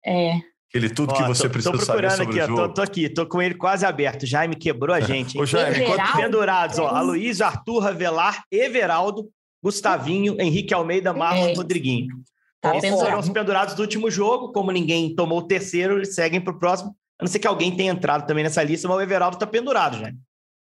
É. 0.06 0.40
Aquele 0.70 0.90
tudo 0.90 1.12
ó, 1.12 1.18
que 1.18 1.24
você 1.24 1.44
tô, 1.44 1.50
precisa 1.50 1.72
tô 1.74 1.80
saber 1.80 2.10
sobre 2.12 2.40
aqui, 2.40 2.42
o 2.42 2.48
jogo. 2.48 2.68
Tô, 2.68 2.74
tô, 2.76 2.82
aqui, 2.82 3.10
tô 3.10 3.26
com 3.26 3.42
ele 3.42 3.56
quase 3.56 3.86
aberto. 3.86 4.26
Jaime 4.26 4.56
quebrou 4.56 4.96
a 4.96 5.02
gente. 5.02 5.38
Ô, 5.38 5.46
Jaime, 5.46 5.84
enquanto 5.84 6.16
pendurados, 6.16 6.80
ó, 6.80 6.88
Aloysio, 6.88 7.46
Arthur, 7.46 7.80
Ravelar, 7.80 8.44
Everaldo, 8.52 9.30
Gustavinho, 9.62 10.39
Henrique 10.39 10.74
Almeida, 10.74 11.13
Marlon 11.13 11.50
é. 11.50 11.54
Rodriguinho. 11.54 12.22
Tá 12.62 12.76
Esses 12.76 12.91
foram 12.91 13.19
os 13.19 13.30
pendurados 13.30 13.74
do 13.74 13.82
último 13.82 14.12
jogo. 14.12 14.52
Como 14.52 14.72
ninguém 14.72 15.15
tomou 15.15 15.39
o 15.39 15.48
terceiro, 15.48 15.98
eles 15.98 16.15
seguem 16.15 16.41
para 16.41 16.54
o 16.54 16.60
próximo. 16.60 16.95
A 17.17 17.24
não 17.24 17.28
ser 17.28 17.39
que 17.39 17.48
alguém 17.48 17.76
tenha 17.76 17.91
entrado 17.91 18.26
também 18.26 18.43
nessa 18.43 18.63
lista, 18.63 18.88
mas 18.88 18.98
o 18.98 19.02
Everaldo 19.02 19.36
está 19.36 19.48
pendurado, 19.48 19.98
já. 19.98 20.12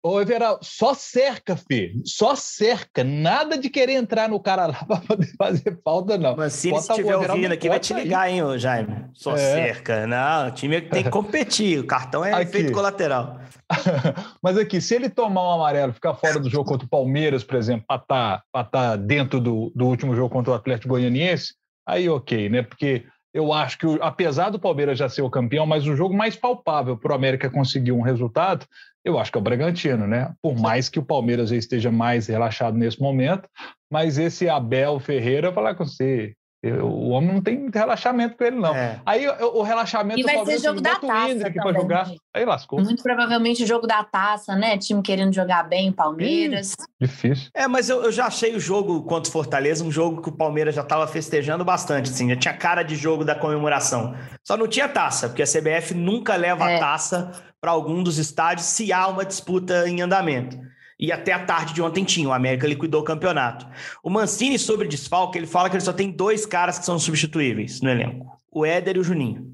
Ô, 0.06 0.20
Everaldo, 0.20 0.60
só 0.62 0.94
cerca, 0.94 1.56
filho. 1.56 2.02
Só 2.04 2.36
cerca. 2.36 3.06
Nada 3.06 3.58
de 3.58 3.70
querer 3.70 3.94
entrar 3.94 4.28
no 4.28 4.38
cara 4.38 4.66
lá 4.66 4.84
para 4.86 5.00
poder 5.00 5.34
fazer 5.38 5.80
falta, 5.82 6.18
não. 6.18 6.36
Mas 6.36 6.52
se 6.52 6.68
ele 6.68 6.78
estiver 6.78 7.16
ouvindo 7.16 7.54
aqui, 7.54 7.70
vai 7.70 7.80
te 7.80 7.94
ligar, 7.94 8.30
hein, 8.30 8.44
ô, 8.44 8.58
Jaime? 8.58 9.06
Só 9.14 9.34
é. 9.34 9.38
cerca. 9.38 10.06
Não, 10.06 10.50
o 10.50 10.52
time 10.52 10.82
tem 10.82 11.04
que 11.04 11.10
competir. 11.10 11.80
O 11.80 11.88
cartão 11.88 12.26
é 12.26 12.34
aqui. 12.34 12.44
efeito 12.44 12.74
colateral. 12.74 13.40
Mas 14.44 14.58
aqui, 14.58 14.82
se 14.82 14.94
ele 14.94 15.10
tomar 15.10 15.42
um 15.42 15.52
amarelo, 15.54 15.94
ficar 15.94 16.14
fora 16.16 16.38
do 16.38 16.50
jogo 16.50 16.66
contra 16.66 16.86
o 16.86 16.90
Palmeiras, 16.90 17.42
por 17.42 17.56
exemplo, 17.56 17.86
para 17.88 18.02
estar 18.02 18.44
tá, 18.52 18.64
tá 18.66 18.96
dentro 18.98 19.40
do, 19.40 19.72
do 19.74 19.86
último 19.88 20.14
jogo 20.14 20.30
contra 20.30 20.52
o 20.52 20.56
Atlético 20.56 20.90
Goianiense, 20.90 21.54
aí 21.88 22.10
ok, 22.10 22.50
né? 22.50 22.62
Porque 22.62 23.06
eu 23.34 23.52
acho 23.52 23.78
que, 23.80 23.88
apesar 24.02 24.50
do 24.50 24.60
Palmeiras 24.60 25.00
já 25.00 25.08
ser 25.08 25.22
o 25.22 25.30
campeão, 25.30 25.66
mas 25.66 25.88
o 25.88 25.96
jogo 25.96 26.14
mais 26.14 26.36
palpável 26.36 26.98
para 26.98 27.14
o 27.14 27.16
América 27.16 27.50
conseguir 27.50 27.92
um 27.92 28.02
resultado, 28.02 28.66
eu 29.04 29.20
acho 29.20 29.32
que 29.32 29.38
é 29.38 29.42
o 29.42 29.44
Bragantino, 29.44 30.08
né? 30.08 30.34
Por 30.42 30.58
mais 30.58 30.90
que 30.90 31.00
o 31.00 31.06
Palmeiras 31.06 31.50
já 31.50 31.56
esteja 31.56 31.92
mais 31.92 32.28
relaxado 32.28 32.78
nesse 32.78 33.02
momento, 33.02 33.48
mas 33.92 34.18
esse 34.18 34.48
Abel 34.48 35.00
Ferreira, 35.00 35.52
falar 35.52 35.76
com 35.76 35.86
você, 35.86 36.34
o 36.82 37.10
homem 37.10 37.34
não 37.34 37.42
tem 37.42 37.70
relaxamento 37.74 38.38
com 38.38 38.44
ele, 38.46 38.56
não. 38.56 38.74
É. 38.74 39.02
Aí 39.06 39.28
o, 39.28 39.58
o 39.58 39.62
relaxamento 39.64 40.20
e 40.20 40.24
vai 40.24 40.46
ser 40.46 40.60
jogo 40.60 40.80
da 40.80 40.96
taça 40.96 41.48
aqui 41.48 41.60
para 41.60 41.74
jogar. 41.74 42.10
Aí 42.34 42.46
lascou. 42.46 42.82
Muito 42.82 43.04
provavelmente 43.04 43.64
o 43.64 43.68
jogo 43.68 43.86
da 43.86 44.02
taça, 44.02 44.56
né? 44.56 44.78
Time 44.78 45.02
querendo 45.02 45.34
jogar 45.34 45.64
bem, 45.64 45.92
Palmeiras. 45.92 46.72
Ih, 47.02 47.06
difícil. 47.06 47.50
É, 47.54 47.68
mas 47.68 47.90
eu, 47.90 48.04
eu, 48.04 48.12
já 48.14 48.28
achei 48.28 48.56
o 48.56 48.60
jogo 48.62 49.04
contra 49.04 49.30
o 49.30 49.34
Fortaleza 49.34 49.84
um 49.84 49.92
jogo 49.92 50.22
que 50.22 50.30
o 50.30 50.32
Palmeiras 50.32 50.74
já 50.74 50.82
estava 50.82 51.06
festejando 51.06 51.66
bastante, 51.66 52.10
assim, 52.10 52.30
já 52.30 52.38
tinha 52.38 52.54
cara 52.54 52.82
de 52.82 52.96
jogo 52.96 53.26
da 53.26 53.36
comemoração. 53.36 54.16
Só 54.42 54.56
não 54.56 54.68
tinha 54.68 54.88
taça, 54.88 55.28
porque 55.28 55.44
a 55.44 55.46
CBF 55.46 55.94
nunca 55.94 56.38
leva 56.38 56.72
é. 56.72 56.78
a 56.78 56.80
taça 56.80 57.53
para 57.64 57.72
algum 57.72 58.04
dos 58.04 58.18
estádios 58.18 58.68
se 58.68 58.92
há 58.92 59.08
uma 59.08 59.24
disputa 59.24 59.88
em 59.88 60.02
andamento 60.02 60.60
e 61.00 61.14
até 61.14 61.32
a 61.32 61.46
tarde 61.46 61.74
de 61.74 61.82
ontem 61.82 62.04
tinha. 62.04 62.28
O 62.28 62.34
América 62.34 62.68
liquidou 62.68 63.00
o 63.00 63.06
campeonato. 63.06 63.66
O 64.04 64.10
Mancini, 64.10 64.60
sobre 64.60 64.86
desfalque, 64.86 65.38
ele 65.38 65.48
fala 65.48 65.70
que 65.70 65.78
ele 65.78 65.84
só 65.84 65.94
tem 65.94 66.12
dois 66.12 66.46
caras 66.46 66.78
que 66.78 66.84
são 66.84 67.00
substituíveis 67.00 67.80
no 67.80 67.90
elenco: 67.90 68.38
o 68.52 68.66
Éder 68.66 68.98
e 68.98 69.00
o 69.00 69.04
Juninho. 69.04 69.54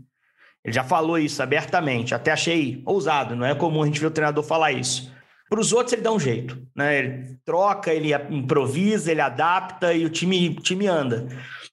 Ele 0.65 0.74
já 0.74 0.84
falou 0.84 1.19
isso 1.19 1.43
abertamente, 1.43 2.15
até 2.15 2.32
achei 2.32 2.82
ousado, 2.84 3.36
não 3.36 3.45
é 3.45 3.54
comum 3.54 3.84
a 3.84 3.86
gente 3.86 4.00
ver 4.00 4.08
o 4.08 4.12
treinador 4.12 4.43
falar 4.43 4.72
isso. 4.72 5.13
Para 5.48 5.60
os 5.60 5.72
outros 5.72 5.93
ele 5.93 6.02
dá 6.02 6.12
um 6.12 6.19
jeito, 6.19 6.60
né? 6.76 6.98
Ele 6.98 7.38
troca, 7.45 7.93
ele 7.93 8.12
improvisa, 8.32 9.12
ele 9.12 9.22
adapta 9.22 9.93
e 9.93 10.04
o 10.04 10.10
time, 10.10 10.50
o 10.50 10.62
time 10.62 10.88
anda. 10.88 11.28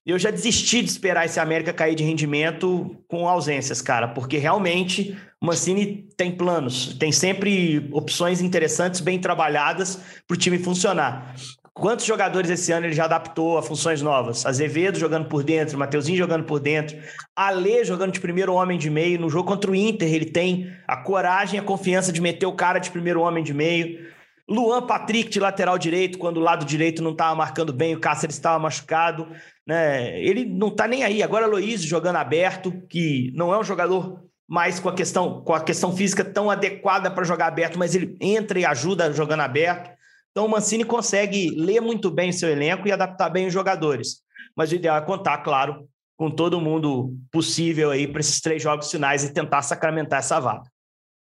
Eu 0.07 0.17
já 0.17 0.31
desisti 0.31 0.81
de 0.81 0.89
esperar 0.89 1.25
esse 1.25 1.37
América 1.37 1.73
cair 1.73 1.93
de 1.93 2.01
rendimento 2.01 2.95
com 3.09 3.27
ausências, 3.27 3.81
cara, 3.81 4.07
porque 4.07 4.37
realmente 4.37 5.17
o 5.41 5.45
Mancini 5.45 6.07
tem 6.15 6.31
planos, 6.31 6.95
tem 6.97 7.11
sempre 7.11 7.89
opções 7.91 8.39
interessantes, 8.39 9.01
bem 9.01 9.19
trabalhadas 9.19 9.99
para 10.25 10.33
o 10.33 10.37
time 10.37 10.57
funcionar. 10.59 11.35
Quantos 11.73 12.05
jogadores 12.05 12.49
esse 12.49 12.71
ano 12.71 12.85
ele 12.85 12.95
já 12.95 13.03
adaptou 13.03 13.57
a 13.57 13.61
funções 13.61 14.01
novas? 14.01 14.45
Azevedo 14.45 14.97
jogando 14.97 15.27
por 15.27 15.43
dentro, 15.43 15.77
Mateuzinho 15.77 16.17
jogando 16.17 16.45
por 16.45 16.61
dentro, 16.61 16.97
Alê 17.35 17.83
jogando 17.83 18.13
de 18.13 18.21
primeiro 18.21 18.53
homem 18.53 18.79
de 18.79 18.89
meio. 18.89 19.19
No 19.19 19.29
jogo 19.29 19.49
contra 19.49 19.69
o 19.69 19.75
Inter, 19.75 20.07
ele 20.07 20.25
tem 20.25 20.71
a 20.87 20.95
coragem, 20.95 21.59
a 21.59 21.63
confiança 21.63 22.13
de 22.13 22.21
meter 22.21 22.45
o 22.45 22.53
cara 22.53 22.79
de 22.79 22.89
primeiro 22.89 23.19
homem 23.19 23.43
de 23.43 23.53
meio. 23.53 24.07
Luan 24.49 24.87
Patrick 24.87 25.29
de 25.29 25.39
lateral 25.39 25.77
direito, 25.77 26.17
quando 26.17 26.37
o 26.37 26.41
lado 26.41 26.65
direito 26.65 27.03
não 27.03 27.11
estava 27.11 27.35
marcando 27.35 27.73
bem, 27.73 27.95
o 27.95 27.99
Cáceres 27.99 28.35
estava 28.35 28.57
machucado. 28.57 29.27
Né? 29.65 30.19
Ele 30.21 30.45
não 30.45 30.69
está 30.69 30.87
nem 30.87 31.03
aí. 31.03 31.21
Agora 31.21 31.45
Luiz 31.45 31.81
jogando 31.81 32.15
aberto, 32.15 32.71
que 32.89 33.31
não 33.35 33.53
é 33.53 33.59
um 33.59 33.63
jogador 33.63 34.23
mais 34.47 34.79
com 34.79 34.87
a 34.87 34.93
questão, 34.93 35.41
com 35.41 35.53
a 35.53 35.61
questão 35.61 35.95
física 35.95 36.23
tão 36.23 36.49
adequada 36.49 37.11
para 37.11 37.25
jogar 37.25 37.47
aberto, 37.47 37.77
mas 37.77 37.93
ele 37.93 38.15
entra 38.21 38.57
e 38.57 38.65
ajuda 38.65 39.11
jogando 39.11 39.41
aberto. 39.41 39.91
Então 40.31 40.45
o 40.45 40.49
Mancini 40.49 40.85
consegue 40.85 41.49
ler 41.49 41.81
muito 41.81 42.09
bem 42.09 42.31
seu 42.31 42.49
elenco 42.49 42.87
e 42.87 42.91
adaptar 42.91 43.29
bem 43.29 43.47
os 43.47 43.53
jogadores. 43.53 44.21
Mas 44.55 44.71
o 44.71 44.75
ideal 44.75 44.97
é 44.97 45.01
contar, 45.01 45.39
claro, 45.39 45.85
com 46.15 46.31
todo 46.31 46.61
mundo 46.61 47.13
possível 47.31 47.91
aí 47.91 48.07
para 48.07 48.21
esses 48.21 48.39
três 48.39 48.63
jogos 48.63 48.89
finais 48.89 49.23
e 49.23 49.33
tentar 49.33 49.61
sacramentar 49.61 50.19
essa 50.19 50.39
vaga. 50.39 50.63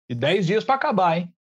E 0.08 0.14
dez 0.14 0.46
dias 0.46 0.64
para 0.64 0.76
acabar, 0.76 1.18
hein? 1.18 1.35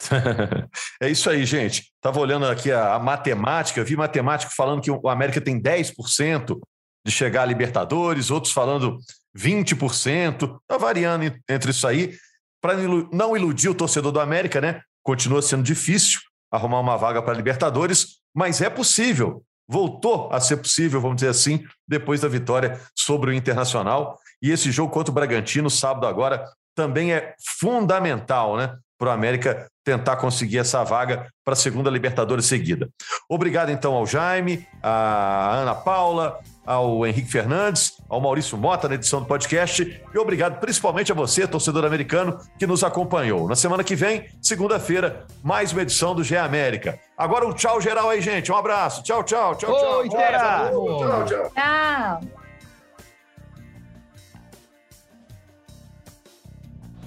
é 1.00 1.08
isso 1.08 1.28
aí, 1.28 1.44
gente. 1.44 1.92
Estava 1.96 2.18
olhando 2.20 2.46
aqui 2.46 2.72
a, 2.72 2.94
a, 2.94 2.98
matemática, 2.98 3.84
vi 3.84 3.96
matemático 3.96 4.52
falando 4.54 4.80
que 4.80 4.90
o 4.90 5.08
América 5.08 5.40
tem 5.40 5.60
10% 5.60 6.58
de 7.04 7.12
chegar 7.12 7.42
a 7.42 7.46
Libertadores, 7.46 8.30
outros 8.30 8.52
falando 8.52 8.98
20%. 9.36 10.58
Está 10.60 10.78
variando 10.78 11.32
entre 11.48 11.70
isso 11.70 11.86
aí. 11.86 12.14
Para 12.62 12.74
não 13.12 13.36
iludir 13.36 13.68
o 13.68 13.74
torcedor 13.74 14.12
do 14.12 14.20
América, 14.20 14.60
né? 14.60 14.82
Continua 15.02 15.40
sendo 15.42 15.62
difícil 15.62 16.20
arrumar 16.50 16.80
uma 16.80 16.96
vaga 16.96 17.22
para 17.22 17.34
Libertadores, 17.34 18.20
mas 18.34 18.60
é 18.60 18.68
possível. 18.68 19.42
Voltou 19.68 20.28
a 20.32 20.40
ser 20.40 20.56
possível, 20.56 21.00
vamos 21.00 21.16
dizer 21.16 21.28
assim, 21.28 21.64
depois 21.86 22.20
da 22.20 22.28
vitória 22.28 22.80
sobre 22.94 23.30
o 23.30 23.34
Internacional. 23.34 24.18
E 24.42 24.50
esse 24.50 24.70
jogo 24.70 24.92
contra 24.92 25.10
o 25.10 25.14
Bragantino, 25.14 25.70
sábado 25.70 26.06
agora, 26.06 26.44
também 26.74 27.12
é 27.12 27.34
fundamental, 27.58 28.56
né? 28.56 28.76
Para 29.00 29.08
o 29.08 29.12
América 29.12 29.66
tentar 29.82 30.16
conseguir 30.16 30.58
essa 30.58 30.84
vaga 30.84 31.26
para 31.42 31.54
a 31.54 31.56
segunda 31.56 31.88
Libertadores 31.88 32.44
seguida. 32.44 32.88
Obrigado, 33.28 33.70
então, 33.70 33.94
ao 33.94 34.06
Jaime, 34.06 34.66
à 34.82 35.54
Ana 35.54 35.74
Paula, 35.74 36.38
ao 36.66 37.06
Henrique 37.06 37.32
Fernandes, 37.32 37.94
ao 38.10 38.20
Maurício 38.20 38.58
Mota 38.58 38.88
na 38.88 38.96
edição 38.96 39.20
do 39.20 39.26
podcast 39.26 40.02
e 40.14 40.18
obrigado 40.18 40.60
principalmente 40.60 41.10
a 41.10 41.14
você, 41.14 41.46
torcedor 41.46 41.86
americano, 41.86 42.38
que 42.58 42.66
nos 42.66 42.84
acompanhou. 42.84 43.48
Na 43.48 43.56
semana 43.56 43.82
que 43.82 43.96
vem, 43.96 44.26
segunda-feira, 44.42 45.26
mais 45.42 45.72
uma 45.72 45.80
edição 45.80 46.14
do 46.14 46.22
GE 46.22 46.36
América. 46.36 47.00
Agora 47.16 47.48
um 47.48 47.54
tchau 47.54 47.80
geral 47.80 48.10
aí, 48.10 48.20
gente. 48.20 48.52
Um 48.52 48.56
abraço. 48.56 49.02
Tchau, 49.02 49.24
tchau, 49.24 49.54
tchau, 49.54 49.72
tchau. 49.72 49.98
Oi, 50.00 50.08
tchau, 50.10 51.24
tchau. 51.24 51.50
Tchau. 51.54 52.39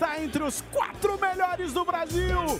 Está 0.00 0.18
entre 0.18 0.42
os 0.42 0.62
quatro 0.72 1.20
melhores 1.20 1.74
do 1.74 1.84
Brasil. 1.84 2.58